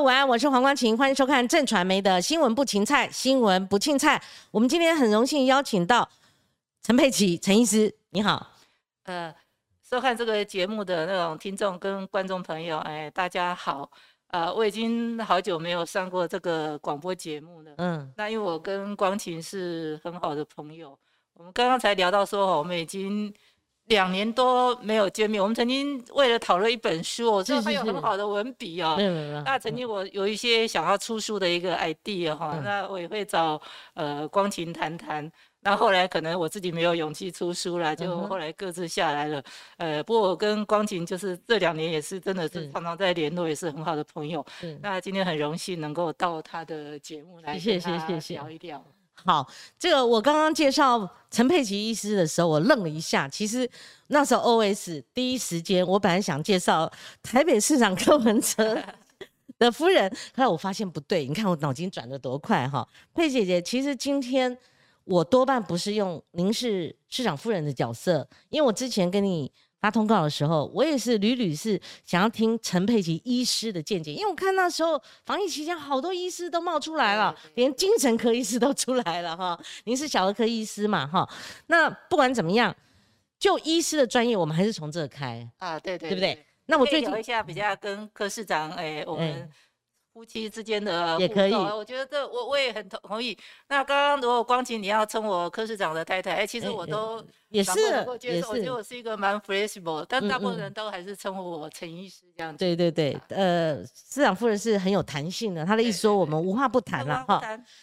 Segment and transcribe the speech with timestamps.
[0.00, 4.20] 午安，我是黄光琴，欢迎收看正传媒的新闻不芹菜，新闻不芹菜。
[4.50, 6.08] 我们今天很荣幸邀请到
[6.82, 8.50] 陈佩琪陈医师，你好。
[9.02, 9.34] 呃，
[9.86, 13.90] 收看这个节目的那种听众跟观众朋友，哎，大家好。
[14.28, 17.74] 呃，我已经好久没有上过这个广播节目了。
[17.76, 20.98] 嗯，那因为我跟光琴是很好的朋友，
[21.34, 23.30] 我们刚刚才聊到说，我们已经。
[23.90, 28.96] 两年多没有见面，我们曾经为了讨论一本书，我知道他有很好的文笔哦。
[29.44, 33.60] 那曾经我有一些想要出书的一个 idea 哈，那我也会找
[33.94, 35.30] 呃光琴谈谈。
[35.62, 39.42] 那后来可能我自己没有勇气出书了，就后来各自下来了。
[39.76, 44.46] 呃，不过我跟光琴就是这两年也是真的是常常在联络，也是很好的朋友。
[44.80, 48.82] 那今天很荣幸能够到他的节目来谢谢谢谢聊一聊。
[49.24, 49.46] 好，
[49.78, 53.28] 这个我刚刚介绍陈佩琪医师的时候，我愣了一下。
[53.28, 53.68] 其实
[54.08, 56.90] 那时候 O S 第一时间，我本来想介绍
[57.22, 58.82] 台北市长柯文哲
[59.58, 61.26] 的夫人，后来我发现不对。
[61.26, 64.56] 你看我脑筋转得多快哈，佩姐姐，其实今天
[65.04, 69.50] 我多半不是用您是市长夫人的角色，因为我之前跟你。
[69.80, 79.58] 发通告的时候，我也是屡屡是想要听陈佩琪医师的见解，因为我看那时候防疫期间好多医师都冒出来了， 连精神科医师都出来了哈。
[79.84, 81.28] 您是小儿科医师嘛哈？
[81.68, 82.74] 那不管怎么样，
[83.38, 86.46] 就医师的专业，我们还是从这开啊，对对，对不对？
[86.66, 89.50] 那我最聊一下比较跟柯市长哎，我们。
[90.12, 93.36] 夫妻之间的也可以，我觉得这我我也很同同意。
[93.68, 102.58] 那刚刚如果光景你要称我柯市长的太太，哎，其实我都也是也是，我觉得我是一个蛮 flexible，但大部分人都还是称呼我陈医师这样子。
[102.58, 107.40] 对对对，呃，市长夫人是很有弹性的，她的意思说我们无话不谈了哈。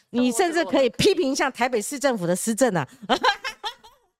[0.09, 2.87] 你甚至可以批评一下台北市政府的施政啊。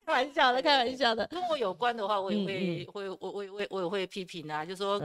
[0.05, 1.27] 开玩笑的，开玩笑的。
[1.27, 4.97] 跟我有关的话，我也会会我我我我也会批评啊，就说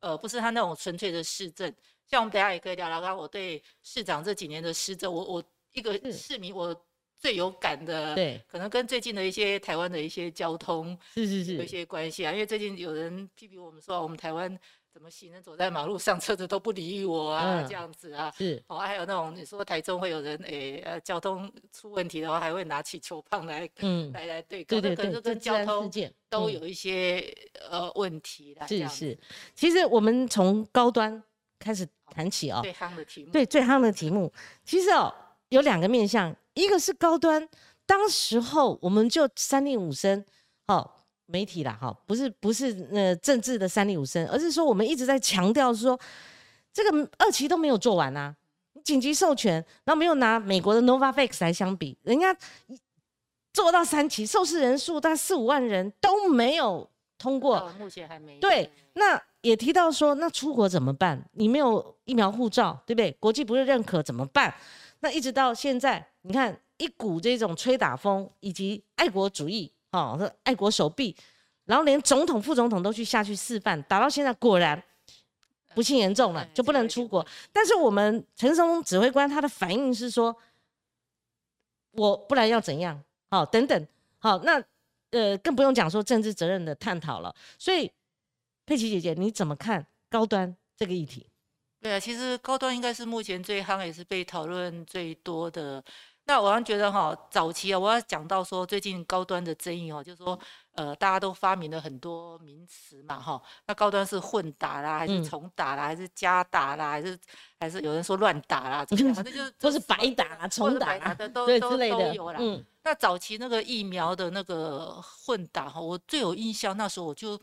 [0.00, 1.74] 呃，不是他那种纯粹的市政。
[2.10, 6.74] 像我们等下也可以聊聊，看我对市长这几年的施政，我我一个市民，我
[7.16, 12.32] 最有感的，对，可能跟最近的一些台湾的一些交通是是是有一些关系啊。
[12.32, 14.58] 因为最近有人批评我们说，我们台湾
[14.92, 18.32] 怎么行人走在马路上，车子都不理我啊，这样子啊。
[18.36, 25.88] 是哦，还有那种你说台中会有人诶呃交通出问题的话，还会拿起球棒来嗯来来对对对，对，这跟交通
[26.28, 27.32] 都有一些
[27.70, 28.66] 呃问题的。
[28.66, 29.18] 是是，
[29.54, 31.22] 其实我们从高端。
[31.62, 34.32] 开始谈起哦，最夯的题目，对最夯的题目，
[34.64, 35.12] 其实哦
[35.48, 37.48] 有两个面向，一个是高端，
[37.86, 40.24] 当时候我们就三令五申，
[40.66, 40.90] 哦
[41.26, 45.98] 媒体啦哈，不是不是呃政治的三令五申，而是说我们一直在强调说，
[46.72, 48.34] 这个二期都没有做完啊，
[48.84, 49.54] 紧急授权，
[49.84, 52.36] 然后没有拿美国的 Novavax 来相比，人家
[53.52, 56.88] 做到三期，受试人数大概四五万人都没有
[57.18, 58.38] 通过，目前还没。
[58.38, 59.20] 对那。
[59.42, 61.24] 也提到说，那出国怎么办？
[61.32, 63.10] 你没有疫苗护照，对不对？
[63.12, 64.54] 国际不是认可怎么办？
[65.00, 71.16] 那一直到现在，你看一股这种吹打风，以及爱国主义，哦，爱国手臂，
[71.64, 74.82] 然后连总统、副总统都去下去示范，打到现在果然
[75.74, 77.26] 不幸严重了，就不能出国。
[77.50, 80.36] 但是我们陈松指挥官他的反应是说，
[81.92, 83.02] 我不然要怎样？
[83.30, 83.86] 好，等等，
[84.18, 84.62] 好，那
[85.12, 87.34] 呃，更不用讲说政治责任的探讨了。
[87.58, 87.90] 所以。
[88.70, 91.26] 佩奇姐姐，你怎么看高端这个议题？
[91.80, 95.82] 对啊，其实高端应该是目前最夯也是被讨论最多的。
[96.26, 100.38] 那我觉得哈，早期啊，我要讲到说最近高端的争议哦，就是说
[100.76, 103.42] 呃，大家都发明了很多名词嘛哈。
[103.66, 107.18] 那高端是混打啦，还是重打啦，还是加打啦，还是
[107.58, 111.26] 还是有人说乱打啦，反正就是 都是白打啦、重打啦，都
[111.58, 112.38] 都都有啦。
[112.38, 117.36] 嗯，那早期那个疫苗的那个混打哈，我最有印象，那时候我就。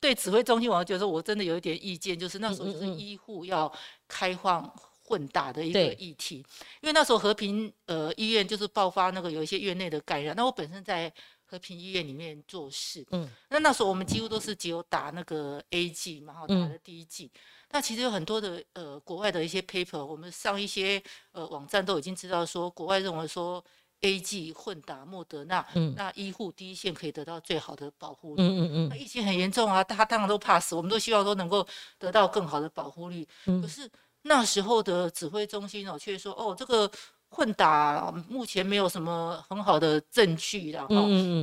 [0.00, 3.70] 对指挥中心，我觉得我真的有一点意见，就是那时候就是医护要
[4.08, 4.72] 开放
[5.04, 6.36] 混打的一个议题，
[6.80, 11.12] 因为那时候和平呃医院就是爆发那个有一些院内的感染，那我本身在
[11.44, 17.30] 和平医院里面做事，嗯，那那时候我们几乎都是只有打那个 A 剂嘛，然后打的第一剂，
[17.70, 21.02] 那其实有很多的呃国外的一些 paper，我们上一些
[21.32, 23.62] 呃网站都已经知道说，国外认为说。
[24.02, 28.42] A G 混打莫德纳，那医护第一线可以得到最好的保护率。
[28.42, 31.66] 嗯嗯嗯，那疫情很严重啊，大家当然都怕死，我们都希望都能够
[31.98, 33.26] 得到更好的保护率。
[33.44, 33.88] 可是
[34.22, 36.90] 那时候的指挥中心哦，却说哦，这个
[37.28, 40.94] 混打目前没有什么很好的证据然后，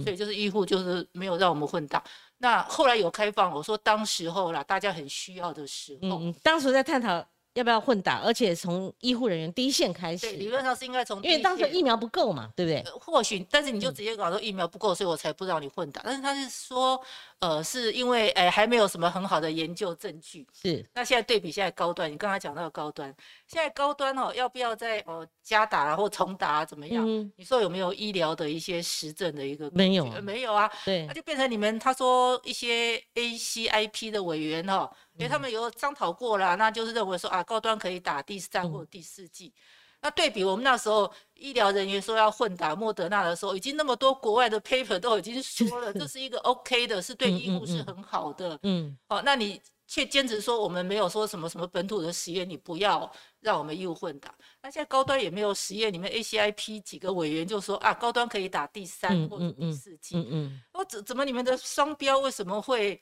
[0.03, 2.03] 所以就是医护就是没有让我们混打。
[2.39, 7.23] 那后来有开放，我说当时候啦，大家很需要的时候，当时在探讨。
[7.57, 8.19] 要不要混打？
[8.19, 12.83] 而且从医护人员第一线开始，理论上是应该从，因为当时疫苗不够嘛，对不对？
[12.99, 16.03] 或许，但是你就直接搞说疫苗不够，所以我才不让你混打。
[16.05, 17.01] 但是他是说，
[17.39, 20.47] 呃，是因为哎还没有什么很好的研究证据。
[20.53, 20.83] 是。
[20.93, 27.05] 那现在对比现在高端，你刚才讲到高端，现在高端哦，要不要再哦加打啊或重打啊怎么样？
[27.07, 29.69] 嗯你说有没有医疗的一些实证的一个？
[29.71, 30.67] 没有，没有啊。
[30.83, 31.05] 对。
[31.05, 39.53] 那就变成你们他说一些 ACIP 的委员哦，因为他们有商讨过了，那就是认为说啊高端可以打第三或第四剂。
[40.07, 48.57] 那对比我们那时候医疗人员说要混打莫德纳的时候，已经那么多国外的 paper 都已经说了， 这是一个 OK 的，是对医护是很好的。
[48.63, 53.11] 嗯，好，那你却坚持说我们没有说什么什么本土的实验，你不要
[53.41, 54.33] 让我们医护混打。
[54.61, 60.15] 那现在高端也没有实验，你们 ACIP 几个委员就说啊，高端可以打第三或者第四剂。
[60.15, 63.01] 嗯嗯，我怎怎么你们的双标为什么会？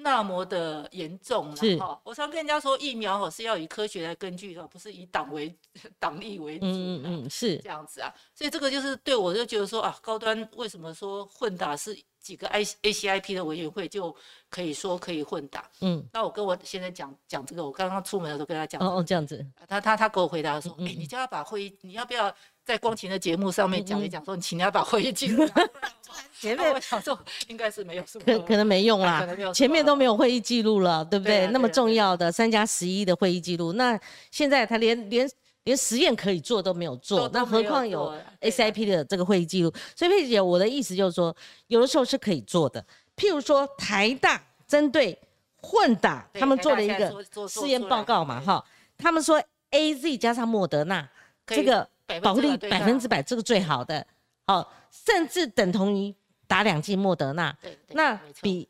[0.00, 2.00] 那么的严重了哈！
[2.04, 5.52] 我常跟人家说，疫苗哦是要以科学来根据的，不是以党为
[5.98, 6.66] 党利为主。
[6.66, 8.14] 嗯嗯嗯，是这样子啊。
[8.32, 14.14] 所以这个就是对我就觉得说啊，高端为什么说混打是几个 I A C I P 的委员会就
[14.48, 15.68] 可以说可以混打？
[15.80, 18.80] 嗯，那我跟我现在讲讲这个，我刚刚出门的时候跟他讲。
[18.80, 19.44] 哦哦，这样子。
[19.66, 22.32] 他他他给我回答说，哎，你叫他把会议，你要不要？
[22.68, 25.48] 在光晴的节目上面讲一讲，说你请你要把会议记录。
[26.38, 31.46] 前面我想说应该是没有什么，可可能没用啦，前面都没有会议记录了，对不对？
[31.46, 33.98] 那么重要的三加十一的会议记录，那
[34.30, 35.26] 现在他连连
[35.64, 39.72] 连实验可以做都没有做，那何况有 SIP 的这个会议记录？
[39.96, 41.34] 所以佩姐，我的意思就是说，
[41.68, 42.84] 有的时候是可以做的。
[43.16, 45.18] 譬如说台大针对
[45.62, 47.14] 混打，他们做了一个
[47.48, 48.62] 试验报告嘛，哈，
[48.98, 51.08] 他们说 AZ 加上莫德纳
[51.46, 51.88] 这个。
[52.22, 54.06] 保护力百分之百，这个最好的，
[54.46, 56.14] 好，甚至等同于
[56.46, 57.54] 打两剂莫德纳，
[57.88, 58.66] 那比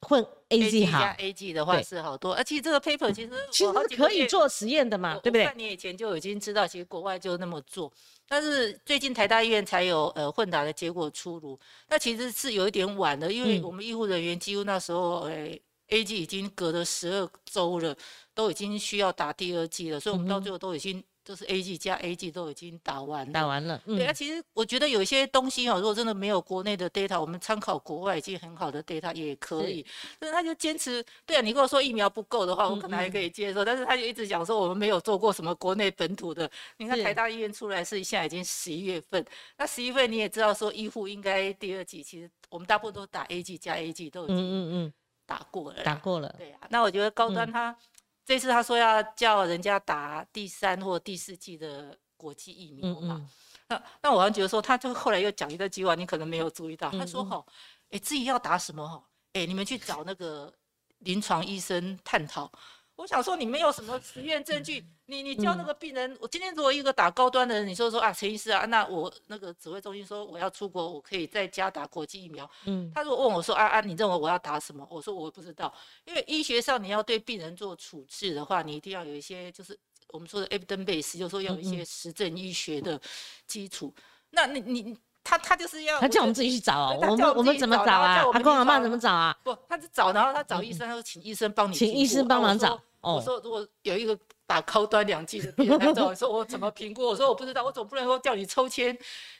[0.00, 1.02] 混 A G 好。
[1.16, 5.46] A G 的话是好多，而且这个 paper 其实其实可以做实验的嘛，对不对？
[5.46, 7.90] 半年以前就已经知道，其实国外就那么做，
[8.28, 17.96] 但是最近台大医院才有呃混打的结果出炉，那其实是有一点晚的，因为我们医护人员几乎那时候诶 A G 已经隔了十二周了，
[18.34, 21.02] 都已经需要打第二剂了，所以我们到最后都已经。
[21.24, 23.80] 就是 A G 加 A G 都已经打完了，打完了。
[23.86, 29.86] 对啊，其实我觉得有一些东西哦，如果真的没有国内的 data，我们参考国外已经很好的 data 也可以。
[30.18, 33.64] 但是他就坚持，对啊，你跟我说疫苗不够的话，我可能还可以接受。
[33.64, 36.50] 但是他就一直讲说我们没有做过什么国内本土的。
[36.76, 39.24] 你看台大医院出来是现在已经十一月份，
[39.56, 44.92] 那十一月份你也知道说医护应该第二季，其实我们大部分都打 A G 加 A G 都已经嗯嗯
[45.24, 46.34] 打过了，打过了。
[46.36, 47.76] 对啊，那我觉得高端他。
[48.24, 53.28] 这次他说要叫人家打第三或第四季的国际疫苗嘛？
[53.68, 56.90] 那那我好像觉得说，他就后来又讲一个计划，你可能没有注意到。
[56.90, 57.44] 他说：“哈，
[57.90, 58.86] 哎，自己要打什么？
[58.86, 59.02] 哈，
[59.32, 60.52] 哎，你们去找那个
[60.98, 62.50] 临床医生探讨。”
[62.94, 72.48] 我想说，你没有什么实验证据，你你叫那个病人，我今天如果一个打高端的人，你说说啊，陈医师啊，那我那个指挥中心说我要出国，我可以在家打国际疫苗。
[72.66, 74.86] 嗯，他如果问我说啊啊，你认为我要打什么？
[74.90, 75.72] 我说我不知道，
[76.04, 79.76] 因为医学上你要对病人做处置的话，你一定要有一些就是
[80.08, 83.00] 我们说的 evidence base，就是说要有一些实证医学的
[83.46, 83.92] 基础。
[84.30, 84.96] 那你你。
[85.24, 88.24] 他他就是要他叫我们自己去找啊，我们我们怎么找啊？
[88.32, 89.36] 他跟我妈怎么找啊？
[89.42, 92.80] 不，他是找，然后他找医生，他说请医生帮你，请医生帮忙找。
[93.00, 94.18] 我说如果有一个。
[94.52, 98.94] 打高端两剂的病人，他找我说：“我怎么评估？”我说：“我不知道，我总不能说叫你抽签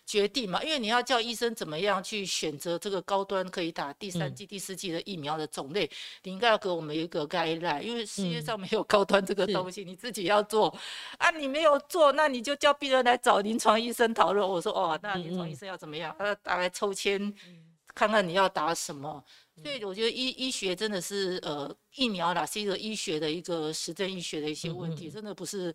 [0.06, 5.90] 决定嘛，因为你要叫医生怎么样去选择这个高端可以打第三剂、第四剂的疫苗的种类，
[6.22, 10.74] 你应该要给我们一个概赖，因为世界上没有高端这个东西，你自己要做
[11.18, 14.48] 啊，你没有做，那你就叫病人来找临床医生讨论。
[14.48, 16.16] 我说：“哦，那临床医生要怎么样？
[16.18, 17.30] 他大概抽签
[17.94, 19.22] 看看你要打什么。”
[19.60, 25.72] 所以我觉得医医学真的是呃疫苗啦，是一个医学的一个实证医学的一些问题，真的不是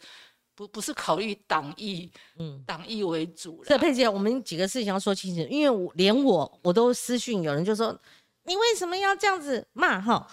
[0.55, 3.63] 不不是考虑党意，嗯，党意为主。
[3.65, 7.95] 这佩姐，我们几个事情要说清楚，因为我连我我都私讯有人就说
[8.45, 10.27] 你为什么要这样子骂哈？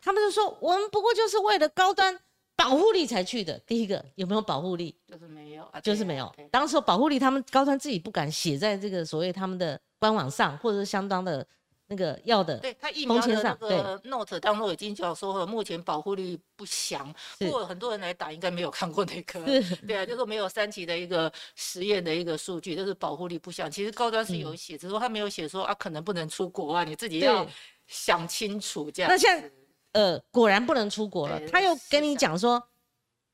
[0.00, 2.18] 他们就说我们不过就是为了高端
[2.56, 3.58] 保护力才去的。
[3.66, 4.96] 第一个有没有保护力？
[5.06, 6.34] 就是没有，啊就是没有。
[6.50, 11.46] 当时保护力他们高端自己不敢写在这个所谓他们的官网上，或者是相当的。
[11.88, 17.14] 那个要的，对他疫苗的那个 note 当中已经讲说了，目前保护率不详。
[17.38, 19.44] 不过很多人来打，应该没有看过那个，
[19.86, 23.70] 对啊，就是没有三期的一个实验的一个数据，就是保护力不详。
[23.70, 27.46] 其实高端是有写，只是说他没有写说啊，可能不能出国啊，你自己要
[27.86, 29.08] 想清楚这样。
[29.08, 29.48] 那现在
[29.92, 32.60] 呃，果然不能出国了，他又跟你讲说，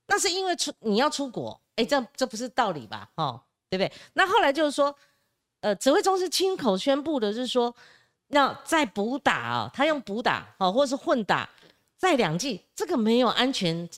[0.08, 3.08] 那是因为出你要出国，哎，这这不是道理吧？
[3.14, 3.40] 哦，
[3.70, 3.90] 对不对？
[4.12, 4.94] 那后来就是说，
[5.62, 7.74] 呃，指挥中是亲口宣布的，就是说。
[8.32, 11.48] 要再补打啊，他用补打哦，或者是混打，
[11.96, 13.88] 再两剂，这个没有安全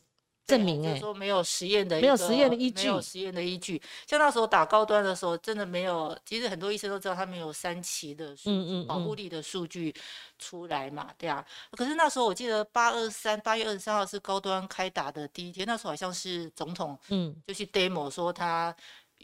[0.47, 3.81] 证明，哎，说没有实验的，没有实验的依据，没有实验的依据。
[4.07, 6.15] 像那时候打高端的时候，真的没有。
[6.27, 9.95] 其实很多医生都知道，他们有三期的嗯嗯保护力的数据
[10.39, 11.43] 出来嘛，对啊。
[11.71, 18.75] 可是那时候我记得八二三八月二十三号是高端开打的第一天，那时候好像是总统嗯就去 demo 说他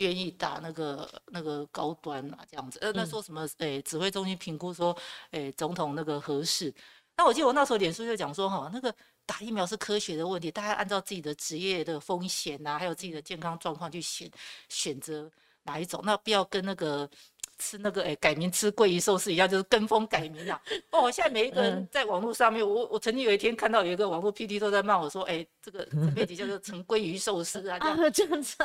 [0.00, 2.78] 愿意打那个那个高端啊这样子。
[2.82, 3.48] 呃，那说什么？
[3.58, 4.94] 诶，指挥中心评估说，
[5.30, 6.74] 诶，总统那个合适。
[7.16, 8.94] 那我记得我那时候脸书就讲说，哈，那个。
[9.26, 14.28] 打疫苗是科学的问题，大家按照自己的职业的风险呐，还有自己的健康状况去选
[14.68, 15.30] 选择
[15.62, 17.08] 哪一种，那不要跟那个
[17.60, 20.60] 吃那个哎改名吃桂鱼寿司一样，就是跟风改名啊。
[20.90, 28.56] 哦，现在每一个人在网络上面，我我曾经有一天看到有一个网络 P D 都在骂我说，哎，这个 这边底叫做陈鲑鱼寿司啊， 这样这样子。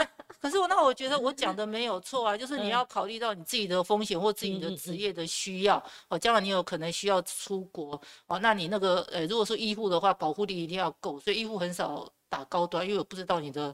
[0.41, 13.73] 可是我那我觉得我讲的没有错啊，就是你要考虑到你自己的风险或自己的职业的需要哦，将来你有可能需要出国哦，那你那个呃，如果说医护的话，保护力一定要够，所以医护很少打高端，因为我不知道你的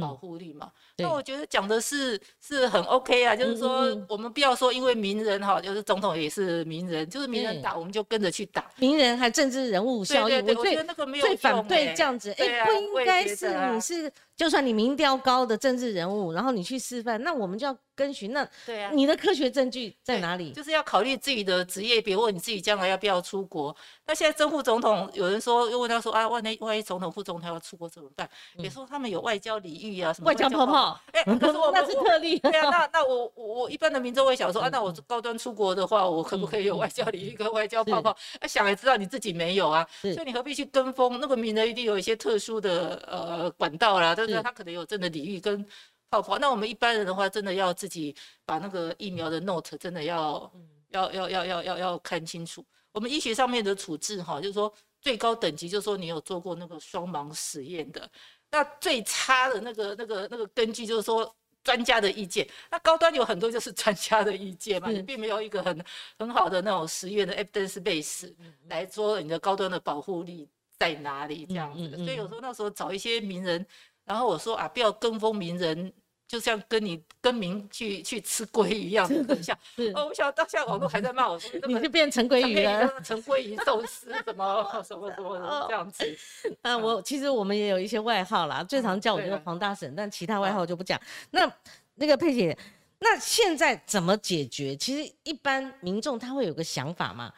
[0.00, 0.70] 保护力嘛。
[0.96, 14.12] 那我觉得讲的是是很 OK 啊，就是说我们不要说因为名人哈，就是总统也是名人，就是名人打我们就跟着去打，名人还政治人物效应，我觉得那个没有最反对这样子，哎，不应该是你是。
[14.36, 18.32] 就算你民调高的政治人物，然后你去示范，那我们就要跟循。
[18.32, 20.50] 那对啊，你的科学证据在哪里？
[20.52, 23.74] 就是要考虑自己的职业，比如问你自己将来要不要出国。
[24.06, 28.28] 那现在正副总统有人说，又问他说啊，万一万一总统副总统要出国怎么办？
[28.56, 30.98] 也说他们有外交礼遇啊，什么外交泡泡。
[31.12, 32.38] 哎， 可是我那是特例。
[32.50, 38.16] 对啊，那那我我一般的民众会想说啊，那我高端出国的话，我可不可以有外交礼遇跟外交泡泡？
[38.40, 41.20] 哎，想也知道你自己没有啊，所以你何必去跟风？
[41.20, 44.42] 那个名人一定有一些特殊的呃管道啦，对不对？
[44.42, 45.08] 他可能有真的。
[45.14, 45.64] 礼遇跟
[46.10, 48.12] 泡泡，那我们一般人的话，真的要自己
[48.44, 50.52] 把那个疫苗的 note 真的要
[50.88, 52.64] 要要要要要要看清楚。
[52.90, 58.10] 我们医学上面的处置哈，就是说最高等级，就是说你有做过那个双盲实验的。
[58.50, 62.44] 那最差的那个那个那个根据，就是说专家的意见。
[62.72, 65.84] 那高端有很多就是专家的意见嘛，你并没有一个很
[66.18, 68.34] 很好的那种实验的 evidence base
[68.68, 71.96] 来说你的高端的保护力在哪里这样子。
[71.98, 73.64] 所以有时候那时候找一些名人。
[74.04, 75.92] 然后我说啊，不要跟风名人，
[76.28, 79.56] 就像跟你跟名去去吃鲑鱼一样，很像。
[79.94, 86.18] 哦，我想到现在网络还在骂我说， 你就变成鲑鱼了，成鲑鱼寿司 什么什么什么这样子。
[86.62, 91.00] 啊，我其实我们也有一些外号啦，最常叫我就是黄大婶，但其他外号就不讲。
[91.30, 91.50] 那
[91.94, 92.56] 那个佩姐，
[92.98, 94.76] 那现在怎么解决？
[94.76, 97.32] 其实一般民众他会有个想法嘛，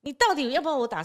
[0.00, 1.02] 你到底要不要我打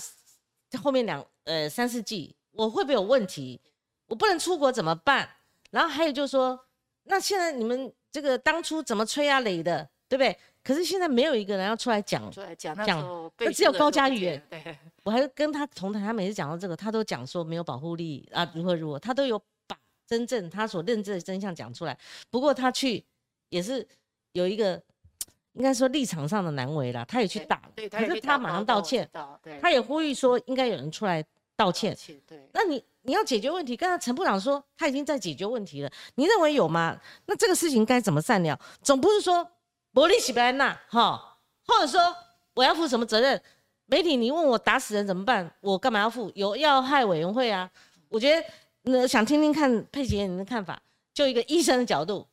[0.81, 3.61] 后面两呃三四季，我会不会有问题？
[4.07, 5.29] 我不能出国怎么办？
[5.71, 6.57] 然后还有就是说，
[7.03, 10.37] 那现在你们这个当初怎么吹啊垒的，对不对？
[10.63, 14.41] 可是现在没有一个人要出来讲，出来讲，讲，那只有高嘉瑜。
[14.49, 21.97] 对，我还跟他同台，他每次讲到这个，他都讲说没有保护力啊，如何如何，他都有把真正他所认知的真相讲出来。
[22.29, 23.05] 不过他去
[23.49, 23.85] 也是
[24.33, 24.81] 有一个，
[25.53, 29.09] 应该说立场上的难为啦，他也去打了，可是他马上道歉，
[29.61, 31.25] 他也呼吁说应该有人出来
[31.57, 31.93] 道歉。
[32.25, 32.81] 对，那你。
[33.07, 36.99] 你要解决问题，刚才陈部长说他已经在解决问题了，你认为有吗？
[37.25, 38.59] 那这个事情该怎么善了？
[38.83, 39.49] 总不是说
[39.93, 42.01] 伯利喜贝安娜哈，或者说
[42.53, 43.41] 我要负什么责任？
[43.85, 45.49] 媒体你问我打死人怎么办？
[45.61, 46.29] 我干嘛要负？
[46.35, 47.71] 有要害委员会啊？
[48.09, 48.45] 我觉得
[48.81, 50.77] 那想听听看佩姐你的看法，
[51.13, 52.27] 就一个医生的角度。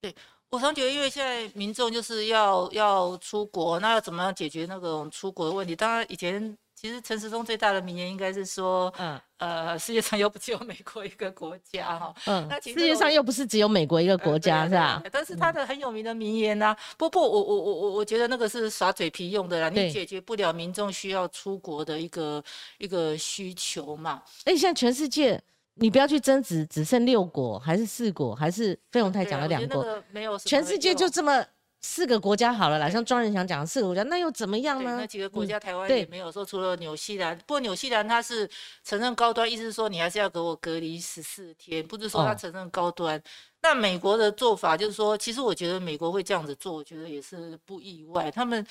[0.00, 0.12] 对
[0.50, 5.76] 我常觉得，因为现在民众就是要要出国，那要怎么样解决那个出国的问题？
[5.76, 6.58] 当然以前。
[6.78, 15.02] 其实陈时中最大的名言应该是说，嗯，呃，世界上又不只有美国一个国家哈，嗯，那世界上又不是只有美国一个国家是吧？
[15.10, 22.44] 但是他的很有名的名言呐，不不，我我我我我觉得那个是耍嘴皮用的啦，你解决不了民众需要出国的一个
[22.76, 24.22] 一个需求嘛。
[24.44, 25.42] 哎，现在全世界，
[25.76, 31.42] 你不要去争执，只剩六国还是四国，还是费鸿泰讲了两国，没有，全世界就这么。
[31.86, 34.96] 四个国家好了啦，像庄仁祥讲的四个国家，那又怎么样呢？
[34.98, 37.38] 那几个国家，台湾也没有说，除了纽西兰。
[37.38, 38.50] 不过纽西兰它是
[38.82, 43.22] 承认高端，意思是说你还是要给我隔离十四天，不是说他承认高端。
[43.62, 48.28] 那美国的做法就是说，其实我觉得美国会这样子做，我觉得也是不意外。
[48.32, 48.66] 他们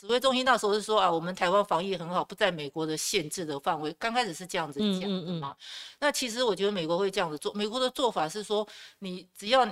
[0.00, 3.92] 指挥中心那时候是说啊，我们台湾防疫很好，不在美国的限制的范围。
[3.98, 5.56] 刚开始是这样子讲的嘛。
[5.98, 7.52] 那其实我觉得美国会这样子做。
[7.52, 8.66] 美国的做法是说，
[9.00, 9.66] 你只要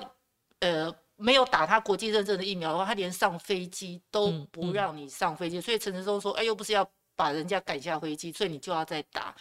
[0.59, 0.93] 呃。
[1.21, 5.61] 没有打他国际认证的疫苗的话，他连上飞机都不让你上飞机。
[5.61, 9.35] 所以陈时中说：“哎，又不是要把人家赶下飞机，所以你就要再打。”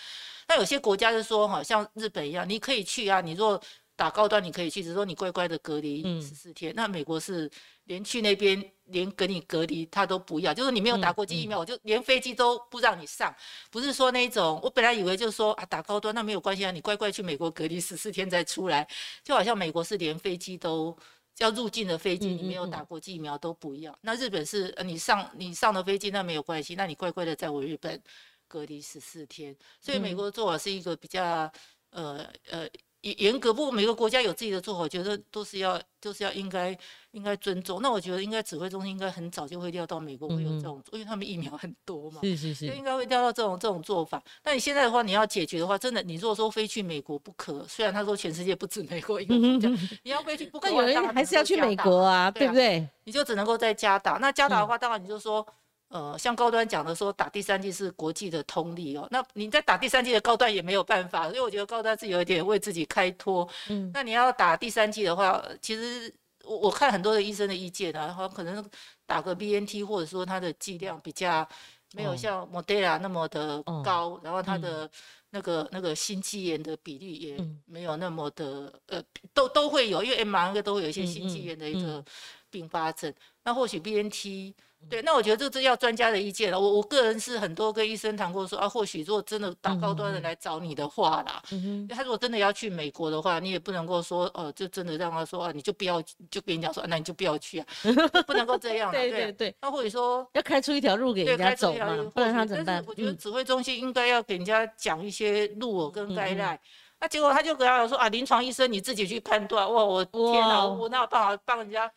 [0.49, 3.61] 那有些国家就说：“好，像日本一样，你可以去啊，你若
[3.95, 6.73] 打高端你可以去，只是说你乖乖的隔离十四天。
[6.75, 7.49] 那美国是
[7.85, 13.35] 连去那边连给你隔离他都不要，就是你没有打国际疫苗，我就连飞机都不让你上。
[13.71, 18.87] 不是说那种，我本来以为就是说啊打高端那没有关系啊，你乖乖去美国隔离十四天再出来，
[19.23, 20.95] 就好像美国是连飞机都
[21.37, 23.97] 要入境的飞机，你没有打过疫苗都不要。
[24.01, 28.01] 那日本是呃你上你上了飞机那没有关系，那你乖乖的在我日本
[28.47, 29.55] 隔离十四天。
[29.79, 31.51] 所以美国的做法是一个比较
[31.91, 32.67] 呃呃。
[33.13, 36.77] 严格，不过每个国家有自己的做法，我觉得都是要，就是要应该
[37.11, 37.81] 应该尊重。
[37.81, 44.21] 那我觉得应该指挥中心应该很早就会调到美国会有这种，因为他们疫苗很多嘛，是是是，就应该会调到这种这种做法。
[44.43, 49.69] 那你现在的话，你要解决的话，真的，你如果说飞去美国不可，虽然他说全世界不止美国一个国家，
[50.03, 52.87] 你要飞去不可，有人还是要去美国啊，对不对？
[53.03, 54.13] 你就只能够在加打。
[54.13, 55.45] 那加打的话，当然你就说。
[55.89, 63.47] 呃，像高端讲的说打第三剂是国际的通例哦，那你在打第三剂的高端也没有办法，所以我觉得高端是有一点为自己开脱。
[63.69, 66.13] 嗯，那你要打第三剂的话，其实
[66.43, 68.69] 我我看很多的医生的意见啊，然后可能
[69.05, 71.47] 打个 BNT 或者说它的剂量比较
[71.93, 74.91] 没有像 Moderna 那么的高，然后它的
[75.29, 79.01] 那个那个心肌炎的比例也没有那么的呃，
[79.33, 82.03] 都都会有，因为 mRNA 都会有一些心肌炎的一个
[82.49, 83.13] 并发症，
[83.45, 84.53] 那或许 BNT。
[84.89, 86.59] 对，那我觉得这是要专家的意见了。
[86.59, 91.41] 我我个人是很多跟医生谈过，说啊，或许如果真的打高端的来找你的话啦，
[91.89, 97.65] 他如果真的要去美国的话，你也不能够说，哦，就真的让他说啊，你就不要，就跟人家说，那你就不要去啊，
[98.25, 98.91] 不能够这样。
[98.91, 99.53] 对对对。
[99.61, 102.81] 那或者说要开出一条路给人家走嘛，不然他怎么办？
[102.87, 106.57] 我觉得指挥中心应该要给人家讲一些路跟该赖。
[106.99, 109.71] 那结果他就跟他说啊，临床医生你自己去判断。
[109.71, 111.91] 哇，我天哪，我哪有办法帮人家？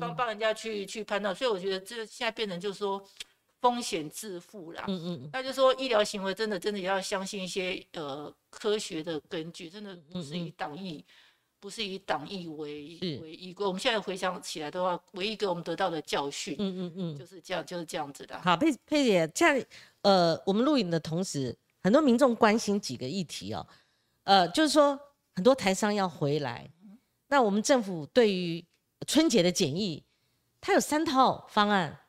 [0.00, 3.02] 帮帮人家去去判断，所以我觉得这现在变成就是说
[3.60, 4.84] 风险自负啦。
[4.88, 11.04] 嗯嗯，那就说医疗行为真的真的也要相信一些呃科学的根据，真的不是以党意，
[11.60, 13.66] 不是以党意为为依归。
[13.66, 18.38] 我们现在回想起来的话，唯一一个我们得到的教训，嗯嗯嗯，就是这样就是这样子的。
[18.40, 19.64] 好，佩佩姐，在
[20.02, 23.66] 呃我们录影的同时，很多民众关心几个议题哦，
[24.24, 24.98] 呃，就是说
[25.34, 26.70] 很多台商要回来，
[27.28, 28.62] 那我们政府对于
[29.04, 30.04] 春节的检疫，
[30.60, 32.00] 它有三套方案。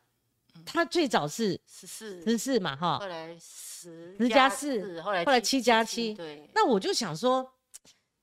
[0.65, 6.13] 它最早是十四十四嘛，哈，后来十十加四，后来后来七加七。
[6.13, 6.49] 对。
[6.55, 7.53] 那我就想说，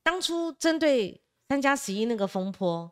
[0.03, 2.91] 当初针对三加十一那个风波，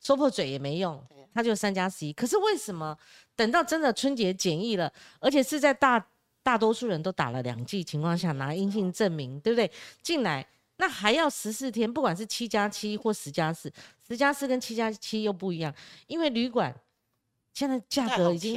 [0.00, 1.02] 说破嘴也没用，
[1.34, 2.12] 它就三加十一。
[2.12, 2.96] 可是为什么
[3.34, 6.06] 等到真的春节检疫了，而且是在大
[6.42, 9.68] 大多数人都打了两剂情况下拿阴性证明，对不对？
[10.02, 10.46] 进来
[10.78, 13.72] 那还要十四天，不管是七加七或十加四。
[14.08, 15.72] 十加四跟七加七又不一样，
[16.06, 16.74] 因为旅馆
[17.54, 18.54] 现在价格已经，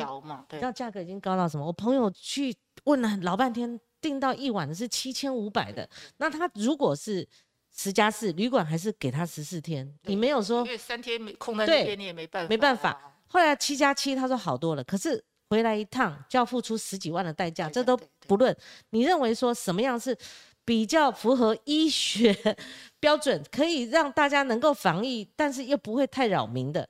[0.49, 1.65] 知道价格已经高到什么？
[1.65, 5.87] 我朋友去问了老半天，订到一晚的是七千五百的。
[6.17, 7.27] 那他如果是
[7.71, 9.93] 十加四，旅馆还是给他十四天？
[10.03, 12.49] 你没有说，因为三天没空在那边，你也没办法。
[12.49, 13.19] 没办法。
[13.27, 17.95] 后来七加七，他说好多了，可是回来一趟就要付出十几万的代价，这都
[18.27, 18.55] 不论。
[18.89, 20.17] 你认为说什么样是？
[20.65, 22.57] 比较符合医学
[22.99, 26.89] 标准，可以让大家能够防疫，但是又不会太扰民的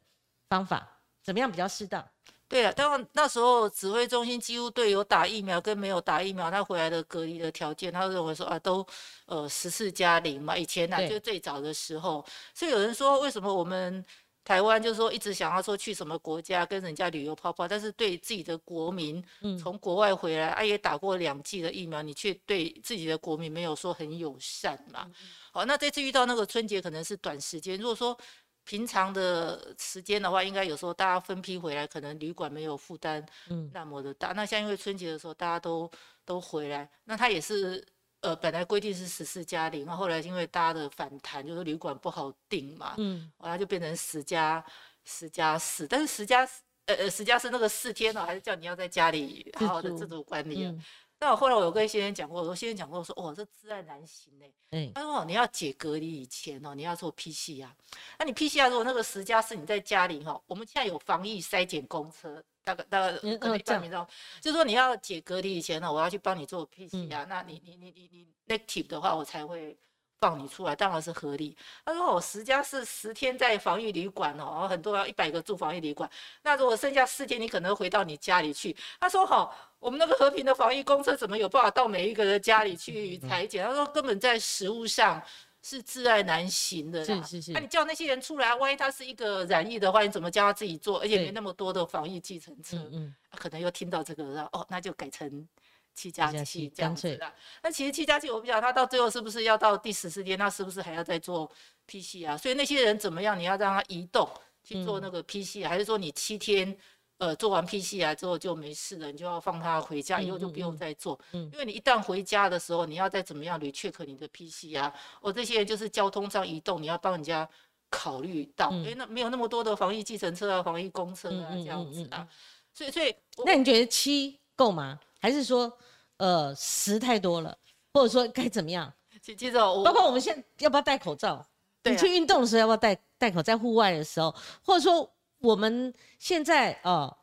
[0.49, 2.03] 方法，怎么样比较适当？
[2.47, 8.85] 对了，当然那时候指挥中心几乎对有打疫苗跟没有打疫苗，他回来的隔离的条件，他认为说啊，都
[9.25, 14.03] 呃十四加零嘛，以前呢就最早的时候，所以有人说为什么我们？
[14.45, 19.21] 台湾就是说一直想要说去什么国家跟人家旅游泡泡，但是对自己的国民，
[19.59, 25.09] 从国外回来，啊也打过两剂的疫苗，你却对自己的国民没有说很友善嘛？
[25.51, 28.15] 好，那这次遇到那个春节可能是短时间，如果说
[28.63, 33.25] 平常的时间的话，应该有时候大家分批回来，可能旅馆没有负担
[33.73, 34.31] 那么的大。
[34.33, 35.89] 那像因为春节的时候大家都
[36.23, 37.83] 都回来，那他也是。
[38.25, 44.65] 呃，本来规定是十四加零，后来因为大家的反弹，就是旅馆不好订嘛，嗯，后来就变成十加
[45.03, 46.43] 十加四，但是十加
[46.87, 50.75] 呃呃十加四那个四天呢，还是叫你要在家里好好的自主管理。
[51.19, 57.69] 那我后来我有跟先生讲过，我说先生讲过我说，哦，这自爱难行哎，嗯，他说哦你要解隔离以前哦，你要做 PCR，
[58.17, 62.43] 那你 PCR 如果那个十加四你在家里哈，我们现在有防疫筛检公车。
[62.65, 64.05] 大概大概可能半民众，
[64.41, 69.77] 就是说你要解隔离以前呢，我要去帮你做 PCR，那你你你你你 negative 的话，我才会
[70.19, 71.55] 放你出来，当然是合理。
[71.85, 76.09] 他说我十家是十天在防疫旅馆哦，很多要一百个住防疫旅馆，
[76.41, 78.75] 那如果剩下四天，你可能回到你家里去。
[78.99, 83.63] 他说好，我们那个和平的防疫公车怎么有办法到每一个人家里去裁剪？
[83.63, 85.21] 他说根本在实物上。
[85.67, 87.23] 是挚爱难行的啦。
[87.23, 87.51] 是是是。
[87.51, 90.99] 那你叫那些人出来，万一他是一个染疫的话，你怎么叫他自己做？
[90.99, 95.47] 而且没那么多的防疫计程车，嗯嗯，可能又听到这个，然后哦，那就改成
[95.95, 97.33] 七加七这样子的。
[97.63, 101.51] 那其实七加七，我不晓得他到最后是不是要到第十四天，他是不是还要再做
[101.87, 102.37] PC 啊？
[102.37, 103.39] 所以那些人怎么样？
[103.39, 104.29] 你要让他移动
[104.63, 106.77] 去做那个 PC，还是说你七天
[107.17, 111.19] 呃做完 PCR 之后就没事了，你就要放他回家，以后就不用再做？
[111.31, 114.91] 因为你一旦回家的时候，你要再怎么样 recheck 你的 PCR，？
[115.21, 117.47] 我这些人就是交通上移动，你要帮人家。
[117.87, 122.27] 考虑到，因为那没有那么多的防疫计程车啊、防疫公车啊这样子啊，
[122.73, 124.99] 所以所以，那你觉得七够吗？
[125.21, 125.71] 还是说
[126.17, 127.57] 呃十太多了？
[127.93, 128.91] 或者说该怎么样？
[129.21, 131.47] 其实我包括我们现在要不要戴口罩？
[131.83, 133.43] 你去运动的时候要不要戴戴口罩？
[133.43, 135.09] 在户外的时候，或者说
[135.45, 137.15] 我们现在哦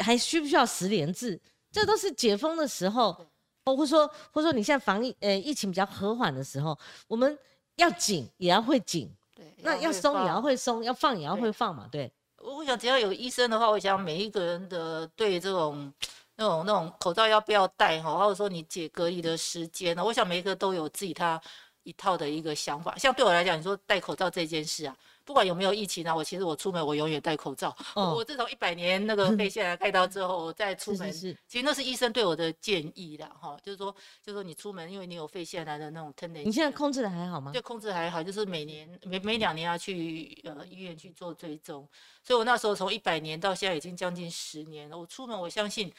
[0.00, 1.40] 还需不需要十连制？
[1.70, 3.12] 这都是解封的时候，
[3.64, 7.38] 或者说或者说你现在防疫呃疫情比较和缓的时候，我们
[7.76, 9.10] 要紧也要会紧。
[9.58, 12.10] 那要松也要会松，要放也要会放嘛，对。
[12.38, 15.92] 我想只要有医生的话，我想每一个人的对这种
[16.36, 21.40] 那种那种口罩要不要戴哈，或者说你解隔离的时间呢，我想每一个都有自己他
[21.82, 22.96] 一套的一个想法。
[22.96, 24.96] 像对我来讲，你说戴口罩这件事啊。
[25.28, 27.76] 不管有没有疫情啊，我其实我出门我永远戴口罩。
[27.94, 36.44] 我自从一百年那个 肺腺癌开刀之后，我再出门，其实那是医生对我的建议的哈，就是说，就是说你出门，因为你有肺腺癌的那种 tendency。
[36.44, 37.52] 你现在控制的还好吗？
[37.52, 41.86] 对，控制还好，就是每年每每两年要去呃医院去做追踪。
[42.24, 45.92] 所以我那时候从一百年到现在已经将近十年了，我出门我相信，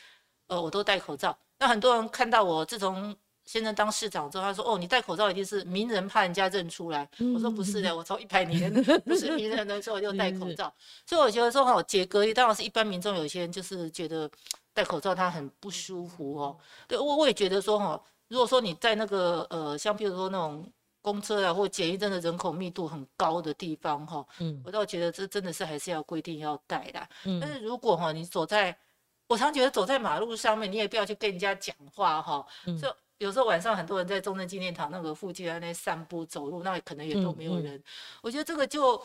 [0.47, 1.37] 呃，我都戴口罩。
[1.59, 3.15] 那很多人看到我自从。
[3.49, 8.71] 现在当市长之后，他说：“哦，你戴口罩一定是名人怕人家认出来。”我说：“不是的，我从一百年
[9.03, 10.71] 不是名人的时候就戴口罩。”
[11.03, 14.29] 所以我觉得说哈，解隔离当然是一般民众有些人就是觉得
[14.71, 16.55] 戴口罩他很不舒服哦。
[16.87, 26.99] 对我我也觉得说哈，如果说你在那个呃，像比如说那种公车啊或检疫站的人口密度很高的地方哈，嗯，我倒觉得这真的是还是要规定要戴的。
[27.23, 28.77] 嗯，但是如果哈你走在，
[29.25, 32.45] 我常觉得走在马路上面，你也不要去跟人家讲话哈，
[32.79, 32.95] 就。
[33.19, 37.81] 有时候晚上很多人在中正纪念堂那个附近在那散步走路，那可能也都没有人。
[38.21, 39.01] 我觉得这个就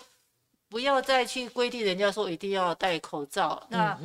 [0.69, 3.99] 不要再去规定人家说一定要戴口罩，那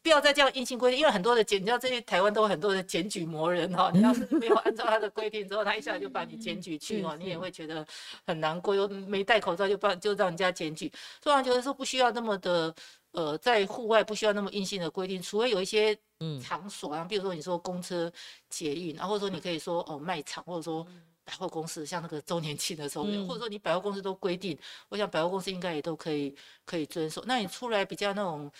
[0.00, 7.84] 不要再这样硬性规定，因为很多的检，你知道这些台湾都有很多的检举魔人哈， 你要是没有按照他的规定之后，他一下就把你检举去哦，你也会觉得
[8.24, 10.90] 很难过，又没戴口罩就把就让人家检举。
[11.20, 12.72] 突然觉得说不需要那么的。
[13.12, 15.96] 呃，在户外不需要那么硬性的规定，除非有一些
[16.40, 18.12] 场所啊，比如说你说公车、
[18.50, 20.86] 捷运，然后或者说你可以说哦卖场，或者说
[21.24, 27.22] 百货公司，像那个周年庆的时候，或者说你百货公司都规定，我想百货公司应该也都可以可以遵守。
[27.26, 28.50] 那你出来比较那种。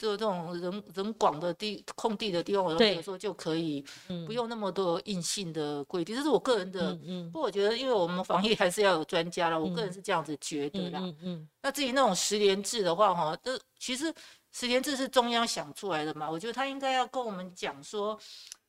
[0.00, 3.84] 就这种人人广的地空地的地方，我有时候就可以
[4.26, 6.98] 不用那么多硬性的规定，这是我个人的。
[7.30, 11.02] 不过我觉得，因为我们防疫还是要有专家了，我个人是这样子觉得啦。
[11.60, 14.10] 那至于那种十连制的话，哈，这其实
[14.50, 18.18] 十连制是中央想出来的嘛，我觉得他应该要跟我们讲说，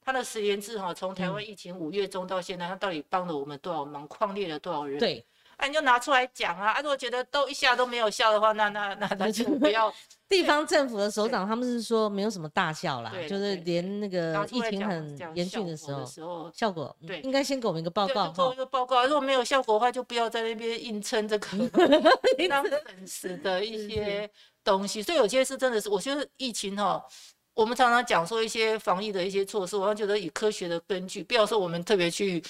[0.01, 4.99] 他的十连制哈，从台湾疫情五月中到现在，他到底帮了我们多少忙，旷列了多少人？
[4.99, 5.25] 对。
[5.61, 6.71] 那你就拿出来讲啊！
[6.71, 9.93] 啊，如果觉得都一下都没有效的话，那那那那就不要。
[10.27, 19.05] 地方政府的首长他们是说没有什么大效啦，就是连那个疫情很严峻的时候，效果对，应该先给我们一个报告做一个报告。
[19.05, 21.69] 如果没有效果的话，就不要在那边硬撑这个
[22.49, 24.27] 当粉丝的 一些
[24.63, 25.03] 东西。
[25.03, 27.03] 所以有些是真的是，我觉得疫情哈，
[27.53, 32.41] 我们常常讲说一些防疫的一些措施，我觉得以科学的根据，不要说我们特别去。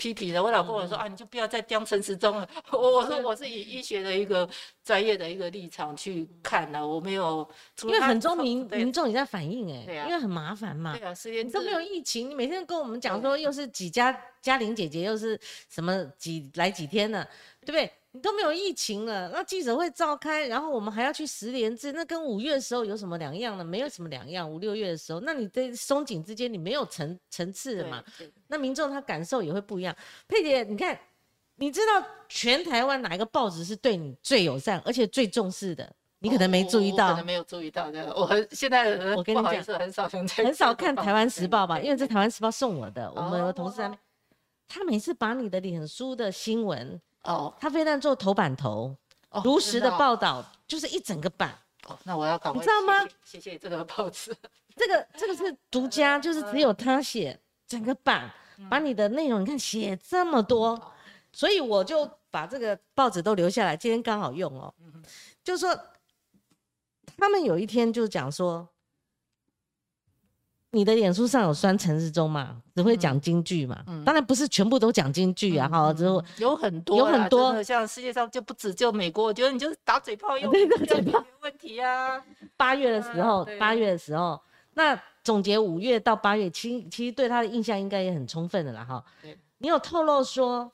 [0.00, 2.48] 批评了，我老公我说啊，你就不要再刁陈时中了。
[2.72, 4.48] 我我说我是以医学的一个
[4.82, 7.46] 专业的一个立场去看的，我没有。
[7.82, 10.96] 因为很多民民众也在反映哎，因为很麻烦嘛。
[10.96, 17.22] 对啊，时间都没有疫情，你每天跟我们讲说又是几家嘉玲姐姐又是什么几来几天呢，
[17.60, 17.92] 对不对？
[18.12, 23.62] 你都没有疫情了，那记者会召开，然后我们还要去十连制，那跟五月的时候有什么两样呢？
[23.62, 24.50] 没有什么两样。
[24.50, 28.02] 五六月的时候，那你在松紧之间你没有层层次的嘛？
[28.48, 29.94] 那民众他感受也会不一样。
[30.26, 30.98] 佩姐，你看，
[31.54, 35.88] 你知道全台湾哪一个报纸是对你最友善而且最重视的？
[36.18, 38.12] 你可能没注意到，可能没有注意到的。
[38.12, 43.88] 我现在我跟你讲，很少很少看台湾时报吧，因为这台湾时报送我的，我们有同事
[44.66, 47.00] 他每次把你的脸书的新闻。
[47.22, 48.96] 哦，他非但做头版头，
[49.44, 51.56] 如实的报道，就是一整个版。
[51.86, 53.08] 哦，那我要赶快，你知道吗？
[53.24, 54.34] 谢谢这个报纸，
[54.76, 58.30] 这个这个是独家，就是只有他写整个版，
[58.68, 60.80] 把你的内容你看写这么多，
[61.32, 64.72] 所以我就把这个报纸都留下来，今天刚好用哦。
[65.42, 65.78] 就是说，
[67.16, 68.68] 他们有一天就讲说。
[70.72, 72.62] 你的脸书上有酸陈世忠嘛？
[72.76, 73.82] 只会讲京剧嘛？
[74.04, 80.52] 当然不是全部都讲京剧啊，哈，之后有很多，有很多，像世界上就不止就美国，我觉得你就是打嘴炮用，
[81.10, 82.22] 炮问题啊。
[82.56, 84.40] 八月的时候，八月的时候，
[84.74, 89.04] 那总结五月到八月，其其实对他的印象应该也很充分的了哈。
[89.58, 90.70] 你有透露说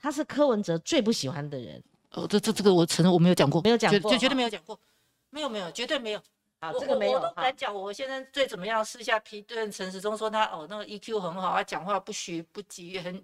[0.00, 1.82] 他是柯文哲最不喜欢的人？
[2.12, 4.78] 哦，这这这个我承认我没有讲过，没有讲过，就绝对没有讲过，
[5.30, 6.20] 没有没有，绝对没有。
[6.60, 7.18] 好，这个没有。
[7.18, 8.84] 我都敢讲，我现在最怎么样？
[8.84, 13.22] 私下批对陈时中说他哦，那个 EQ 很好，他讲话不虚不急，很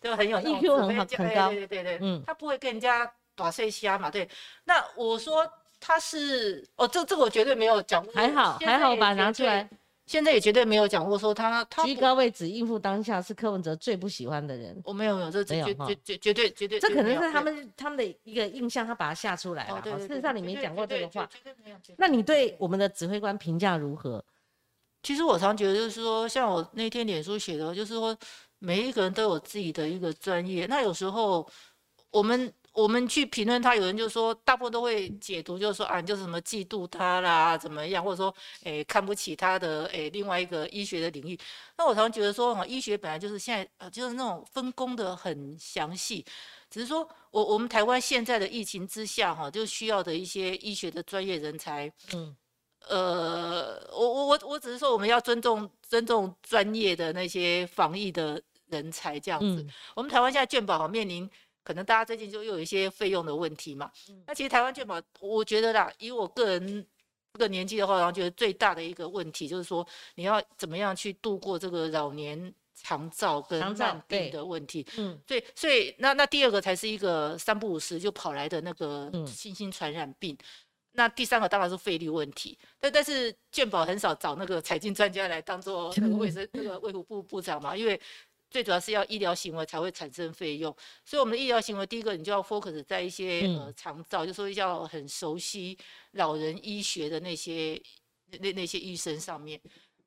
[0.00, 1.48] 对很有 EQ 很好，很高。
[1.48, 4.10] 对对对对，嗯，他不会跟人家打碎虾嘛。
[4.10, 4.28] 对，
[4.64, 5.46] 那我说
[5.80, 8.12] 他是哦，这这个我绝对没有讲过。
[8.14, 9.68] 还好还好，吧拿出来。
[10.08, 14.80] 现在也绝对没有讲过说他他居高位置应付当下是柯文哲最不喜欢的人。
[14.82, 19.82] 我没有没有这绝绝绝绝对绝对，这可能是他们他们的一个印象，他把它吓出来了。
[20.00, 21.28] 事实上你没讲过这个话。
[21.98, 24.24] 那你对我们的指挥官评价如何？
[25.02, 28.16] 其实我常觉得就是说，像我那天脸书写的，就是说
[28.58, 30.66] 每一个人都有自己的一个专业。
[30.66, 31.48] 那有时候
[32.10, 32.52] 我们。
[32.78, 41.36] 我们去评论他，有人就说，大部分都会解读，就是说啊，就是什么嫉妒他啦，怎么样，或者说，诶，看不起他的，诶，另外一个医学的领域。
[41.76, 46.24] 那我常常觉得说，哈，医学本来就是现在，呃，就是那种分工的很详细，
[46.70, 51.92] 只是说我我们台湾现在的疫情之下，哈，就需要的一些医学的专业人才。
[52.14, 52.36] 嗯。
[52.88, 59.66] 呃，我我我我只是说，我们要尊重尊重专业的那些防疫的人才，这样子。
[59.96, 61.28] 我们台湾现在健保面临。
[61.68, 63.92] 可能大家最近就又有一些费用的问题嘛。
[64.26, 66.86] 那其实台湾健保，我觉得啦，以我个人
[67.34, 74.86] 这个年纪的话，然后觉得最大的一个问题就是说，你要怎么样去度过这个老年长照跟慢病的问题。
[74.96, 80.34] 嗯，所以所以那那第二个才是一个三不五时就跑来的那个新兴传染病。
[80.92, 82.58] 那第三个当然是费率问题。
[82.80, 88.00] 但但是健保很少找那个财经专家来当做 那个卫生那个卫福部部长嘛，因为。
[88.50, 95.76] 最主要是要医疗行为才会产生费用，所以我们的医疗行为，第一个你就要 focus 在一些呃长照，就说要很熟悉
[96.12, 97.80] 老人医学的那些
[98.40, 99.60] 那那些医生上面。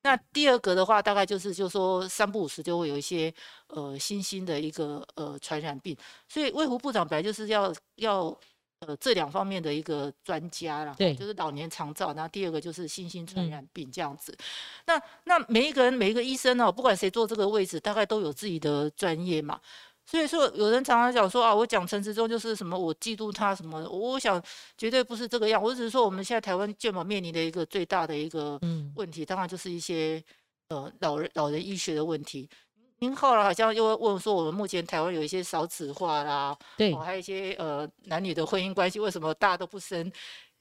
[0.03, 3.33] 那第二个的话，大概就是就说三不五时就会有一些
[3.67, 5.95] 呃新兴的一个呃传染病，
[6.27, 8.39] 所以卫福部长本来就是要要。
[8.87, 14.35] 呃，这两方面的一个专家啦，对，就是老年长照，然后第二个就是新兴传染病这样子。
[14.87, 19.59] 那那每一个人每一个医生呢，不管谁坐这个位置，大概都有自己的专业嘛。
[20.03, 23.87] 所以说，有人常常讲说啊，我讲陈时中就是什么，我嫉妒他什么。
[23.87, 24.41] 我想
[24.75, 28.59] 绝对不是这个样，我只是说我们现在台湾健保面临的一个最大的一个
[28.95, 30.21] 问题，当然就是一些
[30.69, 32.49] 呃老人老人医学的问题。
[33.01, 40.11] 您后来好像又问说，我们目前台湾有一些少子化啦，对，还有一些呃男女的婚姻关系，为什么大家都不生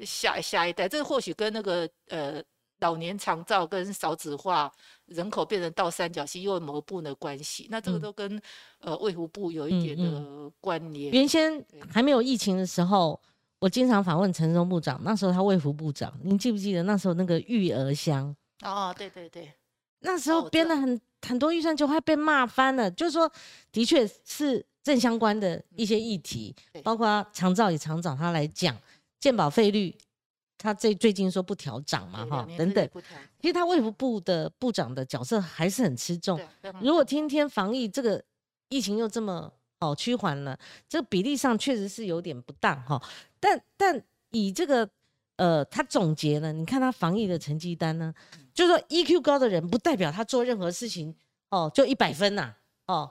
[0.01, 0.89] 下下一代？
[0.89, 2.43] 这或许跟那个呃
[2.79, 4.73] 老年长照跟少子化、
[5.05, 7.69] 人口变成倒三角形又有某部分的关系。
[7.71, 8.41] 那这个都跟
[8.81, 11.13] 呃卫福部有一点的关联。
[11.13, 13.21] 原先还没有疫情的时候，
[13.59, 18.35] 我经常访问陈忠部长，那时候他卫福部长，您记不记得那时候那个育儿箱？
[18.63, 19.53] 哦，对对对。
[20.03, 22.91] 那时候编了很很多预算，就快被骂翻了。
[22.91, 23.31] 就是说，
[23.71, 28.77] 的确是正相关的一些议题，包括长照也常找他来讲，
[29.19, 29.95] 健保费率，
[30.59, 32.91] 他最最近说不调涨嘛，哈，等等。
[33.41, 36.41] 其实他卫福部的部长的角色还是很吃重。
[36.81, 38.23] 如果天天防疫，这个
[38.69, 43.01] 疫情又这么哦趋缓了，这个比例上确实是有点不当哈。
[43.39, 44.89] 但但以这个。
[45.41, 48.13] 呃，他总结了，你看他防疫的成绩单呢，
[48.53, 51.17] 就是说 EQ 高的人不代表他做任何事情
[51.49, 52.55] 哦就一百分呐，
[52.87, 53.11] 哦，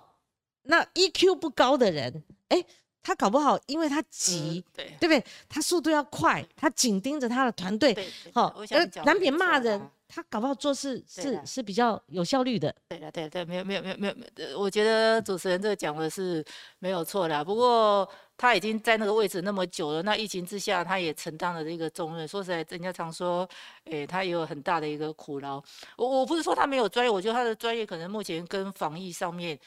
[0.62, 2.64] 那 EQ 不高的人，哎，
[3.02, 5.24] 他搞不好因为他急，对对不对？
[5.48, 7.96] 他速度要快，他紧盯着他的团队，
[8.34, 12.74] 好，呃，难免骂人，他搞不好做事是是比较有效率的。
[12.90, 16.44] 对的，对对，没有没有没有没有，我觉得主持人这个讲的是
[16.80, 18.10] 没有错的，不过。
[18.42, 22.26] 他已经在那个位置那么久了，那疫情之下，他也承担了这个重任。
[22.26, 23.46] 说实在，人家常说，
[23.84, 25.62] 诶，他也有很大的一个苦劳。
[25.98, 29.60] 我我不是说他没有专业，我觉得他的专业可能目前跟防疫上面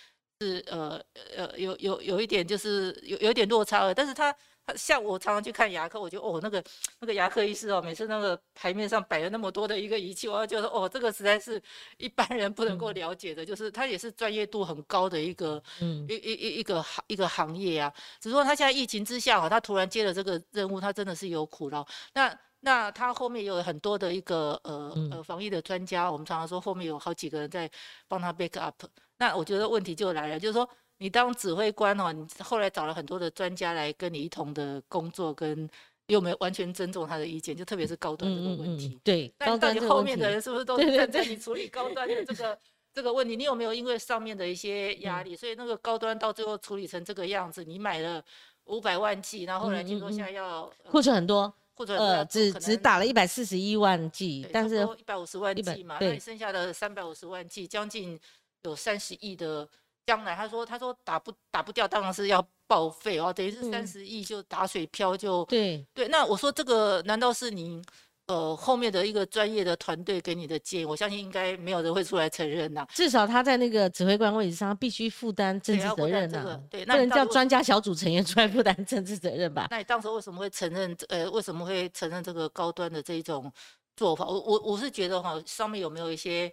[0.42, 1.00] 是呃
[1.36, 4.34] 呃有有有一点就是有有点落差了，但是他。
[4.76, 6.62] 像我常常去看牙科，我就哦那个
[7.00, 11.60] 那个牙科医师哦，每次那个台面上摆了那么多的一个仪器，我就觉得哦这个实在是
[11.96, 17.92] 一般人不能够了解的，就是他也是专业度很高的一个嗯一一一一个行一个行业啊。
[18.20, 21.84] 只是说他现在疫情之下哦，他突然接了这个任务，他真的是有苦劳。
[22.14, 27.68] 那那他后面有很多的一个呃呃防疫的专家，我们常常说后面有好几个人在
[28.06, 28.84] 帮他 back up。
[29.22, 30.68] 那我觉得问题就来了，就是说。
[30.98, 35.68] 你当指挥官哦，你后来找了很多的专家来跟你一同的工作，跟
[36.06, 38.96] 又没有完全尊重他的意见，就特别是高端这个问题。
[39.02, 42.56] 对，那到底后面的人是不是都站在你处理高端的这个
[42.94, 43.34] 这个问题？
[43.34, 47.64] 你有没有因为上面的一些压力，所以那个高端到最后处理成这个样子？
[47.64, 48.22] 你买了
[48.66, 51.52] 五百万剂，然后后来听说现在要库存很多。
[51.74, 58.20] 库存呃只只打了一百四十一万剂，但是一百五十万剂嘛，那你剩下的三百五十万剂，将近
[58.64, 59.68] 有三十亿的
[60.06, 67.82] 将来，他说他说打不打不掉，当然是要报废哦，等于是三十亿就打水漂就对对，那我说这个难道是您？
[68.26, 72.86] 呃，后面的一个专业的团队给你的建议，我相信应该没有人会出来承认呐。
[72.94, 76.58] 至少他在那个指挥官位置上，必须负担政治责任呐。
[76.70, 79.66] 对，不能叫专家小组成员出来负担政治责任吧？
[79.70, 80.96] 那你当时为什么会承认？
[81.08, 83.52] 呃，为什么会承认这个高端的这一种
[83.96, 84.24] 做法？
[84.24, 86.50] 我我我是觉得哈，上面有没有一些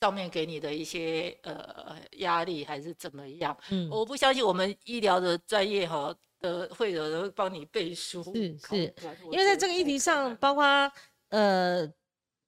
[0.00, 3.56] 上面给你的一些呃压力，还是怎么样？
[3.70, 8.22] 嗯，我不相信我们医疗的专业哈的会有人帮你背书。
[8.34, 8.94] 是是，
[9.30, 10.90] 因为在这个议题上，包括。
[11.30, 11.86] 呃，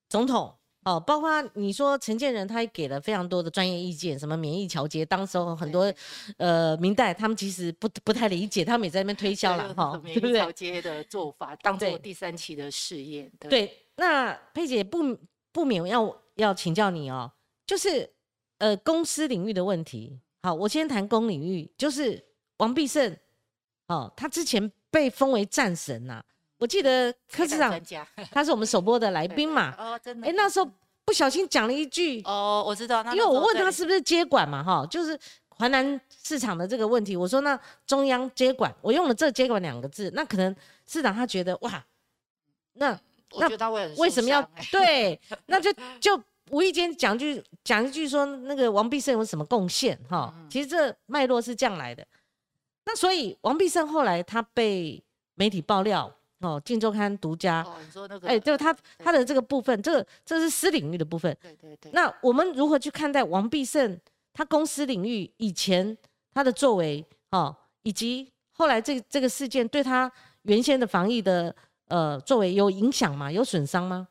[0.09, 0.51] 总统
[0.85, 5.93] 哦，包括你说陈建仁，他也给了非常多的专业意见，什么免疫调节，当时候很多
[6.37, 13.31] 呃明代他们其实不不太理解，他们也在那边推销了哈，免疫调节的做法当做第三期的试验。
[13.39, 15.15] 对，那佩姐不
[15.51, 17.31] 不免要要请教你哦，
[17.71, 18.05] 就是
[18.57, 20.19] 呃公司领域的问题。
[20.43, 22.21] 好，我先谈公领域，就是
[22.57, 23.15] 王必胜，
[23.87, 26.21] 哦，他之前被封为战神呐。
[26.57, 27.81] 我记得柯市长，
[28.29, 29.73] 他是我们首播的来宾嘛？
[29.79, 30.27] 哦，真的。
[30.27, 30.69] 哎，那时候
[31.05, 32.21] 不小心讲了一句。
[32.23, 33.01] 哦，我知道。
[33.13, 37.15] 因为我问他是不是接管嘛，哈，就是华南市场的这个问题。
[37.15, 37.57] 我说那
[37.87, 40.53] 中央接管，我用了这“接管”两个字，那可能
[40.85, 41.81] 市长他觉得哇，
[42.73, 42.99] 那
[43.37, 44.41] 那为什么要
[44.73, 45.17] 对？
[45.45, 49.97] 那就 就无意间讲句讲一句说那个王必胜有什么贡献？
[50.09, 52.05] 哈，其实这脉络是这样来的。
[52.85, 55.03] 那所以王必胜后来他被
[55.35, 56.13] 媒体爆料。
[56.43, 57.61] 哦，《镜周刊》独家。
[57.61, 61.37] 哦，你说那个，哎，就他他的这个部分，这个这是私领域的部分。
[61.39, 61.91] 对对对。
[61.91, 63.95] 那我们如何去看待王必胜
[64.33, 65.95] 他公司领域以前
[66.33, 70.11] 他的作为，哦，以及后来这这个事件对他
[70.41, 71.55] 原先的防疫的
[71.89, 73.31] 呃作为有影响吗？
[73.31, 74.07] 有损伤吗？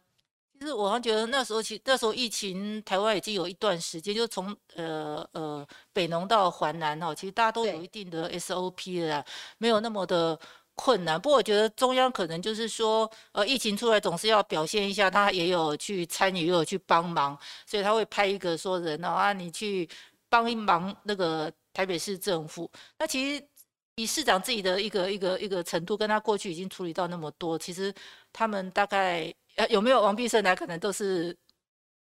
[0.60, 9.24] 其实我觉得那时候，其那时候疫情台湾已经有一段时间，就从呃呃北农到环南哈，其实大家都有一定的 SOP 的，
[9.58, 10.38] 没有那么的。
[10.76, 19.86] 困难，不过我觉得中央可能就是说，呃，疫情出来总是要表现一下，他也有去参与，也有去帮忙，所以他会派一个说人啊，你去
[20.30, 22.70] 帮一忙那个台北市政府。
[22.98, 23.46] 那其实
[23.96, 27.92] 以市长自己的一个一个一个程度，跟他过去已经处理到那么多，其实
[28.32, 31.36] 他们大概呃有没有王必胜来，可能都是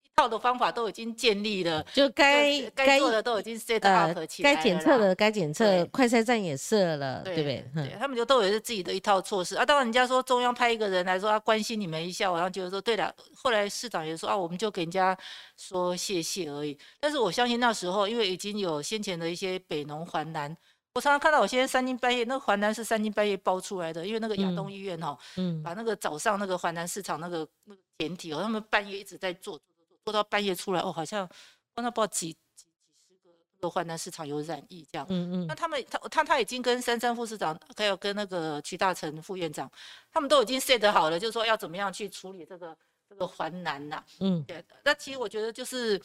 [0.04, 0.10] 一。
[0.18, 7.66] 套的方法都已经建立了，就该该做的都已经 set up 起来该检测的该检测，快筛站也设了，对不对？
[7.76, 9.66] 对，他们就都有自己的一套措施啊。
[9.66, 13.14] 当然，人家说中央派一个人来说，啊关心你们一下，我然后觉得说，对了。
[13.36, 15.18] 后来市长也说啊，我们就给人家
[15.58, 16.80] 说谢谢而已。
[16.98, 20.56] 但是我相信那时候，因为已经有先前的一些北农环南，
[20.96, 29.60] 我常常看到我现在三更半夜，那个淮南是三更半夜包出来的，因为那个亚东医院哈，嗯，把那个早上那个淮南市场那个那个简体哦，他们半夜一直在做。
[30.06, 31.28] 做到半夜出来哦，好像
[31.74, 35.08] 帮他报几几几十个那个淮南市场有染疫这样。
[35.10, 35.48] 嗯嗯。
[35.48, 39.68] 那他们他他他已经跟三山副市长，还有跟那个徐大成副院长，
[40.14, 42.78] 他们都已经 set 好了，就是说要怎么样去处理这个
[43.10, 44.04] 这个淮南呐。
[44.20, 44.44] 嗯。
[44.44, 44.64] 对。
[44.84, 46.00] 那其实我觉得就是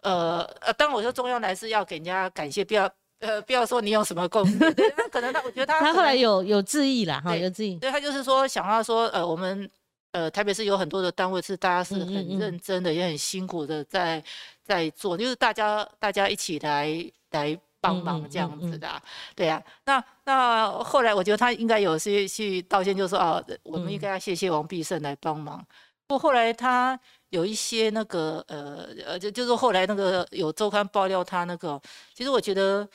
[0.00, 2.92] 呃呃，当我说中央来是要给人家感谢，不要
[3.24, 4.58] 呃不要说你有什么贡献。
[4.96, 7.76] 那可能他我觉得他他后来有有质疑了哈，有质疑。
[7.76, 9.68] 对他就是说想要说呃我们。
[10.16, 14.22] 呃，台北市有很多的单位是大家是很认真的，也很辛苦的在
[14.62, 18.88] 在做，就是大家大家一起来来帮忙这样子的，
[19.34, 19.60] 对呀。
[19.84, 25.58] 那那后来我觉得他应该有些去道歉，就说啊，我们应该要谢谢王必胜来帮忙。
[26.06, 26.96] 不过后来他
[27.30, 31.82] 有一些那个呃呃，就就是后来那个有周刊爆料他那个，
[32.14, 32.88] 其实我觉得。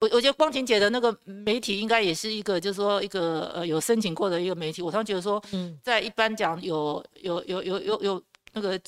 [0.00, 4.80] 我我觉得光晴姐的那个媒体应该也是一个，就是说一个呃有申请过的一个媒体。
[4.80, 5.42] 我常觉得说，
[5.82, 8.80] 在一般讲有有有有有有那个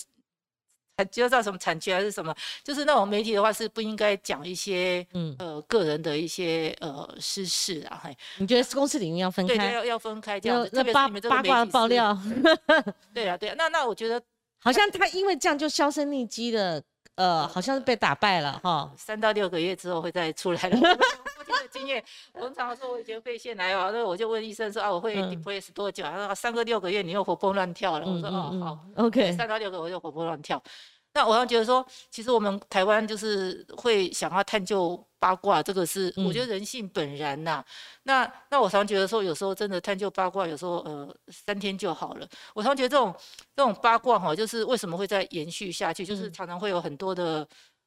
[0.96, 8.02] 产知道什么产权还是什么，就是那种媒体的话是不应该讲一些嗯呃个人的一些呃私事啊。
[8.38, 9.56] 你觉得公司领域要分开？
[9.56, 10.68] 对，要要分开这样。
[10.70, 12.16] 那八八卦爆料。
[13.12, 14.22] 对啊对啊，那那我觉得
[14.62, 16.80] 好像他因为这样就销声匿迹了。
[17.20, 20.76] 呃，好像是被打败了哈， 三到六个月之后会再出来的。
[20.76, 22.02] 父亲的经验，
[22.32, 26.02] 我们常常说我以前肺腺癌哦，那我就问医生说啊，我会 depress 多久？
[26.02, 28.06] 他说三个六个月你又活蹦乱跳了。
[28.06, 30.62] 我说哦好，OK，三到六个我就活蹦乱跳。
[31.12, 37.64] 那我觉得说，其实我们台湾就是会想要探究八卦，这个是我觉得人性本然呐。
[38.04, 42.28] 那那我常觉得说，有时候真的探究八卦，有时候呃三天就好了。
[42.54, 43.14] 我常觉得这种
[43.56, 47.46] 这种八卦哈，就是为什么会再延续下去，就是常常会有很多的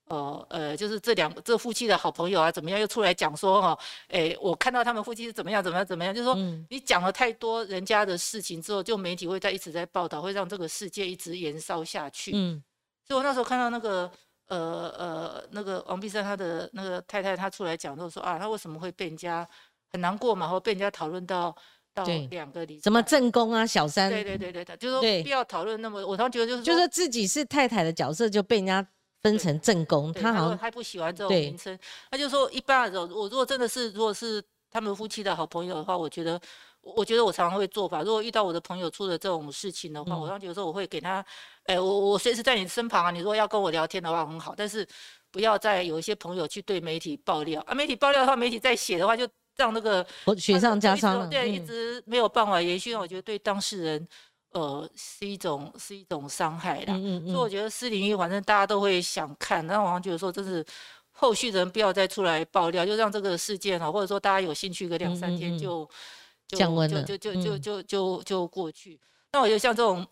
[0.10, 6.36] 呃呃，就是这两这夫妻的好朋友啊，怎么样又出来讲说哈，哎，我看到他们夫妻是怎么样怎么样怎么样，就是说
[6.70, 12.32] 你讲了太多人家的事情之后，就媒体会在一直在报道，会让这个世界一直延烧下去。
[12.36, 12.62] 嗯，
[13.08, 14.10] 所以我那时候看到那个
[14.48, 19.48] 呃呃那个王碧山他的那个太太，她出来讲，就说啊，他为什么会被人家
[19.92, 21.56] 很难过嘛，或被人家讨论到
[21.94, 28.86] 到两个里，什么正宫啊小三，对对对对的，就是说不要讨论那么，我常觉得就是就是自己是太太的角色就被人家。
[29.24, 31.80] 分成正宫，他好像他不喜欢这种名称，
[32.12, 36.38] 他就说一般的时候，我如果真的是如果是他们夫妻的好朋友的话，我觉得，
[36.84, 41.26] 我觉得我常常会做法，如果遇到我的朋友出了这种事情的话，我常觉得说我会给他，
[41.64, 44.88] 哎，我我随时在你身旁啊，你如果要跟我聊天的话很好，但是
[45.32, 50.06] 不要再有一些朋友去对媒体爆料啊，媒体爆料的话，媒体在写的话，就让那个
[50.38, 54.08] 雪上加霜，对，一直没有办法延续，我觉得对当事人。
[54.56, 56.94] 呃，是一种是一种伤害啦。
[57.26, 60.64] 所以我觉得私领域反正大家都会想看，那我好像觉得说，真是
[61.12, 65.90] 后续的人不要再出来爆料，就让这个事件啊，或者说大家有兴趣个两三天就
[66.54, 69.00] 降温了，就就就就就就过去。
[69.32, 70.06] 那我觉得像这种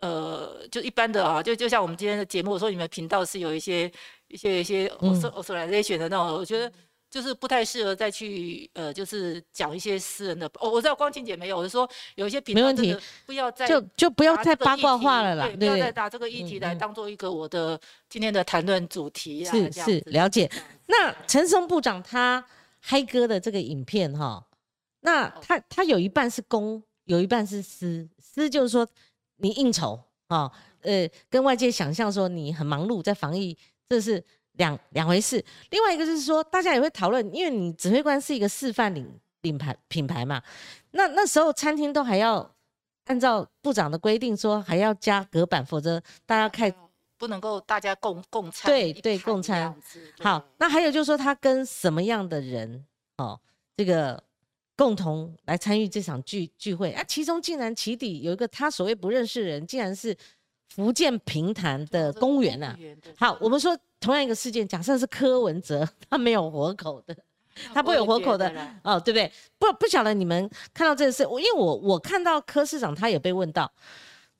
[0.00, 3.90] 呃，就一般的啊，就就像我们今天的节目，我说你们频道是有一些
[4.28, 6.70] 一些一些 authorization 的那种，我觉得。
[7.10, 10.50] 就是不太适合再去呃，就是讲一些私人的。
[10.58, 12.92] 哦，我知道光晴姐没有，我是说有一些没问题，
[13.24, 20.50] 不要再就就不要再八卦化了啦，不要再拿这个议题来当做一个我的今天的谈论主题啊是是了解。
[20.86, 22.44] 那陈松部长他
[22.80, 24.44] 嗨歌的这个影片哈，
[25.04, 28.08] 那他他有一半是公，有一半是私。
[28.18, 28.86] 私就是说
[29.36, 30.50] 你应酬啊，
[30.82, 33.56] 呃，跟外界想象说你很忙碌在防疫，
[33.88, 34.22] 这是。
[34.56, 39.04] 两两回事，另外一个就是说，大家也会讨论，因为你指挥官是一个示范领
[39.40, 40.40] 领牌品牌嘛，
[40.92, 42.48] 那那时候餐厅都还要
[43.06, 46.72] 按照部长的规定说还要加隔板，否则大家看
[47.18, 48.70] 不能够大家共共餐。
[48.70, 49.74] 对对，共餐。
[50.20, 52.86] 好，那还有就是说他跟什么样的人
[53.16, 53.40] 哦，
[53.76, 54.22] 这个
[54.76, 57.02] 共同来参与这场聚聚会啊？
[57.06, 60.16] 其中竟然起底有一个他所谓不认识人，竟然是
[60.68, 62.76] 福建平潭的公务员呐。
[63.16, 63.76] 好，我们说。
[64.00, 67.16] 同样一个事件，假设是柯文哲，他没有活口的，
[67.72, 68.52] 他不有活口的
[68.82, 69.32] 哦，对不对？
[69.58, 73.72] 不不晓得你们看到这个事，我因为我我看到柯市长他也被问到，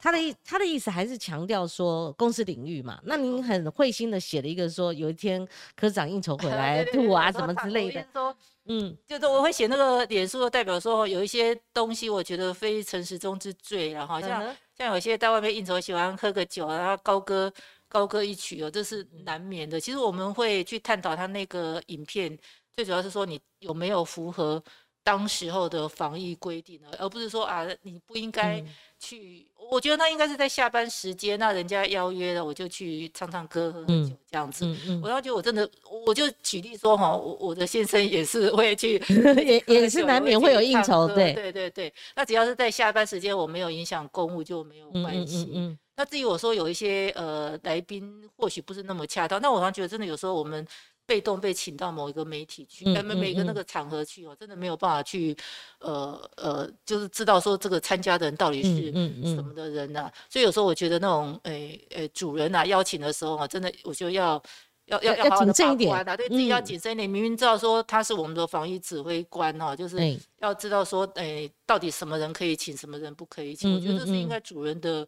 [0.04, 3.00] 他的意他的意思还是强调说公司领域嘛。
[3.04, 8.36] 那您很会心的写了一个说，有一天科长应酬回 来吐啊什么之类的，说
[8.66, 17.50] 嗯，就是我会写那个脸书的代表说，有一些东西我觉得非诚实中之罪，然后像像有些在外面应酬喜欢喝个酒，然后高歌。
[17.86, 19.78] 高歌一曲哦，这是难免的。
[19.78, 22.36] 其实我们会去探讨他那个影片，
[22.72, 24.60] 最主要是说你有没有符合
[25.04, 26.88] 当时候的防疫规定呢？
[26.98, 28.64] 而不是说啊，你不应该
[28.98, 29.46] 去。
[29.70, 34.66] 我觉得那应该是在下班时间，那人家邀约了，我就去唱唱歌、喝喝酒这样子。
[35.02, 35.68] 我要觉得我真的，
[36.06, 39.02] 我就举例说哈，我我的先生也是会去，
[39.44, 41.92] 也也是难免会有应酬，对对对对。
[42.16, 45.76] 那只要是在下班时间，我没有影响公务就没有关系。
[45.96, 50.66] 那至于我说有一些呃来宾或许不是那么恰当，那我常觉得真的有时候我们
[51.06, 55.36] 被动被请到某一个媒体去，每每个那个场合去哦，真的没有办法去
[55.80, 58.92] 呃呃，就是知道说这个参加的人到底是
[59.34, 60.10] 什么的人呐。
[60.30, 64.42] 所以有时候我觉得那种诶诶主人呐邀请的时候啊，真的我觉得要
[64.86, 67.08] 要要要谨慎一点啊，对自己要谨慎一点。
[67.08, 73.74] 明明知道说他是我们的防疫指挥官哦，就是要知道说诶到底什么人可以请，什么人不可以请。
[73.74, 75.06] 我觉得这是应该主人的。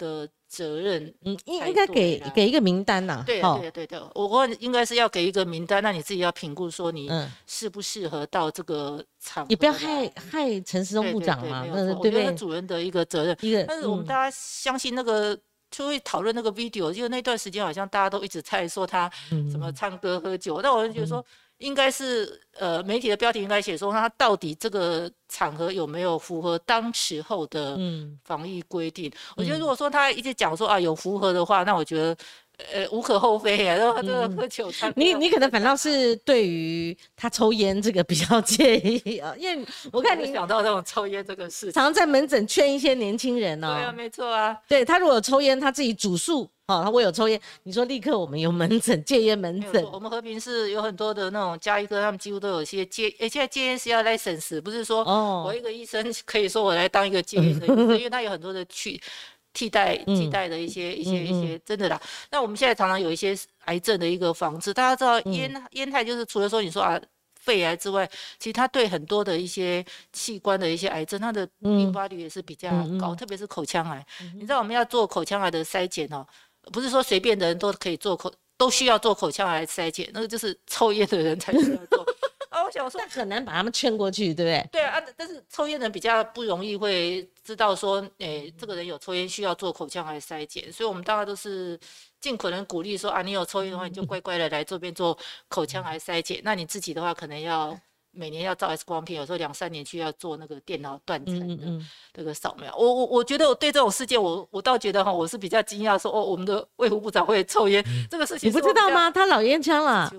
[0.00, 3.22] 的责任，嗯，应应该给给一个名单呐。
[3.26, 7.10] 对对对对，我问应该是要给一个名单，那你自己要评估说你
[7.46, 9.44] 适不适合到这个场。
[9.50, 12.34] 你不要害害陈时中部长嘛，那对不对？
[12.34, 13.36] 主任的一个责任。
[13.42, 15.38] 一个，但是我们大家相信那个
[15.70, 21.22] 就会讨论那个 video，因为那段时间好像大家都一直在说他什么唱歌喝酒，那我就觉得说。
[21.60, 27.78] 应该是呃，媒体的标题应该写说他到底这个场合有没有符合当时候的
[28.24, 29.10] 防疫规定？
[29.36, 32.16] 我觉得如果说他一直讲说啊有符合的话，那我觉得。
[32.72, 43.74] 呃，无可厚非啊，然后这个喝酒，你你可能反倒 是对于他抽烟这个比较介意啊，因为 我看你想到这种抽烟这个事，常在门诊劝一些年轻人哦。
[43.74, 44.56] 对啊，没错啊。
[44.68, 49.84] 对他如果抽烟，他自己主诉哦，他我有抽烟，你说立刻我们有门诊戒烟门诊。
[49.92, 55.02] 我们和平是有很多的那种加医科，他们几乎都有些戒，而现在戒烟是要 license，，不是说
[55.44, 59.00] 我一个医生可以说我来当一个戒烟的医生， 因为他有很多的去。
[59.52, 62.00] 替代替代的一些一些一些真的啦。
[62.30, 63.36] 那我们现在常常有一些
[63.66, 67.00] 癌症的一个防治，大家知道烟烟害就是除了说你说啊
[67.40, 72.70] 肺癌之外，其实它对很多的一些器官的一些癌症，它的并发率也是比较
[73.00, 74.04] 高，特别是口腔癌。
[74.34, 76.26] 你知道我们要做口腔癌的筛检哦，
[76.72, 82.06] 不是说随便的人都可以做口都需要做口腔癌筛检，那个就是抽烟的人才需要做。
[82.50, 84.68] 啊，我想说，那很难把他们劝过去，对不对？
[84.72, 91.78] 对啊，但是抽烟人比较不容易会知道说，诶，这个人有抽烟需要做口腔癌筛检，所以我们大家都是
[92.20, 95.16] 尽可能鼓励说，啊，你有抽烟的话，你就乖乖的来这边做
[95.48, 96.40] 口腔癌筛检。
[96.44, 97.78] 那你自己的话，可能要。
[98.12, 102.74] 每年要照 X 光片，有时候两三年去要做那个电脑断层的这个扫描。
[102.76, 109.10] 我我我觉得我对这种事件，我我倒觉得哈，我是比较惊讶，说哦，我们的卫福部长会抽烟这个事情，你不知道吗？
[109.10, 110.12] 他老烟枪了。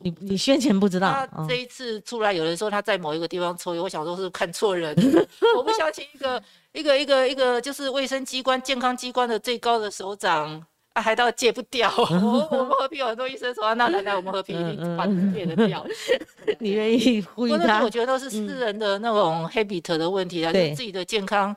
[0.00, 1.26] 你你宣前不知道。
[1.30, 4.94] 他这一次出来，有人说他在某一个地方抽烟，我想说是看错人。
[5.56, 6.42] 我不相信一个
[6.72, 10.66] 一个一个一个就是卫生机关、健康机关的最高的首长。
[11.00, 12.04] 还到戒不掉，我
[12.50, 15.86] 我们 和平有很多医生说，那来来我们和平一定把戒得掉。
[16.58, 17.82] 你愿意呼吁他？
[17.82, 21.54] 我觉得都是私人的那种 habit 的问题啊，就是自己的健康。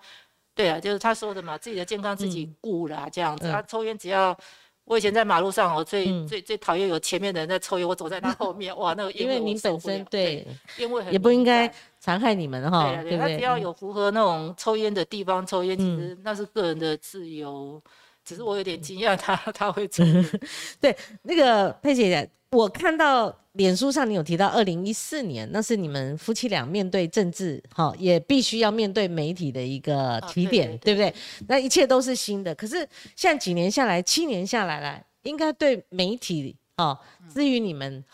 [0.55, 3.49] 对啊，就是他说的嘛，自己的健康自己顾啦，这样子。
[3.49, 4.37] 他抽烟只要，
[4.83, 10.45] 我以前在马路上，我最最最讨厌有前面的人在抽烟，我走在他后面，哇，那个因为您本身对
[10.77, 11.71] 烟味也不应该
[12.01, 13.17] 残害你们哈，对不对？
[13.17, 17.81] 他只要有符合那种抽烟的地方抽烟，其实那是个人的自由。
[18.29, 20.03] 只是我有点惊讶，他他会走。
[20.79, 31.11] 对，那个佩姐姐，我看到脸书上你有提到二零一四年，那是你们夫妻俩面对政治，哈，也必须要面对媒体的一个提点，对不对？
[31.47, 32.53] 那一切都是新的。
[32.53, 36.99] 可是现在几年下来，七年下来了，应该对媒体，哈，
[37.33, 38.05] 至于你们，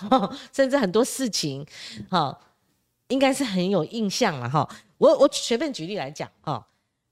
[0.53, 1.67] 甚至很多事情，
[2.09, 2.39] 哈，
[3.09, 4.65] 应该是很有印象了，哈。
[4.97, 6.65] 我我随便举例来讲，哈，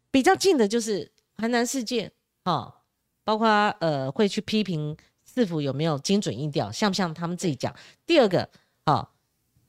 [0.10, 2.10] 比较近的就是韩南事件，
[2.46, 2.80] 哈。
[3.24, 3.48] 包括
[3.80, 4.96] 呃会去批评
[5.26, 7.74] 市府有没有精准音调，像不像他们自己讲？
[8.06, 8.50] 第二个，
[8.84, 9.10] 啊，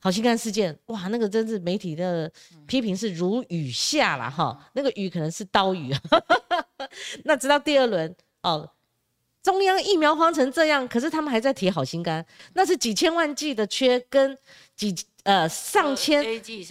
[0.01, 2.31] 好心肝事件，哇，那个真是媒体的
[2.67, 5.95] 批评是如雨下了哈，那个雨可能是刀雨。
[7.25, 8.69] 那直到第二轮，哦，
[9.45, 14.37] 中央疫苗荒成这样，可是他们还在提好心肝，那是几千万剂的缺跟
[14.75, 14.93] 几。
[15.25, 16.23] 呃，上千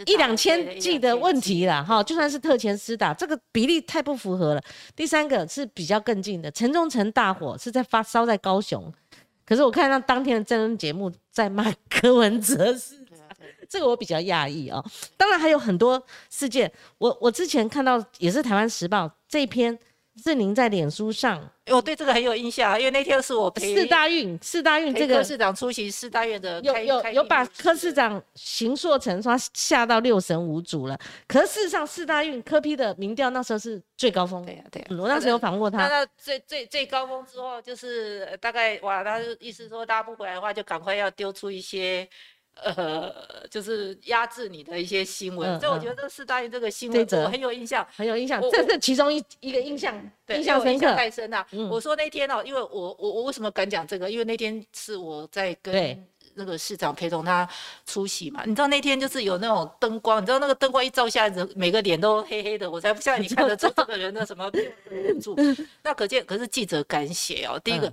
[0.05, 4.61] 一两千剂的问题了哈，就算是特前施打，这个比例太不符合了。
[4.95, 8.93] 第三个是比较更近的，城中城大火是在发烧在高雄，
[9.43, 13.03] 可是我看到当天的真人节目在骂柯文哲是，
[13.67, 14.86] 这个我比较讶异啊。
[15.17, 15.99] 当然还有很多
[16.30, 19.80] 事件，我我之前看到也是台湾时报这一篇。
[20.22, 30.99] 是您在脸书上，我对这个很有印象，因为那天是我陪四大运，四大运这个科市长出席四大运的，有有有把科市长邢硕成说吓到六神无主了。
[31.28, 35.88] 可是事实上，四大运科批的民调那时候是最高峰，对呀对呀，我那时候有访问过他。
[35.88, 42.07] 那最最最高峰之后，就是大概哇，他意思说大家不回来的话，就赶快要丢出一些。
[42.61, 43.11] 呃，
[43.49, 48.41] 就是压制你的一些新闻，所以我觉得这四大运这个新闻我很有印象，很有印象。
[48.51, 49.93] 这是其中一一个印象，
[50.29, 51.45] 印象深刻太深了。
[51.69, 54.09] 我说那天哦，因为我我我为什么敢讲这个？
[54.09, 57.47] 因为那天是我在跟那个市长陪同他
[57.85, 58.43] 出席嘛。
[58.45, 64.49] 你知道那天就是有那种灯光，你知道那个灯光一照下，人每个脸都黑黑的，我才不像你看得出这个人的什么
[65.21, 65.35] 住。
[65.83, 67.59] 那可见，可是记者敢写哦。
[67.63, 67.91] 第一个，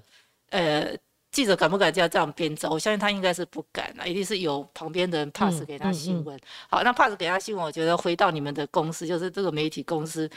[0.50, 0.94] 呃。
[1.30, 2.70] 记者敢不敢这样这样编造？
[2.70, 6.38] 我相信他应该是不敢啊，一定是有旁边的人 pass 给他新闻。
[6.68, 10.28] 好，那 pass 给他新闻，我觉得回到你们的公司，就是这个媒体公司，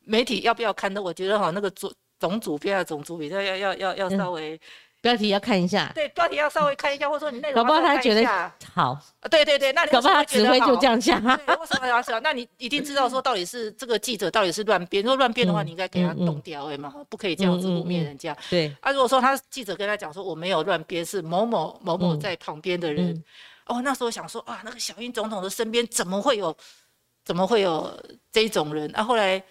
[0.00, 1.02] 媒体要不要看的？
[1.02, 4.60] 我觉得哈，那个总总主编啊，总主编要要要要要稍微。
[5.04, 8.24] 标题要看一下，对，标题要稍微看一下，或者说你内容搞不好他觉得
[8.72, 8.98] 好，
[9.30, 11.22] 对对对，那搞不好他指挥就这样讲。
[11.22, 12.18] 为什么要说？
[12.20, 18.34] 那你一定知道说到底是这个记者到底是乱编，如果乱编的话，你应该给他冻掉，哎嘛，不可以这样子污蔑人家。
[18.48, 23.22] 对，啊，如果说他记者跟他讲说我没有乱编，是某某某某在旁边的人，
[23.66, 26.56] 哦，那时候想说啊，那个小英总统的身边怎么会有，
[27.26, 27.94] 怎么会有
[28.32, 28.90] 这种人？
[28.94, 29.42] 啊，后来。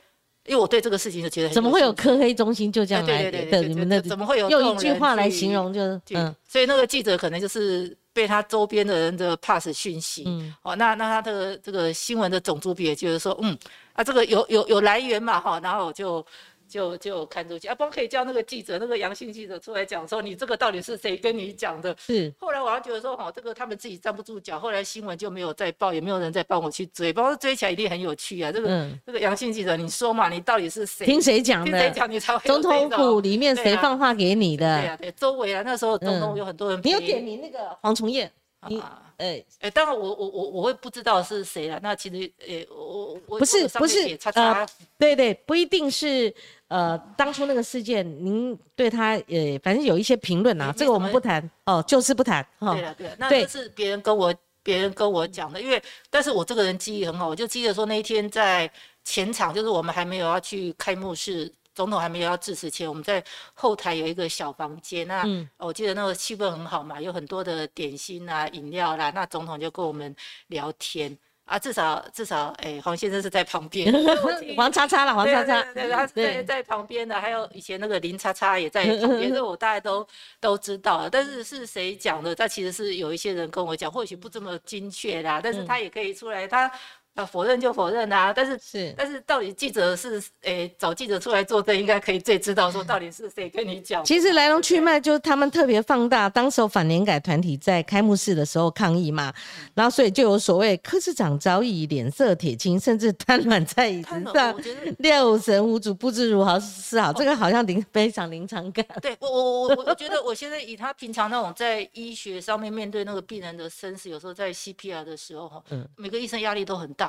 [0.45, 3.61] 因为我对这个事情就觉得，怎么会有科黑中心就这样来的？
[3.63, 5.73] 你们的怎么会有用一句话来形容？
[5.73, 10.25] 就是嗯，所以那个记者可能就是被他周边的人的 pass 讯息，
[10.61, 13.57] 哦，那那他的这个新闻的总主笔也就是说，嗯，
[13.93, 16.25] 啊，这个有有有来源嘛，哈，然后就。
[16.73, 21.95] 就就看出去啊，不可以叫那个记者，那个阳性记者出来讲说，你这个到底是谁跟你讲的？
[21.99, 22.33] 是。
[22.39, 28.51] 后来我还觉得说，哦，这个他们自己站不住脚，后来新闻就没有再报，也没有人再帮我去追，不过追起来一定很有趣啊。
[28.51, 31.05] 这个这个阳性记者，你说嘛，你到底是谁？
[31.05, 31.69] 听谁讲的？
[31.69, 34.81] 听谁讲你才会总统府里面谁放话给你的？
[34.81, 36.81] 对啊，对，周围啊，那时候总统有很多人。
[36.83, 38.31] 你有点名那个黄崇彦？
[38.67, 38.81] 你
[39.17, 41.79] 哎哎，当然我我我我会不知道是谁了。
[41.83, 44.67] 那其实诶，我我不是不是呃，
[44.97, 46.33] 对对，不一定是。
[46.73, 52.43] 呃，当初那个事件，您对他呃，反正有一些评论啊，这个我们不谈哦，就是不谈。
[52.59, 58.67] 对了对了，那这是别人跟我别人跟我讲的，因为但是我这个人记忆很好，我就记得说那一天在
[59.03, 65.23] 前场，就是我们还没有要去开幕式总统还没有要致辞前，我们在后台有一个小房间，那
[65.59, 70.15] 我记得那个气氛很好嘛，有很多的点心啊、饮料啦，那总统就跟我们
[70.47, 71.15] 聊天。
[71.45, 73.93] 啊，至少至少，哎，黄先生是在旁边，
[74.55, 80.07] 黄叉叉了，黄叉叉，对，他在在旁边的，还有以前那个林叉叉也在旁边，这我大家都
[80.39, 81.09] 都知道。
[81.09, 82.33] 但是是谁讲的？
[82.33, 86.71] 他其实是有一些人跟我讲，或许不这么精确啦，但是他也可以出来，他。
[87.15, 88.33] 啊，否认就否认啊！
[88.33, 94.03] 但是是，但是到底记者是诶找记者出来作证，应该可以最知道说到底是谁跟你讲。
[94.03, 99.31] 其实来龙去脉就是他们特别放大，当时反联改团体在开幕式的时候抗议嘛，
[99.75, 104.55] 然后所以就有所谓柯市长早已脸色铁青，甚至瘫软在椅子上，
[104.97, 107.13] 六神无主，不知如何是好。
[107.13, 108.83] 这个好像临非常临场感。
[108.99, 117.02] 对我我我我觉得我现在以他平常那种在医学上面面对那个病人的生死，有时候在 CPR 的时候哈，嗯，每个医生压力都很大。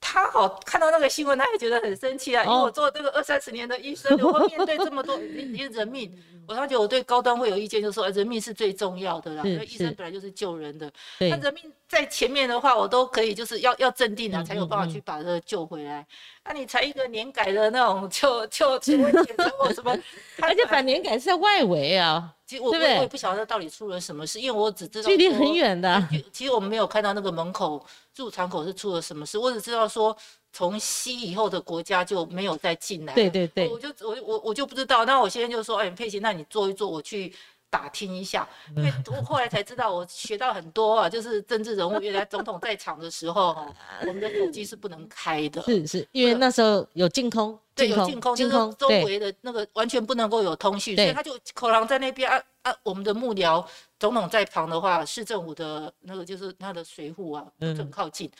[0.00, 2.44] 他好看到那个新闻，他也觉得很生气啊！
[2.44, 6.12] 因为我做这个二三十年的医生，我会面对这么多人命，
[6.46, 9.42] 我发觉我对高端会有意见，就说人命是最重要的啦。
[9.44, 16.06] 因为医生本来就是救人的，那人命在前面的话，我都可以就是要要镇定啊，才有办法去把这个救回来。
[16.44, 19.98] 那你才一个年改的那种，就就 就会检测我什么？
[20.42, 26.06] 而且反年改是在外围啊，其实我我也不晓得到底出了什么事，因为我只知道距离很远的。
[26.30, 27.82] 其实我们没有看到那个门口
[28.16, 30.16] 入场口是出了什么事，我只知道说
[30.52, 33.14] 从西以后的国家就没有再进来。
[33.14, 35.04] 对对对，我就我我我就不知道。
[35.04, 37.34] 那我现在就说，哎，佩奇，那你坐一坐，我去。
[37.74, 43.66] 打听一下，因为我后来才知道，我学到很多啊，就是政治人物原来总统在场的时候，
[44.02, 53.66] 我们的手机是不能开的，是是，因为那时候有净空，对，有净空，就是周围的那个完全不能够有通讯，所以他就口狼在那边啊啊，我们的幕僚
[53.98, 58.30] 总统在旁的话，市政府的那个就是他的随扈啊，不准靠近。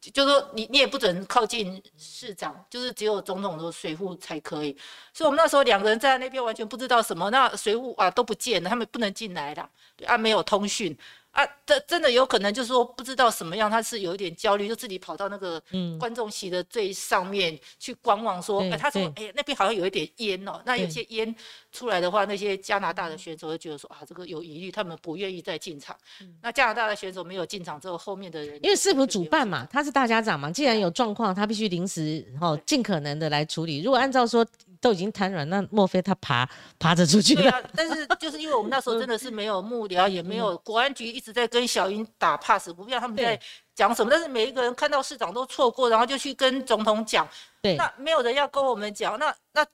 [0.00, 4.76] 就说你你也不准靠近市长，就是只有总统的水户才可以。
[5.12, 9.68] 所以我们那时候两个人站在那边，完全不知道什么，那水户啊都不见了，他们不能进来了，
[10.06, 10.96] 啊没有通讯。
[11.32, 15.62] 啊，这真的有可能就是说不知道什么样，他是有一点焦虑，就自己跑到那个
[16.00, 21.36] 观众席的最上面去观望，说，哎，他说，哎，那边好像有一点烟哦，那有些烟
[21.76, 25.94] 出来的话，那些加拿大的选手就觉得说，啊，这个有疑虑，他们不愿意再进场。
[26.40, 33.82] 那加拿大的选手没有进场之后，后面的人因为市府主办嘛，他是大家长嘛，既然有状况，他必须临时哦，尽可能的来处理。
[33.82, 34.46] 如果按照说。
[34.78, 36.48] 都已经瘫软，那莫非他爬
[36.78, 37.42] 爬着出去了？
[37.42, 43.40] 对啊，但是就是因为我们那时候真的是 没有幕僚，也没有国安局一直在跟小英打 pass，不他们在
[43.74, 44.10] 讲什么。
[44.10, 47.26] 但是每一个人看到市长都错过，然后就去跟总统讲。
[47.62, 49.18] 对，那没有人要跟我们讲。
[49.18, 49.66] 那那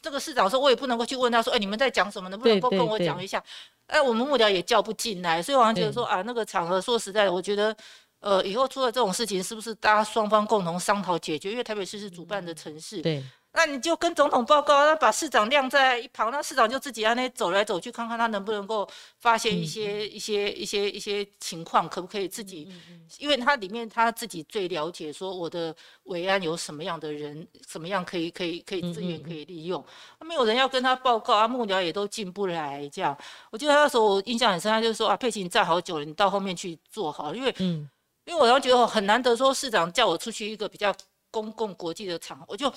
[0.00, 2.28] 这个市长说，我也不能够去问他说，哎，你们在讲什么？
[2.28, 3.42] 能不能够跟我讲一下？
[3.86, 7.74] 哎，我们幕僚也叫不进来，所以我觉得说啊，那个场合说实在的，我觉得
[8.20, 11.50] 呃，以后出了这种事情，是不是大家双方共同商讨解决？
[11.50, 13.00] 因为台北市是主办的城市。
[13.00, 13.24] 对。
[13.52, 18.88] 那你就跟总统报告，那把市长晾在一旁，那市长就自己按那走来走去，看看他能不能够
[19.18, 22.70] 发现一些一些一些一些情况，可不可以自己？
[23.18, 25.74] 因为他里面他自己最了解，说我的
[26.04, 29.84] 维安有什么样的人，什么样可以可以可以资源可以利用，
[30.20, 33.16] 没有人要跟他报告，啊幕僚也都进不来，这样。
[33.50, 37.86] 我记得那时候我印象很深，他就说啊，佩奇你站好久了，你到后面去坐好，因为因
[38.26, 40.94] 为我要觉得很难得说市长叫我出去一个比较
[41.30, 42.72] 公共国际的场，我就。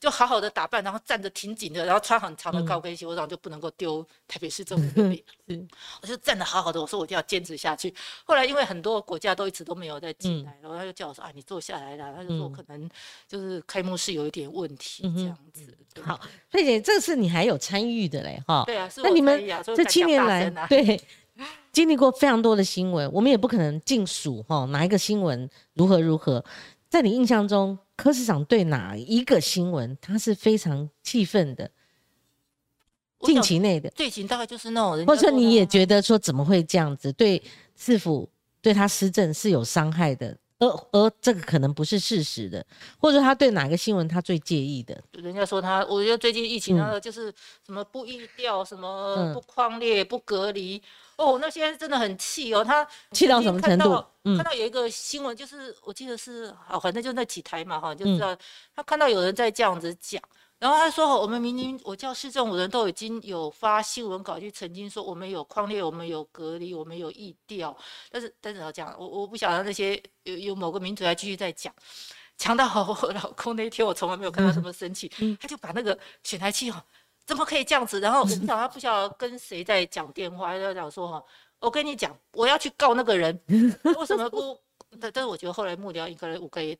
[0.00, 5.22] 就好好的打扮，然后站着挺紧的，然后穿很长的高跟鞋，我然后就不能够丢台北市政府的脸。
[6.00, 7.94] 我就站得好好的，我说我一定要坚持下去。
[8.24, 12.88] 后来因为很多国家都一直都没有再进来，然后他就叫我说：“啊，你坐下来啦。”他就说：“可能
[13.28, 16.18] 就是开幕式有一点问题这样子。”好，
[16.50, 18.62] 佩姐，这次你还有参与的嘞，哈。
[18.64, 19.38] 对啊，那你们
[19.76, 20.98] 这七年来，对，
[21.72, 26.42] 经历过非常多的新闻，我们也不可能尽数哈哪一个新闻如何如何，
[26.88, 27.78] 在你印象中。
[28.00, 31.70] 柯市长对哪一个新闻他是非常气愤的？
[33.20, 37.12] 近期内的最近大概就是那种人，或者你也觉得说怎么会这样子？
[37.12, 37.42] 对
[37.76, 38.26] 市府
[38.62, 42.64] 对他施政是有伤害的，而而这个可能不是事实的，
[42.98, 44.98] 或者他对哪个新闻他最介意的？
[45.12, 47.30] 人家说他，我觉得最近疫情那个就是
[47.66, 50.82] 什么不易调，什么不框列、不隔离。
[51.20, 54.02] 哦，那些真的很气哦，他气到什么程度？
[54.36, 58.34] 看到有一个新闻，就是我记得是啊，反正就那几台嘛哈，就知道
[58.74, 60.22] 他看到有人在这样子讲，
[60.58, 67.76] 然后他说我们明明我叫市政府人都已经有发新闻稿去澄清说我们有框列，我们有隔离，我们有疫调，
[68.10, 71.70] 但是但是要讲我我不晓得那些有有某个民族还继续在讲，
[72.38, 76.82] 讲到 我老公那一天我从来没有看到这么生气，他就把那个选台器哦。
[77.30, 78.00] 怎么可以这样子？
[78.00, 81.22] 然后我不晓得他不晓得跟谁在讲电话，在讲说哈，
[81.60, 83.40] 我跟你讲，我要去告那个人，
[83.96, 84.58] 为什么不？
[85.00, 86.76] 但但是我觉得后来幕僚一个人五个也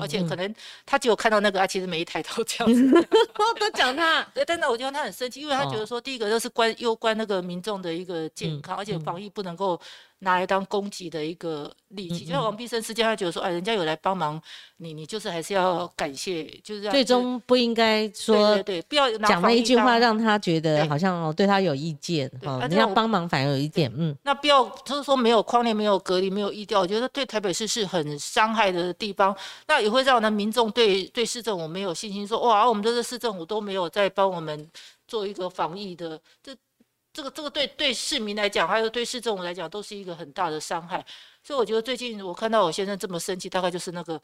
[0.00, 0.54] 而且可能
[0.84, 2.92] 他只有看到那个，他其实每一台都这样子，
[3.58, 4.22] 都讲他。
[4.32, 9.80] 对，但是我觉得他很生气，因为他觉得说，第一个就是关攸关那个民众的一个健康，而且防疫不能够。
[10.20, 14.40] 拿来当攻击的一个利器，就像王必胜事件，他觉得说，哎，人家有来帮忙，
[14.78, 29.36] 你你就是还是要感谢，就是最终不应该说对对，不要讲那一句话让他觉得好像对他有意见，哦，你要帮忙反而有一点，嗯，那不要就是说没有框列、没有隔离、没有意调，我觉得对台北市是很伤害的地方，
[29.68, 34.70] 那也会让呢民众对对市政府没有信心，说哇，我们这个市政府都没有在帮我们
[35.06, 36.56] 做一个防疫的这。
[37.16, 41.02] 这个这个对对市民来讲，还有对市政府来讲，都是一个很大的伤害。
[41.42, 44.20] 所以我觉得最近我看到我先生这么生气，大概就是那个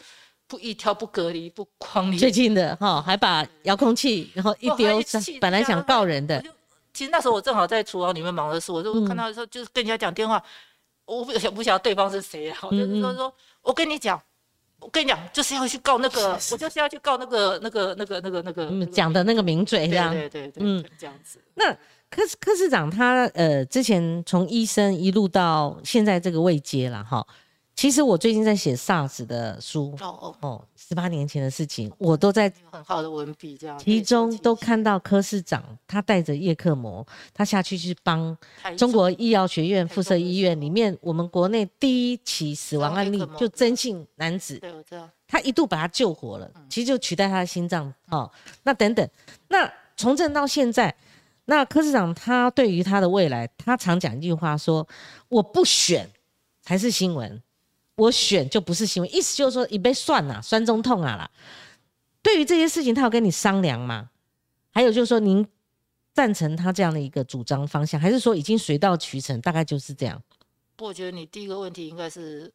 [0.47, 2.19] 不一挑不隔离不框离。
[2.19, 5.01] 最近的哈，还把遥控器然后一丢，
[5.41, 6.45] 本来想告人的。
[6.93, 10.43] 其实那时候我正好在厨房里面忙的事，我就看到说就是跟人家讲电话，
[11.07, 14.21] 我不想不晓得对方是谁啊，就是说说我跟你讲，
[14.81, 21.41] 我跟你讲就是要去告那个，我就是要去告那个那个那个那个那个讲的那个名嘴这样，对对对，嗯，这样子。
[21.55, 21.75] 那。
[22.15, 27.27] 科科市长他呃之前从医生一路到现在这个位阶了哈，
[27.75, 38.37] 其实我最近在写 SARS 的书哦哦哦，十八年前的事情我都在很好的文笔这样，其中都看到柯市长他带着叶克膜，他下去去帮
[38.77, 48.31] 中国医药学院附设医院里面我们国内第一起死亡案例就曾姓男子，对我知道，他一度把他救活了，其实就取代他的心脏哦，
[48.65, 49.09] 那等等，
[49.49, 50.95] 那从政到现在。
[51.45, 54.87] 那柯市长他对于他的未来，他常讲一句话说
[55.29, 56.09] ：“我不选
[56.61, 57.43] 才是新闻，
[57.97, 61.31] 我选就不是新闻。”意思就是说，已被算了，酸中痛啊啦。
[62.23, 64.11] 对于这些事情，他有跟你商量吗？
[64.73, 65.47] 还有就是说，您
[66.15, 70.23] 赞成他这样的一个主张方向，还是说已经水到渠成，大概就是这样？
[70.77, 72.53] 不，我觉得你第一个问题应该是。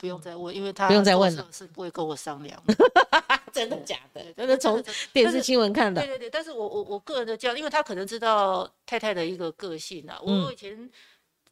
[0.00, 2.58] 不用再问，因为他不用再问了，是不会跟我商量。
[3.52, 4.22] 真的假的？
[4.34, 4.82] 真的从
[5.12, 6.00] 电视新闻看的。
[6.00, 10.18] 对对对，但是我我我个人的这样，因为他可能知道太太的一个个性啊。
[10.22, 10.90] 我以前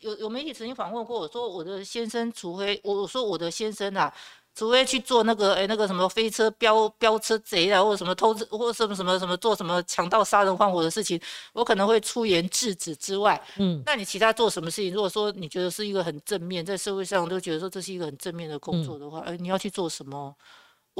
[0.00, 4.12] 有有媒体曾经访问过我说，我的先生除非我说我的先生啊。
[4.54, 11.20] 除非去做那个哎那个什么飞车飙飙车贼啊，或者什么偷车或者什么什么什么做什么强盗杀人放火的事情，
[11.52, 14.92] 我可能会出言制止之外，嗯，那你其他做什么事情？
[14.92, 20.34] 如果说你觉得是一个很正面，在社会上都觉得说这是一个很正面的工作的话，哎，你要去做什么？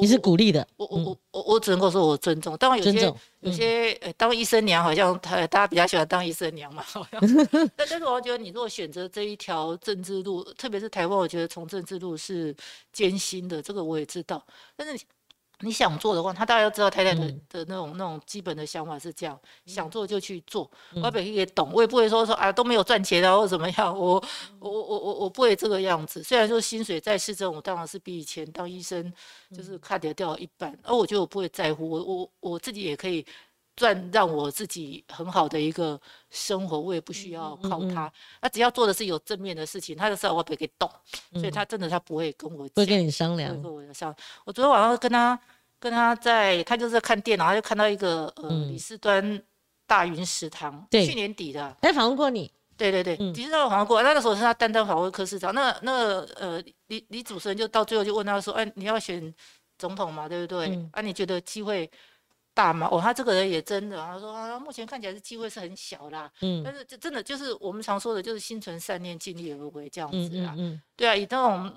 [0.01, 2.57] 你是鼓励的，我我我我我只能够说我尊重。
[2.57, 7.21] 当然有些有些呃当医生娘好像他大家比较喜欢当医生娘嘛，好像。
[7.77, 12.55] 但但是我觉得你如果选择这一条政治路，特别是台湾，我觉得从政治路是
[12.93, 14.45] 艰辛的，这个我也知道。
[14.77, 15.05] 但是。
[15.61, 20.71] 你想做的话，他大概要知道太太的的那种那种基本的想法是这样，想做就去做。
[20.95, 23.99] 我也可以懂，我也不会说说啊都没有赚钱啊或怎么样。
[23.99, 24.23] 我
[24.61, 26.23] 我我我我不会这个样子。
[26.23, 29.13] 虽然说薪水在市政我当然是比以前当医生
[29.53, 31.89] 就是看得掉一半，而我觉得我不会在乎。
[31.91, 33.27] 我我我自己也可以
[33.79, 35.99] 赚让我自己很好的一个
[36.29, 38.12] 生活，我也不需要靠他。
[38.43, 40.91] 他只要做的是有正面的事情，他就知道我不会动。
[41.35, 43.51] 所以他真的他不会跟我不会跟你商量。
[43.62, 44.14] 跟我商
[44.45, 45.39] 我昨天晚上跟他。
[45.81, 49.41] 跟他在，他就是在看电脑，他就看到一个呃李四端
[49.87, 59.33] 大云食堂，去年底的，他访问过你，对对对，李四端访问过，那个时候是他担当访问科市长，那那呃李李主持人就到最后就问他说，哎，你要选
[59.79, 60.66] 总统嘛，对不对？
[60.91, 61.89] 啊，你觉得机会
[62.59, 62.89] 大吗？
[62.91, 70.57] 哦，他这个人也真的，他说啊，目前看起来是机会是很小啦，嗯，但是就真的就是我们常说的，就是心存善念，尽力而为这样子啊，
[70.97, 71.73] 对啊，以那种。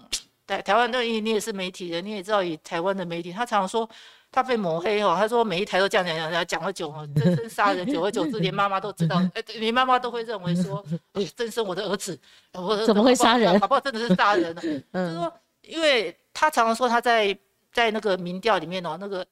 [0.48, 3.88] 台台湾那你你也是媒体人，你也知道以台湾的媒体，他常常说
[4.32, 10.84] 他被抹黑哦，他说每一台都这样讲讲讲，讲了久哦，真生杀人，久而久之连妈妈都知道， 哎，连妈妈都会认为说，
[11.38, 12.20] 真生我的儿子，
[12.52, 13.58] 我怎么会杀人？
[13.62, 14.62] 宝宝真的是杀人呢？
[14.92, 17.38] 就是说，因为他常常说他在
[17.72, 19.26] 在那个民调里面哦，那个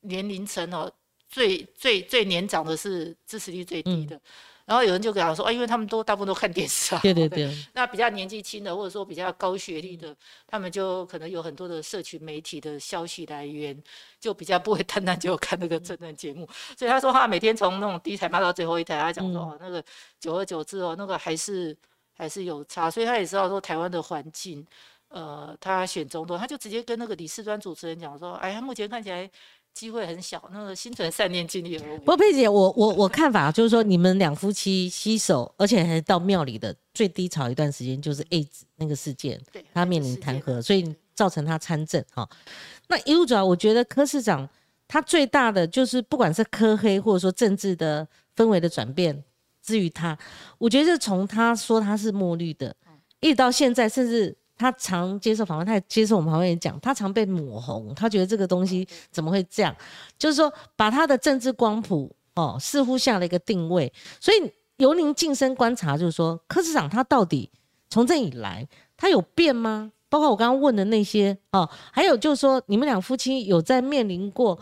[0.00, 0.92] 年龄层哦，
[1.28, 4.20] 最最最年长的是支持率最低的。
[4.64, 7.56] 然后有人就跟他说啊，因为他们都大部分都看电视啊，对对对。
[7.72, 10.12] 那比较年纪轻的，或者说比较高学历的，
[10.44, 13.80] 他们就可能有很多的社群媒体的消息来源，
[14.18, 16.48] 就比较不会单单就看那个真人节目。
[16.76, 19.80] 所以他说他每天从那种第一台骂到最后一台，他讲说哦，那个
[20.18, 21.76] 久而久之哦，那个还是
[22.16, 22.90] 还是有差。
[22.90, 24.66] 所以他也知道说台湾的环境，
[25.10, 29.30] 呃，他选总统，他就直接跟那个李世端主持人讲说，哎呀，目前看起来。
[29.76, 31.98] 机会很小，那个心存善念，尽力而为。
[31.98, 39.38] 不，佩姐，我我我看法就是说，你们两夫妻携手，而且还到庙里的最低潮一段时间，就是 A 子那个事件，
[39.74, 42.26] 他面临弹劾，所以造成他参政哈。
[42.88, 44.48] 那一路走来，我觉得柯市长
[44.88, 49.22] 他最大的就是，不管是科黑或者说政治的氛围的转变，
[49.62, 50.16] 至于他，
[50.56, 52.74] 我觉得从他说他是墨绿的，
[53.20, 59.74] 一直到现在，甚至他常接受访问，他也接受我们访问也讲，他常被抹红，他觉得这个东西怎么会这样？
[60.18, 63.92] 就是说，把他的政治光谱哦，似乎下了一个定位。
[64.20, 67.50] 所以由您近身观察，就是说，柯市长他到底
[67.90, 69.92] 从政以来，他有变吗？
[70.08, 74.58] 包括我刚刚问的那些哦，还有就是说，你们两夫妻有在面临过？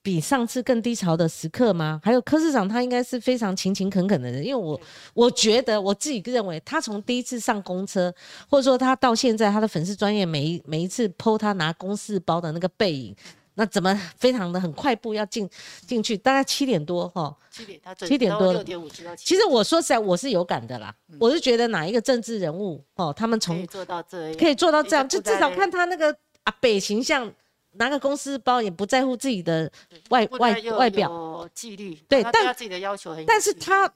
[0.00, 2.00] 比上次更低潮的时刻吗？
[2.02, 4.80] 还有柯市长，他应该是非常勤勤恳恳的人，因为我
[5.12, 8.14] 我觉得我自己认为，他从第一次上公车，
[8.48, 13.14] 或者说他到现在他的粉丝专业每一每一次剖他拿公事包的那个背影，
[13.54, 15.46] 那怎么非常的很快步要进
[15.86, 27.30] 进去，大概七点多哈，七点他七点多六点五到其实我说实在我是有感的啦，我是觉得哪一个政治人物哦，他们从可以做到这样，可以做到这样，就至少看他那个阿北形象。
[27.78, 29.70] 拿个公司包也不在乎自己的
[30.10, 31.48] 外外外表。
[31.54, 33.90] 纪律，对，但自己的要求很，但是他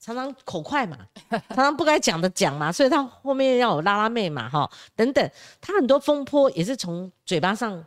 [0.00, 0.96] 常常口快嘛，
[1.30, 7.84] 常常不该讲的讲嘛，所以他后面要有拉拉妹嘛，哈，等等，他很多风波也是从嘴巴上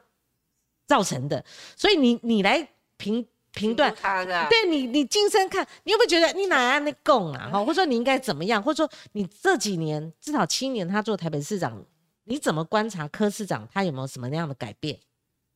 [0.85, 1.43] 造成的，
[1.75, 2.67] 所以你你来
[2.97, 11.83] 评评断他的，对你你今生看，你有没有觉得你哪样那供啊，哈，或者说你应该怎么样，或者说你这几年至少七年他做台北市长。
[12.26, 14.99] 你怎么观察柯市长他有没有什么那样的改变？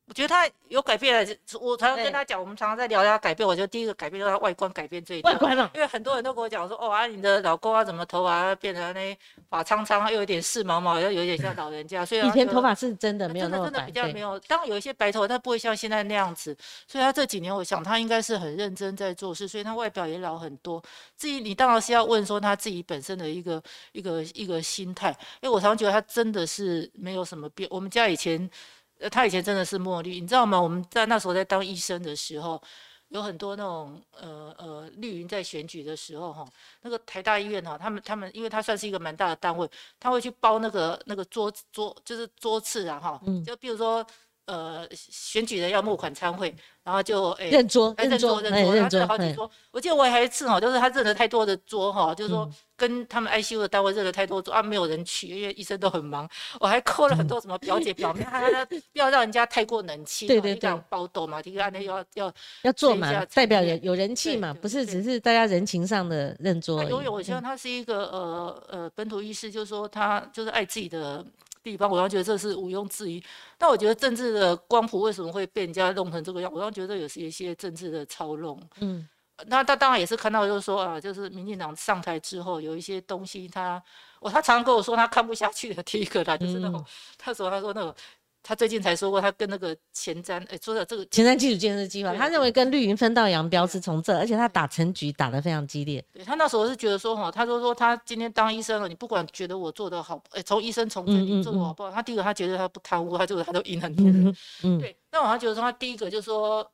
[0.08, 3.46] 我觉得他有改变了，我常常跟他讲，我们常常在聊他改变。
[3.46, 5.30] 我觉得第一个改变就是他外观改变最大。
[5.30, 9.16] 外观了，因为很多人都跟我讲说，哦啊，你的老公啊，怎么头发变成那
[9.50, 12.06] 发苍苍，又有点视毛毛，又有点像老人家。
[12.06, 14.38] 所以以前头发是真的没有那么真的比较没有。
[14.40, 16.56] 当然有一些白头，但不会像现在那样子。
[16.86, 20.82] 所以他这几年，我想他应该是很认真在做事，所以他外表也老很多。
[21.18, 25.10] 至于你当然是要问说他自己本身的一个一个一个心态，
[25.42, 27.68] 因为我常常觉得他真的是没有什么变。
[27.70, 28.50] 我们家以前。
[28.98, 30.60] 呃，他以前真的是墨绿，你知道吗？
[30.60, 32.60] 我们在那时候在当医生的时候，
[33.08, 36.44] 有很多那种呃呃绿营在选举的时候哈，
[36.82, 39.68] 那个台大医院哈，他们他们，因为他算是一个蛮大的单位，
[40.00, 44.04] 他会去包那个那个桌桌就是桌次啊哈，就比如说
[44.48, 46.52] 呃选举人要募款参会。
[46.84, 49.50] 然后就哎认桌认桌认桌，他认好几桌。
[49.70, 56.26] 我记得我还有一次哈，就是他认了太多的桌哈，就是说跟他们 ICU 的单位认了太多桌啊，没有人去，因为医生都很忙。
[56.58, 62.32] 我还扣了很多什么表姐表妹，他他不要让人家太过冷 清，对对对，包斗嘛，这个案例要要
[62.62, 66.82] 要做嘛，代表有有人气嘛，不是只是大家人情上的认桌。
[66.84, 71.22] 永远我希望他是一个呃呃本土医师，就是说他就是爱自己的。
[71.70, 73.22] 地方，我刚觉得这是毋庸置疑。
[73.56, 76.50] 但我觉得政治的光谱为什么会被人家弄成这个样？
[76.52, 78.60] 我刚觉得有是一些政治的操弄。
[78.80, 79.08] 嗯，
[79.46, 83.82] 那他当然也是看到，就是说啊，就是民进党上台之后，有一些东西他，
[84.20, 86.84] 我他常常跟我说他看不下去的第一个，他就是那种，
[87.16, 87.94] 他说他说那种。
[88.42, 96.02] 他最近才说过，他跟那个前瞻，哎，说到这个前瞻基础建设计划，他认为跟绿营分道扬镳是从这，而且他打成局打得非常激烈。
[96.12, 104.34] 对他那时候是觉得说，哈，他说说他今天当医生了，你不管觉得我做的好，哎，从医生从政你做的好不好，他第一个他觉得他不贪污，他就是他都赢很多人。
[104.62, 104.96] 嗯，对。
[105.10, 106.66] 那我他觉得说，他第一个就是说，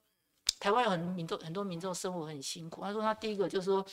[0.61, 2.83] 台湾有很民众很多民众生活很辛苦。
[2.83, 3.85] 他说他第一个就是说，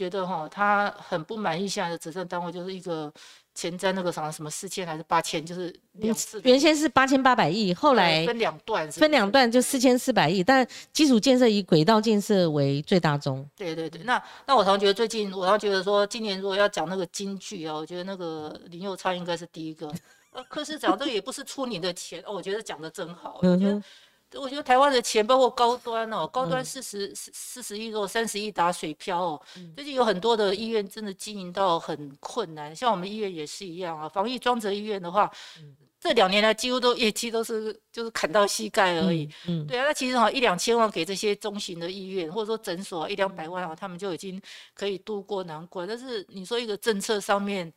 [0.00, 3.12] 觉得哈，他很不满意现在的执政单位就是一个。
[3.52, 6.40] 前瞻那个什么什么四千还是八千，就是两次。
[6.44, 10.42] 原先是八千八百亿，后来分两段，分两段就四千四百亿。
[10.42, 13.46] 但基础建设以轨道建设为最大宗。
[13.56, 19.92] 对对对，那那我常觉得最近，我常觉得说，今年如果要讲那个京剧啊，我觉得那个林佑昌应该是第一个。
[20.32, 23.40] 呃，柯市长这个也不是出你的钱哦，我觉得讲的真好。
[23.42, 23.82] 我觉得。
[24.34, 29.42] 我觉得台湾的钱，包括高端哦，高端四十四四十亿，或三十亿打水漂哦。
[29.74, 34.08] 最近有很多的医院真的经营到很困难，像我们医院也是一样啊。
[34.08, 35.28] 防疫装置医院的话，
[35.98, 39.28] 这两年来几乎都业绩都是就是砍到膝盖而已。
[39.48, 44.40] 嗯，对啊，那其实哈一两千万给这些中型的医院或者说诊所一两百万啊，他们就已经
[44.74, 45.88] 可以渡过难关。
[45.88, 47.72] 但是你说一个政策上面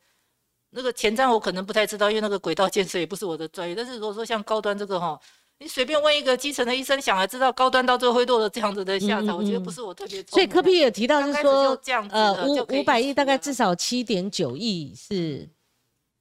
[0.70, 3.74] 那个前瞻我可能不太知道，因为那个轨道建设也不是我的专业。
[3.74, 5.18] 但是如果说像高端这个哈。
[5.60, 10.22] 你随便问一个基层的医生，想来知道高端到最后会落得这样子的下场，我觉得不是我特别。
[10.24, 15.48] 所以科比也提到是说，这样呃，五五百亿大概至少七点九亿是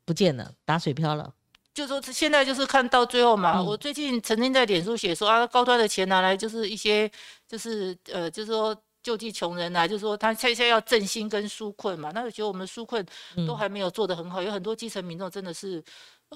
[0.06, 1.34] 不见了，打水漂了。
[1.74, 7.10] 就说现在就是看到最后嘛，我最近曾经在脸书写说啊，高端的钱拿来就是一些
[7.48, 13.04] 就是呃，就是说救济穷人啊，就是说他现在要振兴跟纾困嘛，那我觉得我们纾困
[13.48, 15.84] 都还没有做得很好，有很多基层民众真的是。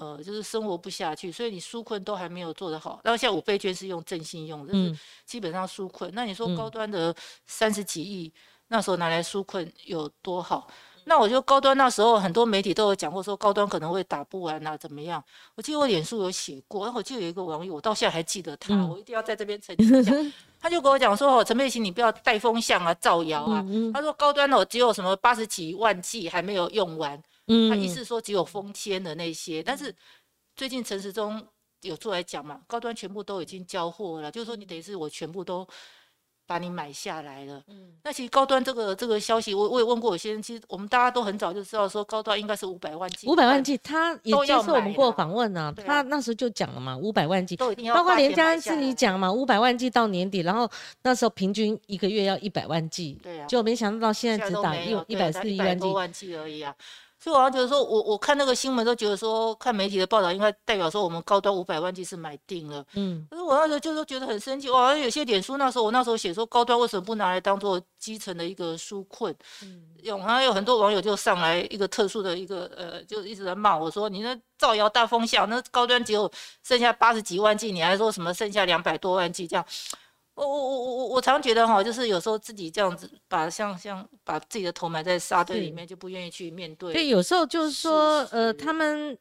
[0.00, 3.00] 呃，就是生活不下去，所以你纾困都还没有做得好。
[3.02, 6.10] 然后像五倍券是用振兴用，就是基本上纾困。
[6.14, 7.14] 那你说高端的
[7.46, 8.32] 三十几亿，
[8.68, 10.68] 那时候拿来纾困有多好？
[11.04, 15.24] 那我觉得高端那时候很多媒体都有讲过，说高端可能会打不完啊，怎么样？
[15.54, 20.12] 我记得我脸书有写过，然后我记得有一个网友，我到现在还记得他，我一定要在这边澄清一下。
[20.60, 27.18] 他就跟我讲说：“哦，陈佩琪，你不要带风向啊，造谣啊。”他说高端哦，只有什么八十几万剂还没有用完。
[27.68, 29.94] 他意思说只有封签的那些，但是
[30.54, 31.44] 最近陈时中
[31.82, 35.66] 有出来讲嘛，高端全部都已经交货了，就是说你等于是我全部都。
[36.48, 50.66] 把你买下来了，嗯，那其实高端这个这个消息，我我也问过有些人，其实我们大家都很早就知道说高端应该是五百万剂，五百万剂，他也接受我们过访问啊，他那时候就讲了嘛，五百万剂，都一定要，包括连家是你讲嘛，五百万剂到年底，然后
[51.02, 56.74] 那时候平均一个月要一百万剂，对啊，就没想到到现在只打一一百四一万剂而已啊。
[57.28, 62.82] 所以我觉得说，我我看那个新闻都觉得说，看媒体的报道应该代表说我们高端五百万剂是买定了。
[62.94, 69.34] 嗯，可是我那时候就是觉得很生气，我好像，有些脸书那时候我那时候写说高端为什么不拿来当做基层的一个纾困？
[69.62, 76.30] 嗯，有还有很多网友就上来一个特殊的一个呃，就一直在骂我说你那造谣大风向，那高端只有
[76.66, 79.62] 剩下八十几万剂，你还说什么剩下两百多万剂这样。
[80.38, 86.92] 我我我我我我常觉得哈，就是有时候自己这样子把像像把自己的头埋在沙堆里面，就不愿意去面对。
[86.92, 89.18] 对，有时候就是说，呃，他们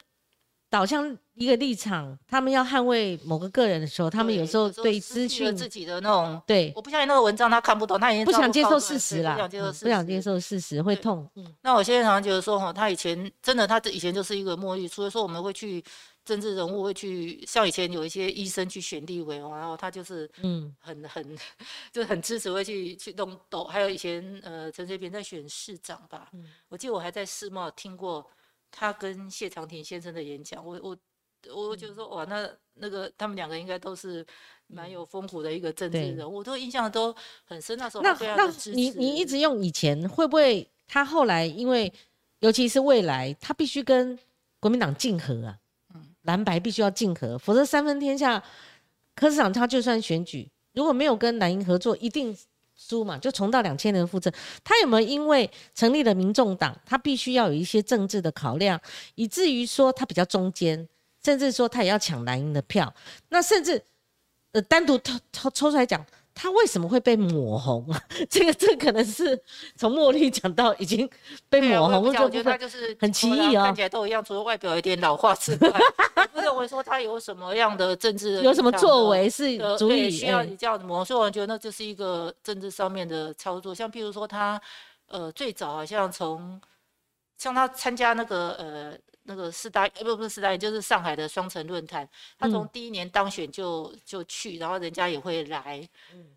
[0.70, 11.28] 导向一个立场，他们要捍卫某个个人的时候，他们有时候对资讯自己的那种，对，我不相信那个文章他看不懂，他已经不想接受事实啦，不想接受事实，不想接受事实会痛。
[11.64, 15.84] 那我现在常常觉得说哈，他以前真的，他以前就是一个墨绿，除了说我们会去。
[16.28, 21.24] 政治人物会去，像以前有一些医生去选立委，然后他就是嗯，很很
[21.90, 23.64] 就是很支持，会去去动抖。
[23.64, 26.30] 还有以前呃，陈水扁在选市长吧，
[26.68, 28.30] 我记得我还在世贸听过
[28.70, 30.64] 他跟谢长廷先生的演讲。
[30.66, 30.98] 我我
[31.56, 34.26] 我就说哇，那那个他们两个应该都是
[34.68, 37.16] 蛮有风骨的一个政治人物，我都印象都
[37.46, 37.78] 很深。
[37.78, 41.94] 那时候那那你你一直用以前会不会他后来因为
[42.42, 44.20] 尤其是未来，他必须跟
[44.60, 45.58] 国民党竞合啊？
[46.28, 48.44] 蓝白必须要竞合，否则三分天下，
[49.16, 52.38] 柯市长他就算选举，如果没有跟蓝营合作，一定
[52.76, 54.32] 输嘛，就重到两千年的覆辙。
[54.64, 58.80] 他有没有因为成立了民众党，他必须要有一些政治的考量，
[59.16, 60.88] 以至于说他比较中间，
[61.24, 62.94] 甚至说他也要抢蓝营的票，
[63.30, 63.82] 那甚至
[64.52, 66.06] 呃单独抽抽抽出来讲。
[66.40, 68.00] 他为什么会被抹红啊？
[68.30, 69.42] 这个这可能是
[69.76, 71.10] 从茉莉讲到已经
[71.50, 75.80] 被抹红，我觉得他就是很奇异啊，看起来都一样，除了外表有点老化之外，
[76.32, 81.04] 不认为说他有什么样的政治有什么作为是足以需要你这样子抹。
[81.04, 83.74] 所以我觉得那就是一个政治上面的操作。
[83.74, 84.62] 像譬如说他
[85.08, 86.62] 呃最早好像从
[87.38, 88.98] 像他参加那个呃。
[89.28, 92.08] 那个四大呃不不是四大，就是上海的双城论坛，
[92.40, 95.88] 他从第一年当选就就去，然后人家也会来。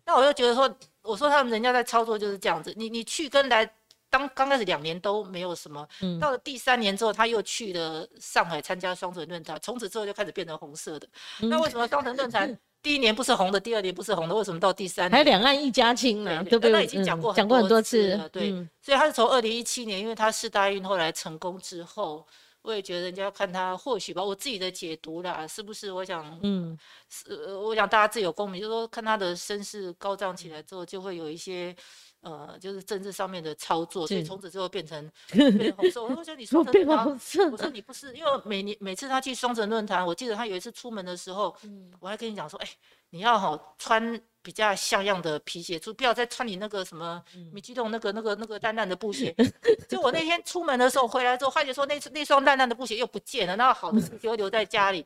[0.05, 0.69] 那我就觉得说，
[1.01, 3.65] 我说他们人家在操作就是这样子，你你去跟来，
[4.09, 5.87] 当刚开始两年都没有什么，
[6.19, 11.07] 到了第三年之后他又去了上海参加双城论坛，从此之后就开始变成红色的。
[11.39, 16.43] 那为什么双城论坛第一年不是红的，第二年不是红的，为什么到第三年还两岸一家亲呢？
[16.43, 16.71] 对不对？
[16.71, 18.51] 那已经讲过讲过很多次了，对。
[18.81, 22.27] 所以他是从二零一七年，因为他四大运后来成功之后。
[22.63, 25.91] 我也觉得人家看他或许吧，我自己的解读啦，是不是？
[25.91, 26.77] 我想，嗯，
[27.09, 31.75] 是，我想大家自有公平，就是说看他的身世高涨起来之后，就会有一些，
[32.21, 36.03] 呃，就是政治上面的操作，所以从此之后变成 变红色。
[36.03, 41.55] 我说你双城论坛，我说你不是，因为每年每次他去双城论坛，我记得他有一次出门的时候，
[41.99, 42.69] 我还跟你讲说，哎，
[43.09, 44.21] 你要好穿。
[44.43, 49.35] 比较像样的皮鞋，就不要再穿你那个什么米基洞那个那个那个烂烂的布鞋。
[49.87, 55.05] 就我那天出门的时候回来之后，发觉说那那双烂烂的布鞋又不见了，那好的皮鞋留在家里。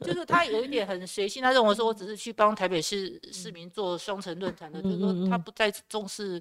[0.00, 6.40] 就是他有一点很随性，他认为说我只是去帮台北市市民做双城论坛的，就是说他不再重视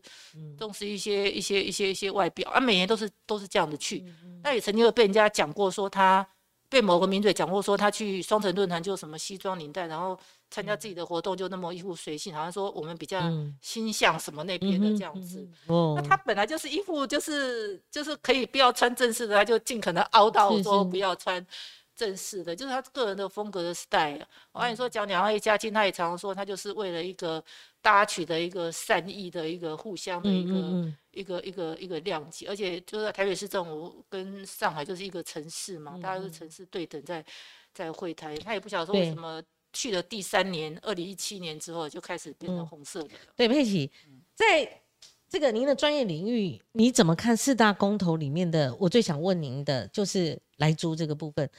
[0.58, 4.06] 重视一些一些一些一些外表，啊，每年都是都是这样的去。
[4.44, 6.28] 那也曾经有被人家讲过说他
[6.70, 10.20] 被某个名嘴讲过说他去双城论坛就什么西装领带，然后。
[10.56, 13.20] 参加自己的活动就那么一副随性，好像说我们比较
[13.60, 15.46] 心向什么那边的这样子。
[15.68, 15.96] 哦。
[15.98, 21.46] 那他本来就是一副就是就是可以不要穿正式的，他就尽可能凹到说不要穿
[21.94, 24.26] 正式的，就是他个人的风格的 style。
[24.54, 27.44] 我跟你说讲两岸一家亲，他也常常说他就是为了一个
[27.82, 37.26] 搭取得一个善意的一个互相的一个一个一个一个谅解，而且就是台北市政府跟上海就是一个城市嘛，大家是城市对等在
[37.74, 39.44] 在会谈，他也不晓得说为什么。
[39.76, 43.34] 去了第三年，二零一七年之后就开始变成红色的了。
[43.36, 43.92] 对，佩奇，
[44.34, 44.82] 在
[45.28, 48.74] 这个您的专业领域，你怎么看四大公投里面的？
[48.80, 51.50] 我最想问您的就是来租这个部分。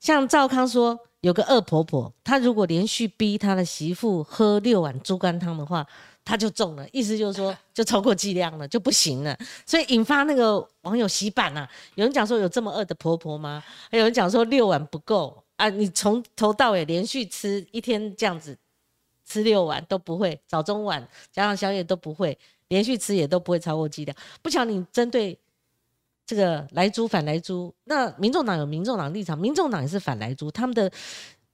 [0.00, 5.86] 像赵康说，有个恶婆婆，她如果连续逼她的媳妇喝六碗猪肝汤的话，
[6.24, 6.88] 她就中了。
[6.90, 9.36] 意思就是说， 就超过剂量了，就不行了。
[9.66, 13.62] 所以引发那个网友洗版啊，有人讲说有这么恶的婆婆吗？
[13.90, 15.44] 还有人讲说六碗不够。
[15.58, 18.56] 啊，你从头到尾连续吃一天这样子，
[19.26, 22.38] 吃六碗都不会，早中晚加上宵夜都不会，
[22.68, 24.16] 连续吃也都不会超过剂量。
[24.40, 25.36] 不巧你针对
[26.24, 30.90] 这个来租反来租，那民众党有民众党立场，民众党也是反来租，他们的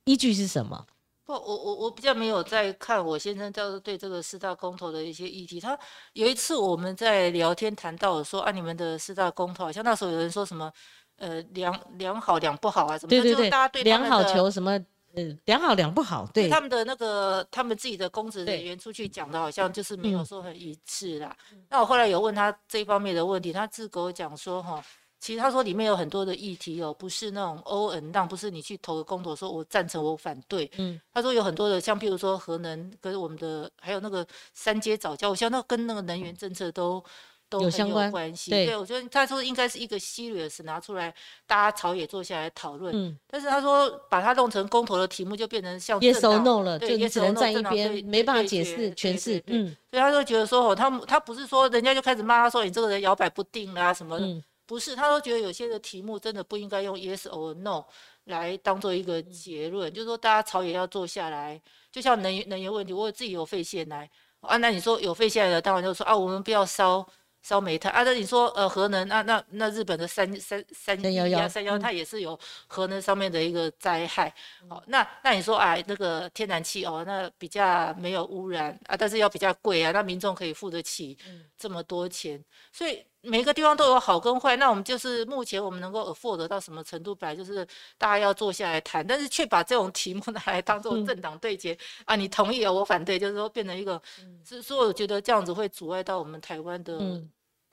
[0.05, 0.87] 依据是什么？
[1.25, 5.59] 不，我我我比较没有在看我先生叫对这个四大公投的一些议题。
[5.59, 5.79] 他
[6.13, 10.71] 有一次我们在聊天谈到说啊，你们的四大公投，好像那时候有人说什么
[11.19, 13.11] 呃良良好两不好啊，什么？
[13.11, 14.79] 对对对，大家对良好求什么？
[15.17, 21.37] 嗯，良好两不好，对他们的那个他们自己的公职人员出去讲的，好像就是没有说很一致啦。
[21.71, 24.85] 那我后来有问他这方面的问题，他自给我讲说哈。
[25.21, 30.71] 其实他说里面有很多的议题哦，不是那种 O N 让，不是你去投个公投说我赞成我反对。
[30.77, 37.03] 嗯，他说有很多的，像譬如说核能跟我们的还有那个三阶早教，我像那跟那个能源政策都
[37.49, 38.51] 都有相关系。
[38.51, 41.15] 对，我觉得他说应该是一个 serious 拿出来，
[41.47, 42.95] 大家朝野坐下来讨论。
[42.95, 49.43] 嗯，但是他说把它弄成公投的题目，就变成像 yes or no 了，就你只能站一边，没办法解释诠释。
[49.47, 54.43] 嗯，所以他就觉得说哦，他他不是说人家就开始骂他说你这个人摇摆不定啊什么的。
[54.67, 57.85] 不是，他都觉得有些的题目真的不应该用 yes or no
[58.25, 61.61] 来当做一个结论，就是说大家朝野要坐下来，
[61.93, 67.07] 就像能源能源问题，我自己有废线来啊，那你说有废线来的，当然就说啊，我们不要烧。
[67.45, 68.03] 烧煤炭啊？
[68.03, 69.07] 那你说呃核能？
[69.07, 74.35] 那那那日本的三三三幺幺三幺，它也是有核能上面的一个灾害。
[74.67, 81.19] 好，那那你说啊，那个天然气哦，那比较没有污染啊，但是要比较贵啊，那民众可以付得起
[81.59, 82.43] 这么多钱。
[82.73, 84.57] 所以每个地方都有好跟坏。
[84.57, 87.67] 那我们就是目前我们能够 afford 到什么程度，本来就是
[87.99, 91.77] 大家要坐下来谈，但是却把这种题目 拿来当做政党对决
[92.07, 94.01] 啊，你同意啊，我反对，就是说变成一个，
[94.49, 97.21] 是说我觉得这样子会阻碍到我们台湾的。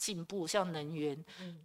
[0.02, 1.16] 进步像能源、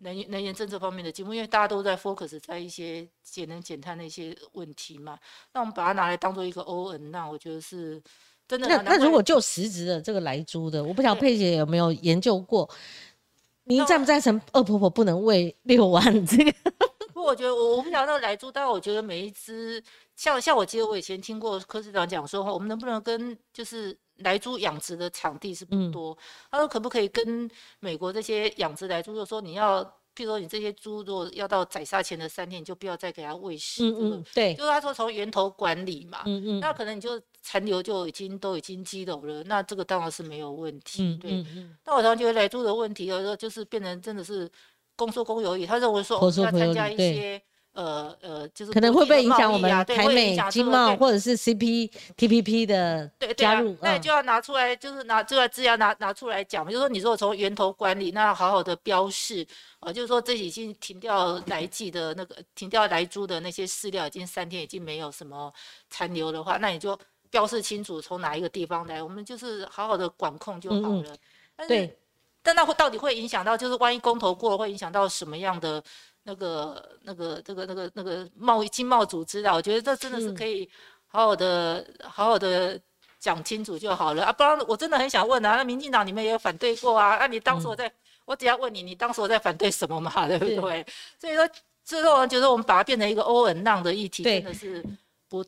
[0.01, 5.19] 能能源政策方面的进步，因为大家都在 focus 在一些节能减碳的一些问题嘛。
[5.55, 7.99] 那我们把它拿来当做一个 O N，那我觉得是
[8.47, 8.69] 真的。
[8.69, 12.69] 那那如果就实质的这个来租的，我不晓得佩姐有没有研究过，
[13.65, 16.53] 您赞不赞成二婆婆不能喂六万这个？
[17.15, 19.83] 不，我觉得我我不晓得那个来租，但我觉得每一只
[20.15, 23.97] 像像我记得我以前听过柯市长讲说，我们能不能跟就是。
[24.19, 26.17] 来猪养殖的场地是不多，
[26.51, 27.51] 他说可不可以跟
[27.81, 33.85] 美国这些养殖来猪，就说你要，譬如说你这些猪如果要到宰杀前的三天，你就不要再给它喂食。
[33.85, 36.23] 嗯嗯，对，就是他说从源头管理嘛。
[36.25, 41.03] 嗯嗯，那可能你就残留就已经都已经积累了，那这个当然是没有问题。
[41.03, 41.47] 嗯对。
[41.85, 44.51] 那我常常觉得来猪的问题，有时候就是变成真的是
[44.97, 47.43] 公说公有理，他认为说我们要参加一些。
[47.77, 53.77] 呃呃，就是可能会不会影响我们台美经贸或者是 CPTPP 的加入？
[53.83, 56.71] 那就要拿出来，就是拿这个资料拿拿出来讲嘛。
[56.71, 59.47] 就是说，你如果从源头管理，那好好的标示，
[59.81, 65.53] 呃，就是说这已经停掉来记的那个停掉来猪的那些饲料，已经三天已经没有什么
[65.91, 66.99] 残留的话，那你就
[67.29, 71.15] 标示清楚从哪一个地方来，我们就是好好的管控就好了。
[71.69, 71.95] 对，
[72.43, 75.85] 但那会到底会影响到，就是万一公投过了，会影响到什么样的？
[76.27, 80.69] 那个、那个、这个、那个、那个贸易经贸组织的，我觉得这真的是可以
[81.07, 82.79] 好好的、好好的
[83.21, 84.33] 讲清楚就好了啊！
[84.33, 87.17] 不然我真的很想问啊，那民进党你们也有反对过啊？
[87.19, 87.91] 那你当时我在，
[88.25, 90.11] 我只要问你，你当时我在反对什么嘛？
[90.27, 90.85] 对不对？
[91.21, 91.49] 所以说，
[91.85, 94.85] 最后我觉得我们把它变成一个欧文浪的议题，真的是。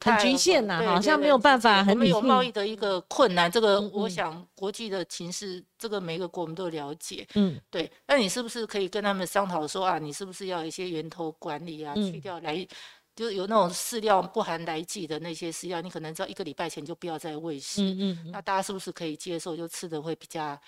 [0.00, 1.86] 很局限呐，好像没有办法。
[1.88, 7.26] 我们有贸易的一个困难，这个我想国际的情势，这个每个国我们都了解。
[7.34, 7.90] 嗯，对。
[8.06, 12.66] 那你是不是可以跟他们商讨说啊，你是不是要一些源头管理啊，去掉来，
[13.14, 17.82] 就是有那种饲料不含来剂的那些饲料，你可能在一个礼拜前就不要再喂食。
[17.82, 18.30] 嗯嗯。
[18.32, 20.60] 那大家是不是可以接受，就吃的会比较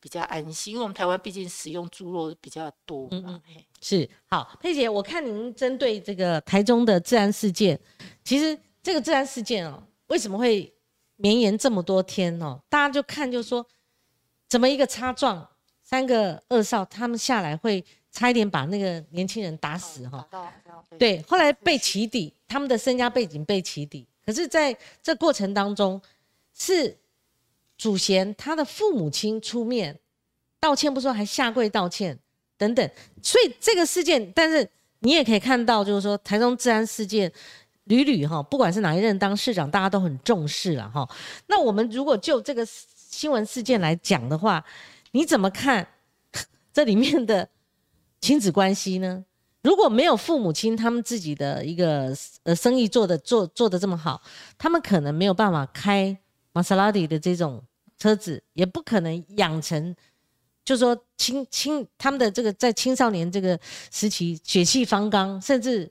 [0.00, 0.74] 比较安心？
[0.74, 3.40] 因为我们台湾毕竟使用猪肉比较多嘛。
[3.80, 4.08] 是。
[4.26, 7.78] 好，佩姐，我看您针对这个台中的治安事件，
[8.24, 8.58] 其实。
[8.80, 10.72] 这个治安事件哦，为什么会
[11.16, 12.58] 绵延这么多天哦？
[12.70, 13.66] 大家就看，就说
[14.48, 15.46] 怎么一个擦撞，
[15.82, 20.26] 三个二少他们下来会差一点把那个年轻人打死哈。
[20.96, 26.00] 对，后来被起底，他们的身家背景被起底，可是在这过程当中，
[26.54, 26.96] 是
[27.78, 29.98] 祖贤他的父母亲出面
[30.60, 32.18] 道歉，不说还下跪道歉
[32.58, 32.90] 等等，
[33.22, 34.68] 所以这个事件，但是
[34.98, 37.32] 你也可以看到，就是说台中治安事件。
[37.84, 41.08] 屡屡哈，不管是哪一任当市长，大家都很重视了哈。
[41.46, 44.62] 那我们如果就这个新闻事件来讲的话，
[45.12, 45.88] 你怎么看
[46.70, 47.48] 这里面的
[48.20, 49.24] 亲子关系呢？
[49.62, 54.20] 如果没有父母亲他们自己的一个呃生意做的做做的这么好，
[54.58, 56.14] 他们可能没有办法开
[56.58, 57.62] 玛莎拉蒂的这种
[57.96, 59.94] 车子，也不可能养成，
[60.64, 63.56] 就说青青他们的这个在青少年这个
[63.92, 65.88] 时期血气方刚，甚至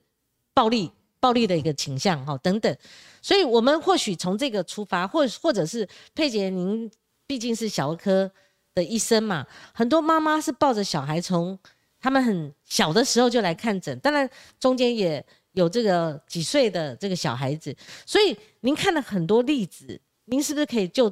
[0.54, 0.92] 暴力。
[1.20, 2.78] 暴力的一个倾向哈等等，
[3.24, 6.90] 所以我们或许从这个出发，或或者是佩姐，您
[7.26, 8.32] 毕竟是小儿科
[8.76, 11.58] 的医生嘛，很多妈妈是抱着小孩从
[12.00, 14.30] 他们很小的时候就来看诊，当然
[14.60, 17.76] 中间也有这个几岁的这个小孩子，
[18.06, 21.12] 所以您看了很多例子，您是不是可以就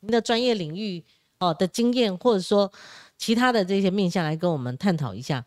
[0.00, 1.02] 您的专业领域
[1.38, 2.70] 哦的经验，或者说
[3.16, 5.44] 其他的这些面向来跟我们探讨一下？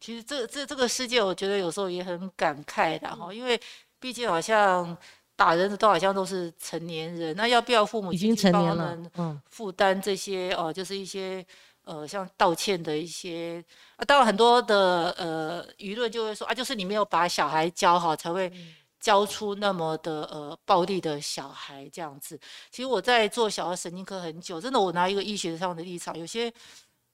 [0.00, 3.60] 其实这这这个世界，我觉得有时候也很感慨的哈，因为
[3.98, 4.96] 毕竟好像
[5.34, 11.44] 打人的都好像都是成年人，那要不要父母已经成年了，嗯，负担这些哦，就是一些
[11.82, 13.64] 呃像道歉的一些
[13.96, 18.52] 啊，当然很多的呃舆论就会说啊，就是你没有把小孩教好，才会
[19.00, 22.38] 教出那么的呃暴力的小孩这样子。
[22.70, 26.52] 其实我在做小儿神经科很久，真的，我拿一个医学上的立场，有些。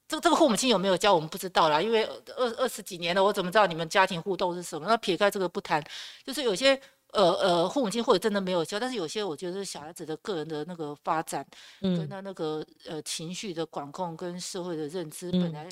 [0.06, 2.05] 这个这个父母亲有没有教我们不知道啦，因为
[2.36, 4.86] 二二十几年了，我怎么知道你们家庭互动是什么？
[4.86, 5.82] 那撇开这个不谈，
[6.23, 6.78] 就是有些
[7.12, 11.44] 呃呃父母亲或者真的没有教，但是有些我觉得小孩子的个人的那个发展，
[11.81, 15.66] 跟他那个呃情绪的管控跟社会的认知本来。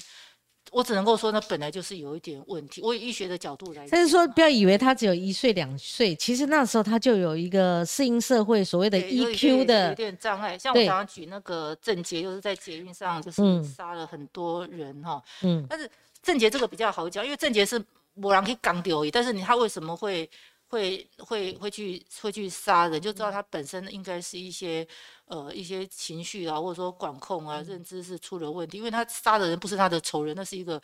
[0.73, 2.81] 我只能够说，那本来就是有一点问题。
[2.83, 10.57] 我以医学的角度来，但是说不要以为他只有一岁两岁，其实那时候他就有一个适应社会所谓的 EQ 的有点障碍。
[10.57, 15.23] 像我刚刚举那个郑杰，就是在捷运上就是杀了很多人哈。
[15.43, 15.65] 嗯。
[15.69, 15.89] 但是
[16.23, 17.81] 郑杰这个比较好讲，因为郑杰是
[18.15, 20.29] 某人可以刚丢，但是你他为什么会？
[20.73, 24.89] 会会会去会去杀人，就知道他本身应该是一些
[25.33, 28.77] 呃一些情绪啊，或者说管控啊，认知是出了问题。
[28.77, 30.79] 因为他杀的人不是他的仇人，那是一个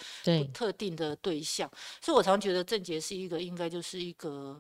[0.54, 1.70] 特定的对象。
[2.00, 4.58] 所以我常觉得郑杰是一个应该就是一个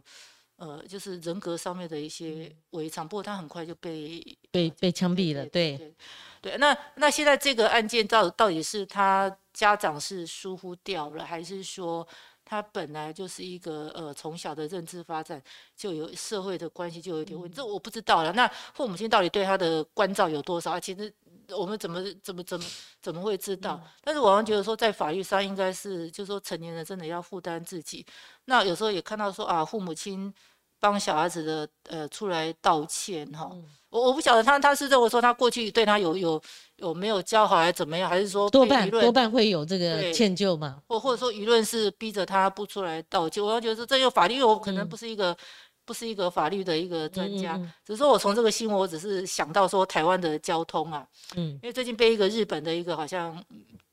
[0.56, 3.08] 呃就是人格上面的一些违常。
[3.08, 5.46] 不过他很快就被被被枪毙了。
[5.46, 5.94] 对
[6.42, 12.06] 对，那那现在这个案件到到底是他家长是疏忽掉了，还是说？
[12.48, 15.42] 他本来就是一个呃，从小的认知发展
[15.76, 18.32] 就有社会的关系就有点问题，这我不知道了。
[18.32, 20.80] 那父母亲到底对他的关照有多少？
[20.80, 21.12] 其实
[21.50, 22.66] 我们怎么怎么怎么
[23.02, 23.78] 怎么会知道？
[24.02, 28.06] 但是我觉得说，在法律上应该是，就是说成年人真的要负担自己。
[28.46, 30.32] 那有时候也看到说啊，父母亲。
[30.80, 33.50] 帮小孩子的呃出来道歉哈，
[33.90, 36.40] 我我不晓得他他是认为说他过去对他有有
[36.76, 45.36] 有没有教好还是怎么样，还是说多半多半会有这个歉疚嘛，或或者说舆论是逼着他不出来道歉，我要觉得说这有法律，我可能不是一个
[45.84, 53.44] 不是一个法律的一个专家，只是说我从这个新闻，我只是想到说台湾的交通啊，嗯，因为最近被一个日本的一个好像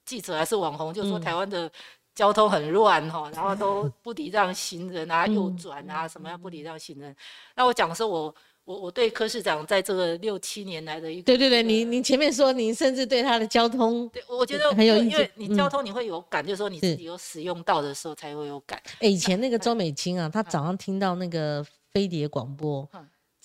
[0.05, 1.71] 记者还是网红，就说台湾的。
[2.15, 7.13] 交通很乱哈，然后都不礼让行人啊，右转啊，什么样不礼让行人？
[7.55, 8.33] 那我讲的是我
[8.63, 18.81] 我我对柯市长在这个六七年来的一个对对对，你你前面说您甚至对他的交通，对我觉得很有意见，因为你交通你会有感，就是说你自己有使用到的时候才会有感。
[19.01, 22.87] 哎，以前那个周美青啊，她早上听到那个飞碟广播。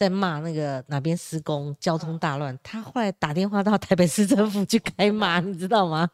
[0.00, 2.58] 在骂那个哪边施工，交通大乱。
[2.62, 6.08] 他后来打电话到台北市政府去开骂，你知道吗？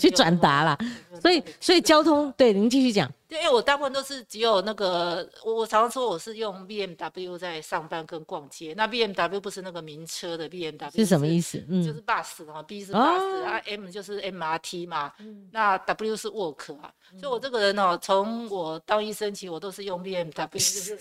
[0.00, 0.78] 去转达了。
[1.20, 3.06] 所以，所以交通对您继续讲。
[3.28, 8.72] 对因为我大部分都是只有那个，我我常常说我是用 B M W 在上班跟逛街。
[8.74, 11.62] 那 B M W 不是那个名车的 B M W，是什么意思？
[11.68, 15.12] 嗯，就是 bus 嘛，B 是 bus 啊，M 就是 M R T 嘛，
[15.50, 16.90] 那 W 是 work 啊。
[17.20, 20.98] 所以我这个人哦，从我当医生起，我都是用 B M W， 就是。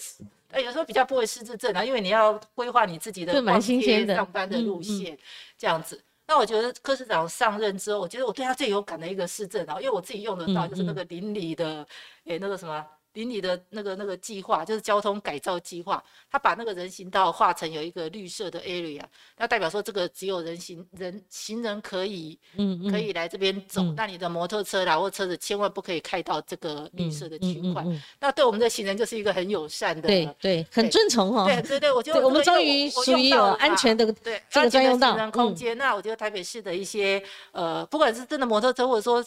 [0.50, 5.18] 哎，有时候比较不会失智症啊，因为你要规划你自己的逛街、上班的路线，
[5.58, 6.02] 这样子。
[6.28, 11.86] 那我觉得柯市长上任之后，我觉得我对他最有感的一个市政啊，因为我自己用得到，就是那个邻里的，
[12.26, 12.86] 哎，那个什么。
[13.18, 19.02] 邻里的那个那个计划就是交通改造计划，他把那个人行道画成有一个绿色的 area，
[19.36, 27.84] 那代表说这个只有人行人行人可以，嗯可以来这边走，那你的摩托车啦或车子千万不可以开到这个绿色的区块。
[28.20, 31.46] 那对我们的行人就是一个很友善的，对对，很尊崇哦。
[31.48, 35.76] 对对对，我觉得我们终于属于有安全的对这个专用道空间。
[35.76, 39.26] 那我觉得台北市的一些呃，不管是真的摩托车或者说。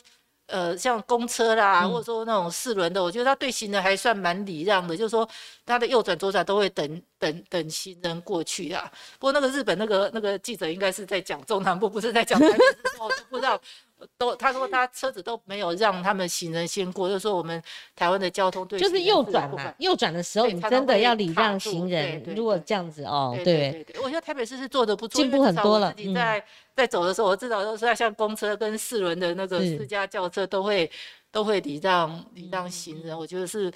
[0.51, 5.29] 呃，像公车啦，或者说那种四轮的，我觉得他对行人还算蛮礼让的，就是说
[5.65, 8.91] 他的右转左转都会等等等行人过去啊。
[9.19, 12.65] 不过那个日本那个那个记者应该是在讲中南部，不是在讲台北，
[13.01, 13.61] 我都不知道。
[14.17, 17.63] 都他说他车子都没有让他们行人先过，就是说我们
[17.95, 22.23] 台湾的交通对就是右转嘛，右转的时候你真的要礼让行人。
[22.35, 25.93] 如果这样子哦，对对对，我觉得台北市是做的不错，进步很多了。
[25.97, 26.45] 你在
[26.75, 30.91] 在走的时候，我至少都是像公车跟四轮的那个私家轿车都会
[31.31, 33.73] 都会礼让礼让行人，我觉得是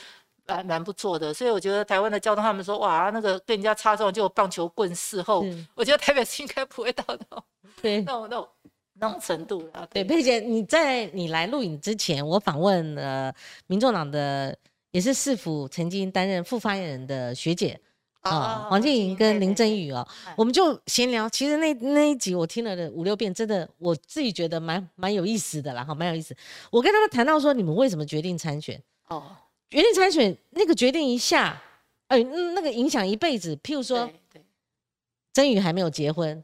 [0.47, 1.35] 蛮蛮不错的。
[1.35, 5.45] 所以我觉得台湾的交通，他们说哇那个跟人家擦撞就棒球棍伺候，
[5.75, 7.43] 我觉得台北市应该不会到那
[7.83, 8.49] 对那种那种。
[8.95, 13.35] 那种程度啊，对佩姐，你在你来录影之前，我访问了
[13.67, 14.57] 民众党的，
[14.93, 17.79] 也是市府曾经担任副发言人的学姐
[18.21, 20.07] 啊，黄静莹跟林真宇哦，
[20.37, 21.29] 我们就闲聊。
[21.29, 26.35] 其实那那一集我听了五六遍，真的我自己觉得蛮蛮有意思的啦，哈，蛮有意思。
[26.71, 28.81] 我跟他们谈到说，你们为什么决定参选？
[29.09, 29.25] 哦，
[29.69, 31.61] 决定参选，那个决定一下，
[32.07, 33.55] 哎，那个影响一辈子。
[33.57, 34.09] 譬如说，
[35.33, 36.43] 真宇还没有结婚，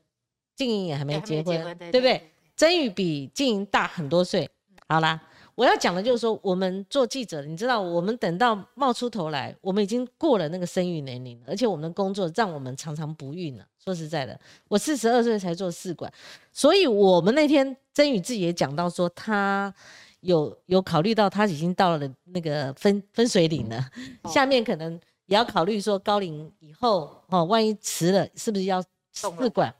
[0.56, 2.30] 静莹也还没结婚，对不对？
[2.60, 4.46] 真宇比静莹大很多岁。
[4.86, 5.18] 好啦。
[5.56, 13.64] 我要讲的就是说，我们做记者，你知道，我们等到冒出头来，我们已经过了那个生育年龄，而且我们的工作让我们常常不孕了。
[13.82, 14.38] 说实在的，
[14.68, 16.10] 我四十二岁才做试管，
[16.50, 19.74] 所以我们那天曾宇自己也讲到说，他
[20.20, 23.86] 有有考虑到他已经到了那个分分水岭了，
[24.30, 28.82] 下面可能也要考虑说高龄以后哦，万一迟了，是不是要
[29.12, 29.74] 试管？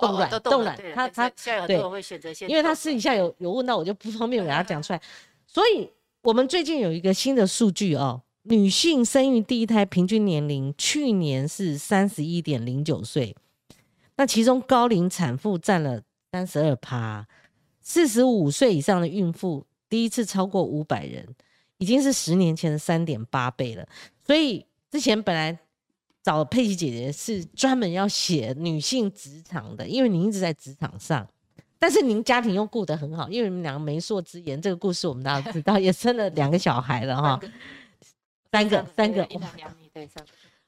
[0.00, 1.30] 冻卵，冻卵，他他
[1.66, 1.76] 对，
[2.48, 5.00] 因为他私底下有有问到，我就不方便给他讲出来。
[5.46, 5.88] 所以，
[6.22, 13.36] 我们最近有一个新的数据哦，女性生育第一胎平均年龄去年是三十一点零九岁，
[14.16, 16.02] 那其中高龄产妇占了
[16.32, 17.26] 三十二趴，
[17.80, 21.26] 四十五岁以上的孕妇第一次超过五百人，
[21.78, 23.86] 已经是十年前的三点八倍了。
[24.24, 25.58] 所以之前本来。
[26.22, 31.26] 找佩奇姐姐是专门要写女性职场的，因为您一直在职场上，
[31.78, 37.40] 但是您家庭又顾得很好，因为你们两个媒妁之言，这个故事我们大家知道，也生了两个小孩了哈，
[38.52, 39.26] 三个三个，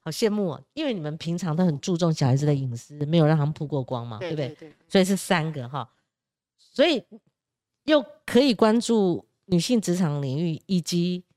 [0.01, 4.57] 好羡慕哦，因为你们平常都很注重小孩子的隐私，没有让他们曝过光嘛，对不对？
[4.89, 5.89] 所以是三个哈，
[6.57, 7.05] 所以
[7.85, 11.32] 又可以关注女性职场领域以及诶。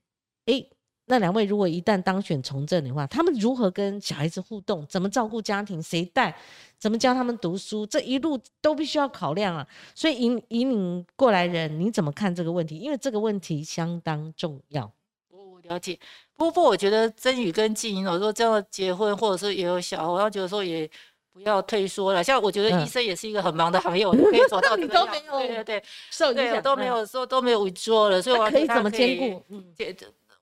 [1.08, 4.84] 那两位如果一旦当选从政的话，他们如何跟小孩子互动？
[4.88, 5.80] 怎么照顾家庭？
[5.80, 6.36] 谁带？
[6.78, 7.86] 怎么教他们读书？
[7.86, 9.66] 这一路都必须要考量啊！
[9.94, 12.78] 所以引引领过来人，你怎么看这个问题？
[12.78, 14.90] 因为这个问题相当重要。
[15.30, 15.96] 我我了解，
[16.36, 20.90] 不过我觉得曾宇跟静莹，我说这样结婚，或者是也有小孩，我要觉得说也
[21.32, 22.24] 不要退缩了。
[22.24, 29.44] 像我觉得医生也是一个很忙的行业，我都 可以做到你都没有对对对，受影响都没有说都没有萎缩了，所以我可以怎么兼顾？
[29.50, 29.64] 嗯。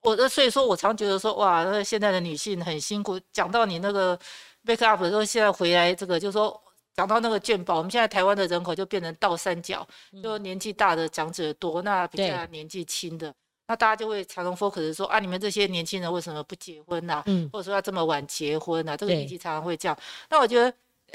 [0.04, 3.18] 我的所以说，我常觉得说，哇，那现在的女性很辛苦。
[3.32, 4.16] 讲到你那个
[4.64, 6.62] back up 的时候，现在回来这个，就说
[6.94, 9.86] 讲到那个健保，我们现在台湾的人口就变成倒三角，
[10.22, 13.34] 就年纪大的长者多，那比较年纪轻的，
[13.66, 17.22] 那大家就会常常 focus 说，啊，你们这些年轻人为什么不结婚呐？
[17.24, 18.94] 嗯，或者说要这么晚结婚呐？
[18.98, 19.98] 这个年纪常常会这样。
[20.28, 20.72] 那我觉得。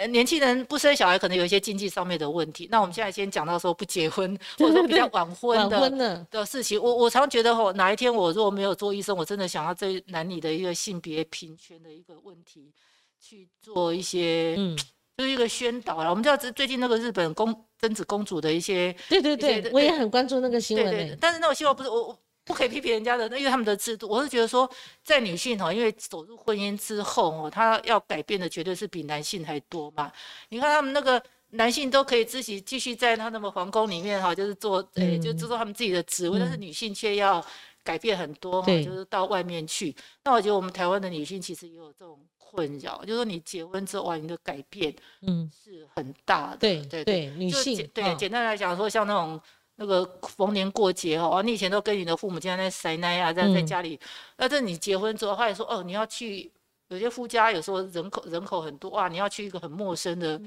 [0.08, 2.68] 年轻人不生小孩，可能有一些经济上面的问题。
[2.72, 6.82] 那我们现在先讲到说不结婚，或者说比较晚婚的的事情。
[6.82, 12.72] 我我常觉得吼，哪一天我如果没有做医生，我真的想要对男女的一个性别平权的一个问题
[13.20, 14.78] 去做一些，嗯，
[15.18, 16.10] 就是一个宣导了。
[16.10, 21.18] 我们知道最近那个日本公贞子公主的一些，对对对，我也很关注那个新闻。
[21.20, 22.20] 但是那个新闻不是我我。
[22.50, 24.68] 不可以批评人家的，那因为他们的制度，我是觉得说，
[25.04, 30.12] 在女性哈，因为走入婚姻之后哦，她要改变的绝对是比男性还多嘛。
[30.50, 31.22] 你看他们那个
[31.52, 37.46] 男性都可以自己继续在他那么皇宫里面哈，就是做诶，就做他们自己的职位，但是女性却要
[37.84, 39.96] 改变很多哈，就是到外面去。
[40.24, 46.58] 那我觉得我们台湾的女性其实也有这种困扰，就是说你结婚之后哇，你的改变嗯是很大的。
[46.58, 49.40] 对对对，女性对简单来讲说，像那种。
[49.82, 53.98] 那个逢年过节哦，你以前都跟你的父母经常在塞奶啊，在在家里。
[54.36, 56.52] 那这你结婚之后，他也说哦，你要去
[56.90, 60.38] 有些夫家，有时候人口人口很多啊，你要去一个很陌生的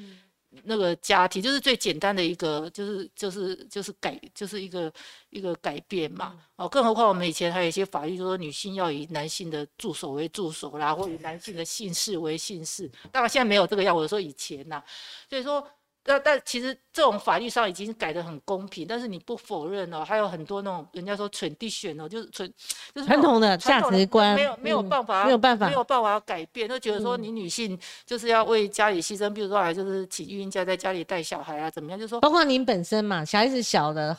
[0.65, 4.93] 那个家庭，就是最简单的一个，就是就是就是改，就是一个
[5.31, 6.39] 一个改变嘛。
[6.57, 12.87] 哦，更何况我们以前还有一些法律，就说女性要以男性的助手为助手啦，或以男性的姓氏为姓氏。
[13.11, 14.83] 当然现在没有这个样，我说以前呐，
[15.31, 15.67] 所以说。
[16.05, 22.53] 但但其实这种法律上已经改得很公平，但是你不否认哦，还有很多那种人家说纯地选哦，就是纯
[22.95, 31.99] 就是传统的价值观，没有没有办法，没有办法，没有办法改变，都觉得说你女性就是要为家里牺牲，比如说啊就是请育婴假在家里带小孩啊，怎么样？
[31.99, 34.17] 就说包括您本身嘛，小孩子小的。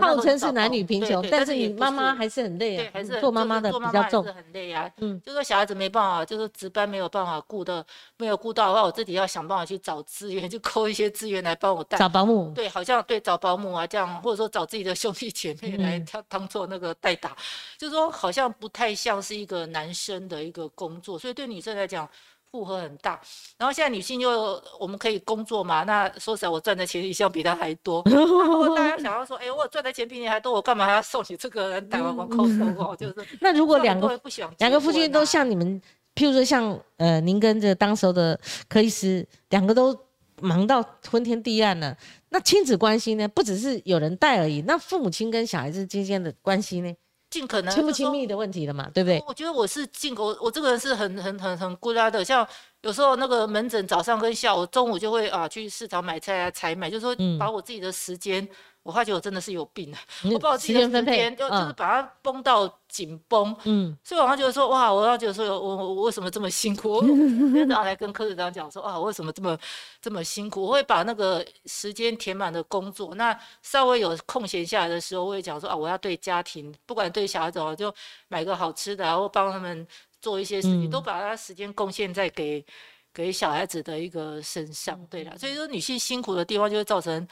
[0.00, 4.90] 号称是男女平穷，但是你妈妈还是很累啊，还是做妈妈的比较重，很累啊。
[4.98, 7.84] 嗯，就说小孩子没办法，就是值班没有办法顾的，
[8.16, 11.98] 没有顾到的话，我自己要想办法去找资源， 就抠一些资源来帮我带。
[11.98, 12.52] 找保姆。
[12.54, 17.36] 对，好像对找保姆啊这样，或者说找自己的兄弟姐妹来当当做那个代打，
[17.76, 22.08] 就是说好像不太像是一个男生的一个工作，所以对女生来讲。
[22.50, 23.20] 负荷很大，
[23.58, 25.84] 然后现在女性又我们可以工作嘛？
[25.84, 28.02] 那说实在，我赚的钱一向比她还多。
[28.08, 32.96] 如果大家想要说，哎，我赚的钱比你还多，我干嘛还要送你这个人打完光扣收哦？
[32.98, 34.18] 就是 那如果两个
[34.58, 35.80] 两个夫妻都像你们，
[36.14, 38.38] 譬如说像呃，您跟这当时候的
[38.68, 39.94] 柯医师，两个都
[40.40, 41.96] 忙到昏天地暗了，
[42.30, 43.28] 那亲子关系呢？
[43.28, 46.94] 不只是有人带而已，那父母亲跟小孩子之间的关系呢？
[47.30, 49.22] 尽可能亲不亲密的问题了嘛，对不对？
[49.26, 52.46] 我觉得我是尽我我这个人是很很很很孤单的，像
[52.82, 58.48] 有时候那个门诊早上跟下午、中午就会啊去市场买菜啊采买，就是说把我自己的时间。
[58.88, 60.00] 我发觉我真的是有病啊！
[60.32, 66.94] 我把我自己的时间就就是把它绷到紧绷，嗯，所以我觉得说哇，我要觉得说我我我为什么这么辛苦？
[66.94, 69.58] 我今天早上来跟科室长讲说啊，我为什么这么
[70.00, 70.62] 这么辛苦？
[70.62, 77.94] 我会把那个时间填满的工作，那稍微有空闲下来的时候，我会讲说啊，我要对家庭，不管对小孩子，就
[78.28, 79.86] 买个好吃的，然后帮他们
[80.22, 82.64] 做一些事情，都把他时间贡献在给
[83.12, 84.98] 给小孩子的一个身上。
[85.10, 87.28] 对了，所以说女性辛苦的地方就会造成。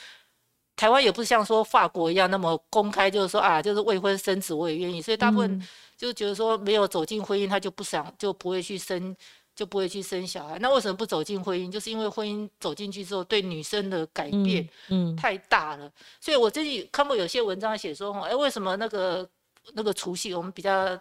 [0.77, 9.17] 台湾也不是像说法国一样那么公开，就是说啊，就是未婚生子我也愿意，所以大部分就觉得说没有走进婚姻，他就不想就不会去生，
[9.55, 10.59] 就不会去生小孩。
[10.59, 11.73] 那为什么不走进婚姻？
[11.73, 15.91] 就是因为婚姻走进去之后，对女生的改变嗯太大了。
[16.21, 19.27] 所以我最近看过有些文章写说，哎，为什么那个
[19.73, 21.01] 那个除夕我们比较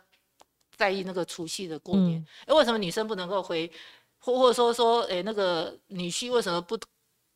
[0.78, 2.26] 在意那个除夕的过年？
[2.46, 3.70] 哎，为什么女生不能够回，
[4.20, 6.80] 或或者说说，哎，那个女婿为什么不？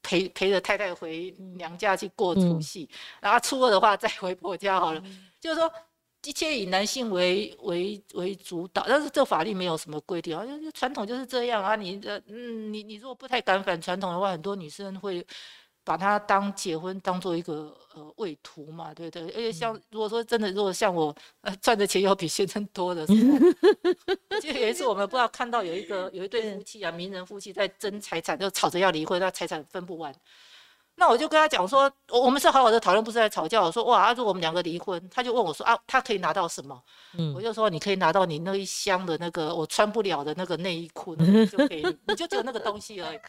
[0.02, 2.90] 陪陪着太太回娘家去过除夕，
[3.22, 5.04] 然后初二的话再回婆家好了。
[5.40, 5.72] 就是说，
[6.24, 11.76] 一切以男性为为为主导，但是这法律没有什么规定啊，就传统就是这样啊。
[11.76, 15.26] 你的嗯，你你如果不太敢反传统的话，很多女生会。
[15.90, 19.24] 把它当结婚当做一个呃畏途嘛，对不对？
[19.30, 23.08] 而且像如果说真的，如果像我呃赚的钱要比先生多的，
[24.40, 30.14] 就有一次我们不知道看到有一个有一对夫妻啊，名人夫妻在争财产，就吵着要离婚，那财产分不完。
[31.00, 33.62] 那我就跟他讲说，我我们是好好的讨论，不是在吵架。
[33.62, 36.80] 我说哇，如果我们两个离婚，他就问我说啊，他可以拿到什么？
[37.18, 43.20] 嗯，我就说你可以拿到你那一箱的那个我穿不了的那个内衣裤，就可以，你就只有那个东西而已。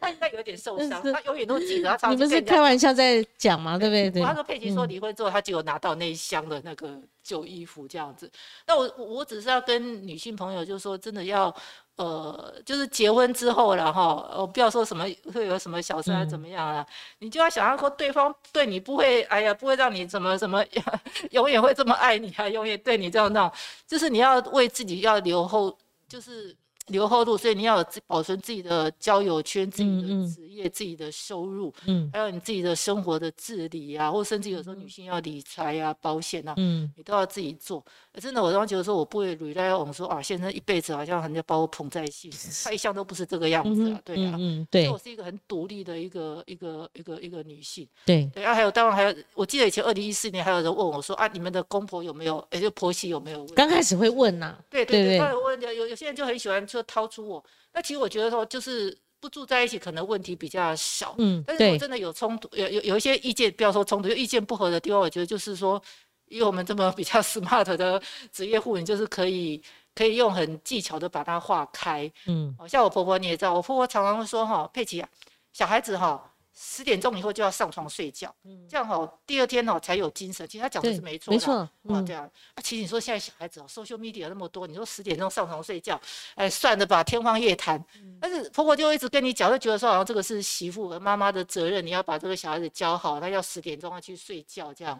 [0.00, 1.96] 他应该有点受伤，他永远都记得。
[1.98, 3.76] 他你们是开玩笑在讲吗？
[3.76, 4.22] 对不对？
[4.22, 8.30] 他说佩奇说离婚之后，他就有拿到那一箱的那个旧衣服这样子。
[8.68, 11.52] 那我我只是要跟女性朋友就说，真的要。
[11.96, 16.86] 呃，就是结婚之后了哈，我不要说什么会有什么小三怎么样啊，
[17.20, 20.64] 你就要想象说对方对你不会，哎呀，不会让你怎么怎么，
[21.32, 23.52] 永远会这么爱你啊，永远对你这样那种，
[23.86, 25.76] 就是你要为自己要留后，
[26.08, 26.56] 就是。
[26.86, 37.84] 留后路，所以你要有保存自己的交友圈、自己的职业、自己的收入，嗯，还有你自己的生活的自理啊，或甚至有时候女性要理财啊、保险啊，嗯，你都要自己做。
[38.20, 42.30] 真的，我当时觉得说我不会 rely on 说啊，先生一辈子好像人家把我捧在心，
[42.64, 53.44] 他一向都不是这个样子啊，对啊，嗯，对，我是一个很独立的一个一个一个一个女性，对，对啊，还有当然还有，我记得以前二零一四年还有人问我说啊，你们的公婆有没有，也就婆媳有没有？
[53.48, 56.64] 刚开始会问呐，对对对，问有有些人就很喜欢。
[56.76, 61.14] 就掏出我，那其实我觉得说，就是不住在一起，可能问题比较小。
[61.18, 65.82] 嗯，但是我真的有冲突，有有有一些意见，不要说冲突，有意见不合的地方，我觉得就是说，
[66.26, 69.62] 以我们这么比较 smart 的职业护理，就是可以
[69.94, 72.10] 可以用很技巧的把它化开。
[72.26, 75.08] 嗯，像我婆婆你也知道，我婆婆常常会说哈，佩奇啊，
[75.52, 76.32] 小孩子哈。
[76.58, 78.34] 十点钟以后就要上床睡觉，
[78.66, 80.48] 这样哦，第二天哦才有精神。
[80.48, 82.24] 其实他讲的是没错，没错，啊，这样。
[82.54, 86.00] 啊，其实你说现在小孩子哦，social media 那么多，你说十点钟上床睡觉，
[86.34, 87.84] 哎，算了吧，天方夜谭。
[88.18, 94.98] 但是婆婆就一直跟你讲，就觉得说好像这个是媳妇和妈妈的责任，你要把这个小孩子教好，他要十点钟要去睡觉，这样。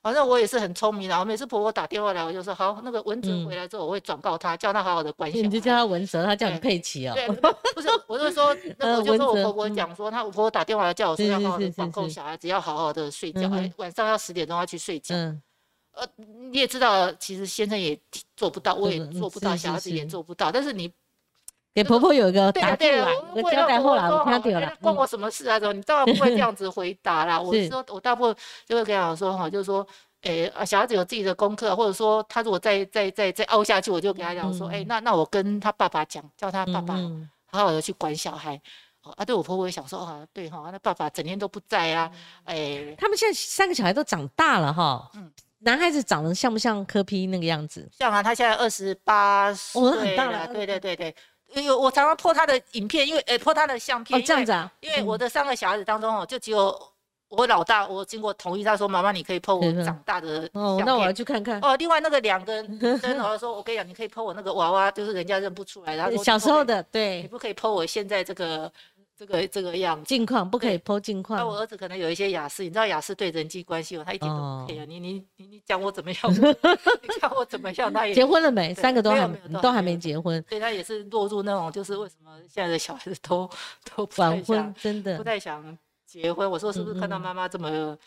[0.00, 5.44] 反正我也是很聪明的，我每次婆婆打电话来，我就说好，那个文子回来之后，我会转告他，叫他好好的关心。
[5.44, 7.14] 你就叫他文哲，他叫你佩奇哦。
[7.14, 15.14] 对，不是，我就说， 那我就说我婆婆讲说，他我婆婆打电话来叫我说要好好的管控小孩子，要好好的睡觉，晚上要十点钟要去睡觉。
[15.14, 15.42] 嗯。
[15.92, 16.06] 呃，
[16.50, 17.98] 你也知道，其实先生也
[18.36, 20.52] 做不到，我也做不到，小孩子也做不到。
[20.52, 20.88] 但是你
[21.74, 24.76] 给婆婆有一个答复啦，一个交代后来我听到了。
[24.80, 25.58] 关我什么事啊？
[25.72, 27.38] 你当然不会这样子回答啦。
[27.40, 28.36] 我说，我大部分
[28.66, 29.86] 就会跟他说哈，就是说。
[30.22, 36.96] 诶啊，小孩子有自己的功课，或者说他如果再再再再凹下去，我就给他讲说，哎，那那我跟他爸爸讲，叫他爸爸
[37.46, 38.60] 好好的去管小孩。
[39.16, 42.10] 啊，对我婆婆也想说，啊，对哈，那爸爸整天都不在啊，
[42.42, 45.30] 哎，他们现在三个小孩都长大了哈，嗯，
[45.60, 47.88] 男孩子长得像不像柯批那个样子？
[47.96, 51.14] 像啊，他现在二十八岁了，对对对对，
[51.54, 56.78] 有我常常破他的影片，因为诶拖他的相片，这样子啊，因为我的三个小孩子当中哦，就只有。
[57.30, 61.60] 我老大，我经过同意，他说：“妈妈，你可以 po 我长大的哦，那我要去看看。
[61.60, 62.62] 哦，另外那个两个
[62.96, 65.94] 真的说，我跟你讲，你可以 po 我那个娃娃，就是人家认不出来。
[65.94, 68.72] 然后小时候的，对，你不可以 po 我现在这个
[69.18, 71.40] 这个这个样子近况，不可以 po 近况。
[71.40, 74.86] 那我儿子可能有一些雅思，你知道雅思对人际关系哦，他一点都不 care。
[74.86, 76.20] 你你你你讲我怎么样？
[76.32, 77.92] 你讲我怎么样？
[77.92, 78.72] 他也结婚了没？
[78.72, 79.26] 三个都还
[79.60, 83.50] 都还没结婚，所以他也是落入那种，就是为什么现在的小孩子都
[83.84, 85.76] 都晚婚，真的不太想。
[86.06, 87.98] 结婚，我说是不是看到妈妈这么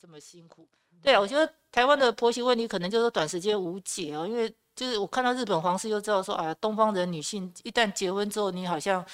[0.00, 0.66] 这么辛苦。
[1.02, 9.04] 对啊，我觉得台湾的婆媳问题可能就是短时间无解哦，因为就是我看到日本皇室就知道说，啊，东方人女性一旦结婚之后，你好像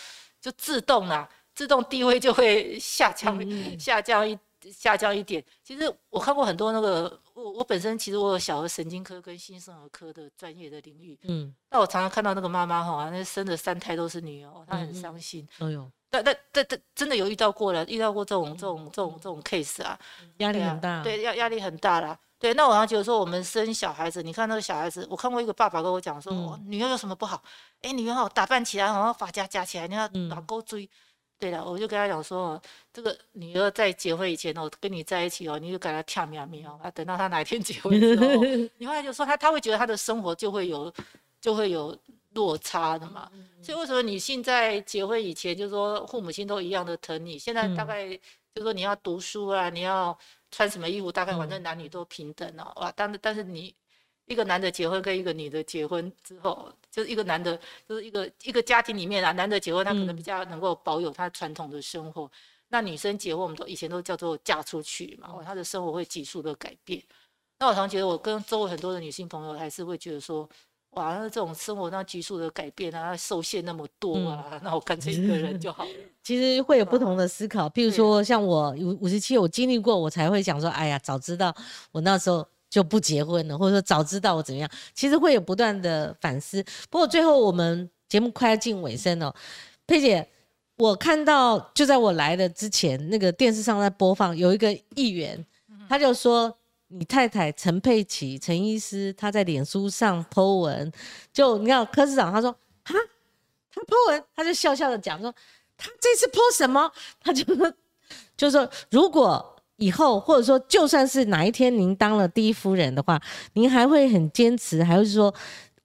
[0.41, 3.39] 就自动啊，自动地位就会下降，
[3.79, 4.39] 下降一
[4.73, 5.45] 下降一点。
[5.63, 15.47] 其实我看过很多那个，我我本身其实我有小儿神经科跟新生儿科的专业的领域，嗯，那我常常看到那个妈妈哈，那生的三胎都是女儿，她很伤心。
[15.59, 15.91] 哎呦。
[16.13, 19.97] 但但但但真的有遇到过了，遇到过这种这种这种这种 case 啊，
[20.39, 22.19] 压力很大，对，压压力很大啦。
[22.37, 27.41] 对，那我常觉得说，我们生小孩子，你看那个小孩子，我看过一个爸爸跟我讲说，女儿有什么不好？
[27.83, 30.91] 哎，女儿好打扮起来，好像发夹夹起来，你要老勾追。
[31.41, 32.61] 对的，我就跟他讲说，
[32.93, 38.45] 这个女儿在结婚以前哦，跟你在一起哦，你就给她跳喵喵啊，等到她哪一天结婚之后，
[38.79, 40.93] 你后来就说她，她会觉得她的生活就会有，
[41.41, 41.99] 就会有。
[42.33, 43.29] 落差的嘛，
[43.61, 47.37] 所以为什么女性在结婚以前，就是说父母亲都一样的疼你？
[47.37, 48.21] 现在大概就
[48.59, 50.17] 是说你要读书啊，你要
[50.53, 52.93] 穿什么衣服，大概反正男女都平等了哇。
[52.95, 53.75] 但是但是你
[54.31, 57.59] 一个男的结婚跟一个女的结婚之后，就是一个男的，
[57.89, 62.31] 就是一个一个家庭里面啊，男的结婚他可能比较能够保有他传统的生活，
[62.69, 67.02] 那女生结婚我们都以前都叫做嫁出去嘛，她的生活会急速的改变。
[67.59, 70.48] 那我常觉得我跟周围很多的女性朋友还是会觉得说。
[70.94, 75.90] 哇，那这种生活那急速的改变啊，受限那么多啊，那我干脆一个人就好了。
[76.24, 81.55] 其实会有不同的思考，譬如说像我五五十七，我经历过，我才会想说，哎呀，早知道
[81.93, 84.71] 我那时候就不结婚了，或者说早知道我怎么样。
[84.95, 86.65] 其实会有不断的反思。
[86.89, 89.35] 不过最后我们节目快要进尾声了，
[89.87, 90.27] 佩姐，
[90.77, 95.45] 我看到就在我来的之前，那个电视上在播放，有一个议员，
[95.89, 96.57] 他就说。
[96.93, 100.93] 你太太陈佩琪陈医师，他在脸书上 po 文，
[101.33, 102.51] 就你看柯市长，他说
[102.83, 102.97] 哈，
[103.73, 105.33] 他 po 文，他就笑笑的讲说，
[105.79, 106.91] 他这次 po 什么？
[107.21, 107.45] 他就
[108.37, 113.20] 就说，如果以后或者说就算是哪一天您当了第一夫人的话，
[113.55, 115.35] 您还会很坚持，还会说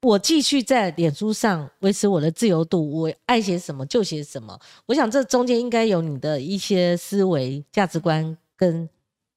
[0.01, 4.59] 我继续在脸书上维持我的自由度，我爱写什么就写什么。
[4.85, 8.87] 我想这中间应该有你的一些思维价值观跟。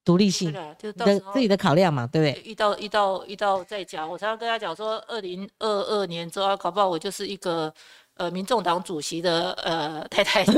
[0.04, 2.50] 独立性，就的自己的考量嘛，对不对？
[2.50, 7.70] 遇到遇到遇到再讲，我常常跟他讲说，二零二二年之后搞不好我就是一个
[8.16, 10.42] 呃民众党主席的呃太太。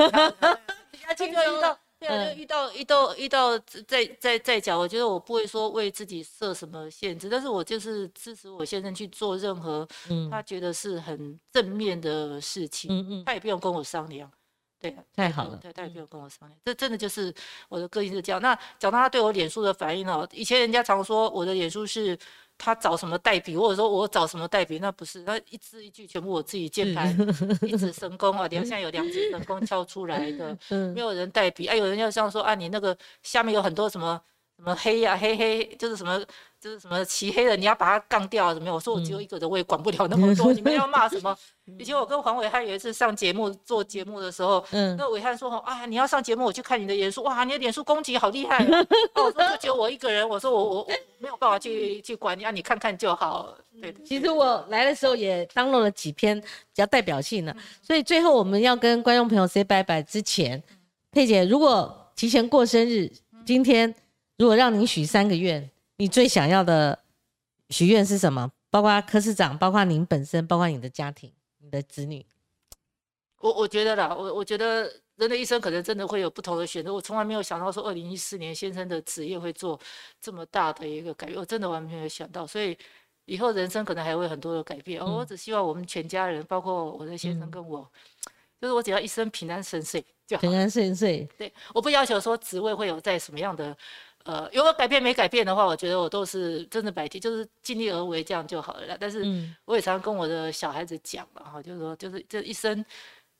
[2.00, 9.86] 对啊，就遇到遇到遇到再再再讲，我觉得我不会说为自己设什么限制，但是我就是支持我先生去做任何
[10.30, 14.30] 他觉得是很正面的事情，嗯嗯，他也不用跟我商量。
[14.80, 15.58] 对，太好了。
[15.58, 17.32] 对，他也不用跟我商量，这真的就是
[17.68, 18.40] 我的个性是这样。
[18.40, 22.18] 那讲到他对我脸书的反应哦，以前人家常说我的脸书是
[22.62, 27.10] 他找什么代笔，或者说我找什么代笔，那不是，那一字一句全部我自己键盘
[27.62, 30.56] 一指神功啊，连 现在有两指神功敲出来的，
[30.94, 31.66] 没有人代笔。
[31.66, 34.20] 哎，有人要这样说啊，你那个下面有很多什么
[34.60, 36.22] 什么黑呀，黑黑就是什么。
[36.60, 38.74] 就是什么漆黑的，你要把它杠掉怎么样？
[38.74, 40.52] 我说我只有一个人，我也管不了那么多。
[40.52, 41.34] 你们要骂什么？
[41.80, 48.62] 以前我跟黄伟汉有一次上节目做节目的时候，嗯那伟汉说：“啊，你要上节目，我去看你的脸书，哇，你的脸书攻击好厉害。
[49.16, 50.86] ”我说：“就只有我一个人。”我说：“我我我
[51.18, 60.62] 没有办法去去管你，啊，你看看就好。”对，其实我来的时候也当了了几篇比较代表性的，所以最后我们要跟观众朋友 say 拜拜之前，
[61.10, 63.10] 佩姐如果提前过生日，
[63.46, 63.94] 今天
[64.40, 65.70] 如果让你许三个愿。
[65.98, 66.98] 你最想要的
[67.68, 68.50] 许愿是什么？
[68.70, 72.24] 包括科市长，包括您本身，包括你的家庭、你的子女。
[73.40, 76.90] 我我觉得啦，我我觉得人的一生可能真的会有不同的选择。
[76.90, 79.78] 我从来没有想到说，二零一四年先生的职业会做
[80.22, 82.46] 这么大的一个改变，我真的完全没有想到。
[82.46, 82.74] 所以
[83.26, 85.04] 以后人生可能还会很多的改变。
[85.04, 87.86] 我只希望我们全家人，包括我的先生跟我，
[88.58, 90.40] 就是我只要一生平安顺遂就好。
[90.40, 91.28] 平安顺遂。
[91.36, 93.76] 对，我不要求说职位会有在什么样的。
[94.24, 98.96] 呃，有果改变没改变的话，我觉得我都是真的白天就是尽力而为这样就好了啦。
[99.00, 99.24] 但是
[99.64, 102.84] 我也常常跟我的小孩子讲嘛，哈，就是说，就是这一生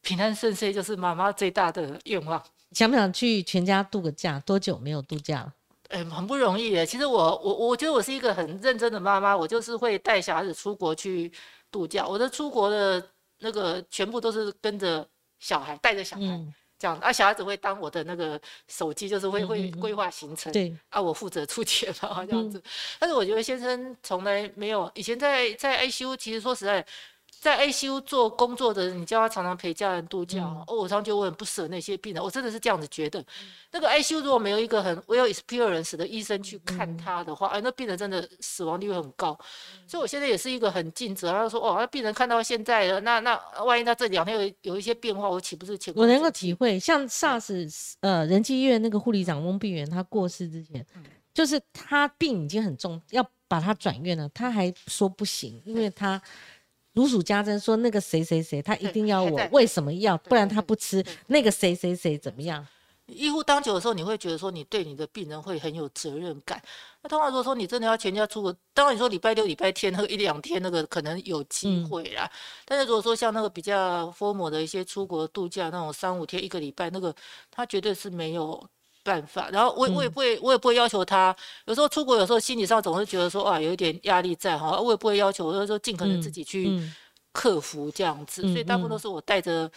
[0.00, 2.42] 平安顺遂，就是妈妈最大的愿望。
[2.72, 4.40] 想不想去全家度个假？
[4.40, 5.54] 多久没有度假了？
[5.90, 6.86] 哎，很不容易耶。
[6.86, 11.30] 其实我我我觉得我是一个很认真的妈妈，我就是会带小孩子出国去
[11.70, 12.06] 度假。
[12.06, 13.04] 我的出国的
[13.40, 15.06] 那个全部都是跟着
[15.40, 16.40] 小孩，带着小孩。
[16.80, 22.60] 这样啊，小孩子会当我的那个手机，就是会会规划行程，对啊，我负责出钱嘛，这样子。
[22.98, 26.84] 但是我觉得先生从来没有，以前在在 ICU，其实说实在。
[27.40, 30.62] 在 ICU 做工作的人，你叫他常常陪家人度假哦。
[30.68, 33.24] 我常觉得我很不舍那些病人，我真的是这样子觉得。
[33.70, 39.38] 那个 ICU 如果没有一个很 well experienced 的医生去看他的话，哎，那病人真的死亡率会很高。
[39.86, 41.32] 所以我现在也是一个很尽责。
[41.32, 43.34] 他说：“哦，那病人看到现在了，那那
[43.64, 50.84] 万一他这两天有有一些变化，我岂不是前？”我能够体会，像 SARS 呃仁济医院那个护理长翁碧元他过世之前，
[51.32, 56.20] 就是他病已经很重，要把他转院了，他还说不行，因为他
[56.92, 60.18] 如数家珍，说那个谁谁谁，他一定要我，为什么要？
[60.18, 61.04] 不然他不吃。
[61.28, 62.66] 那个谁谁谁怎么样？
[63.06, 66.62] 医护当久的时候，你会觉得说你对你的病人会很有责任感。
[67.02, 72.30] 那通常如果说你真的要全家出国，当然你说礼拜六、礼拜天那个一两天那个可能有机会啦。
[72.64, 77.14] 但是如果说像那个比较 formal 的一些出国度假那种三五天、一个礼拜，那个
[77.50, 78.64] 他绝对是没有。
[79.10, 81.34] 办法，然后我我也不会，我也不会要求他。
[81.66, 86.80] 有时候出国，有时候心理上总是觉得说，啊，有一点压力在哈，我也不会要求，我就说尽可能自己去
[87.32, 88.42] 克服这样子。
[88.42, 89.68] 所以大部分都是我带着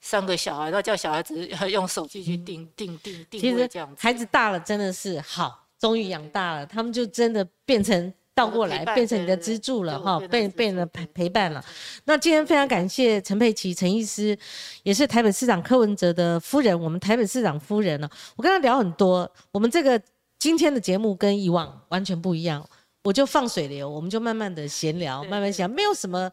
[0.00, 3.96] 三个小孩，然后叫小孩子用手机去定定定定位这样子。
[4.00, 8.14] 孩子大了真的是好，终于养大了，他们就真的变成。
[8.38, 11.64] 倒过来变成你的支柱了哈，被被人陪陪伴了。
[12.04, 14.38] 那今天非常感谢陈佩琪陈医师，
[14.84, 18.08] 也是台北市长柯文哲的夫人，我们台北市长夫人呢。
[18.36, 20.00] 我跟他聊很多，我们这个
[20.38, 22.64] 今天的节目跟以往完全不一样，
[23.02, 26.30] 我就放水流，我们就慢慢的闲聊，慢慢想，没有什么。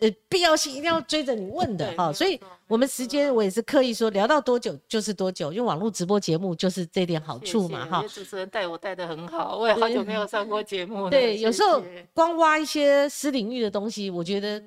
[0.00, 8.02] 呃，必要性一定要追着你问的哈，所以我们时间我也是刻意说聊到多久就是多久，因为网络直播节目就是这点好处嘛哈。
[8.08, 11.10] 主持人带我带的很好，我也好久没有上过节目了。
[11.10, 11.82] 对，有时候
[12.14, 14.62] 光挖一些私领域的东西，我觉得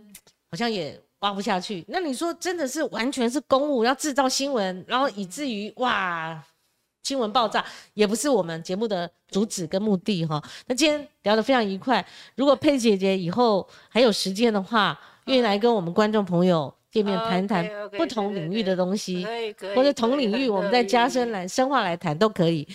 [0.51, 1.83] 好像也挖不下去。
[1.87, 6.39] 那你说真的是完全是公务要制造新闻，然后以至于哇
[7.01, 7.65] 新闻爆炸，
[7.95, 10.39] 也不是我们节目的主旨跟目的哈。
[10.67, 12.05] 那今天聊得非常愉快，
[12.35, 14.99] 如果佩姐姐以后还有时间的话。
[15.25, 19.25] 愿意来跟我们观众朋友见面谈谈不同领域的东西，
[19.75, 22.67] 或者同领域我们再加深来深化来谈都可以。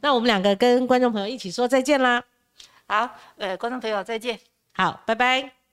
[0.00, 2.22] 那我们两个跟观众朋友一起说再见啦。
[2.88, 4.38] 好，呃，观众朋友再见。
[4.72, 5.65] 好，拜拜。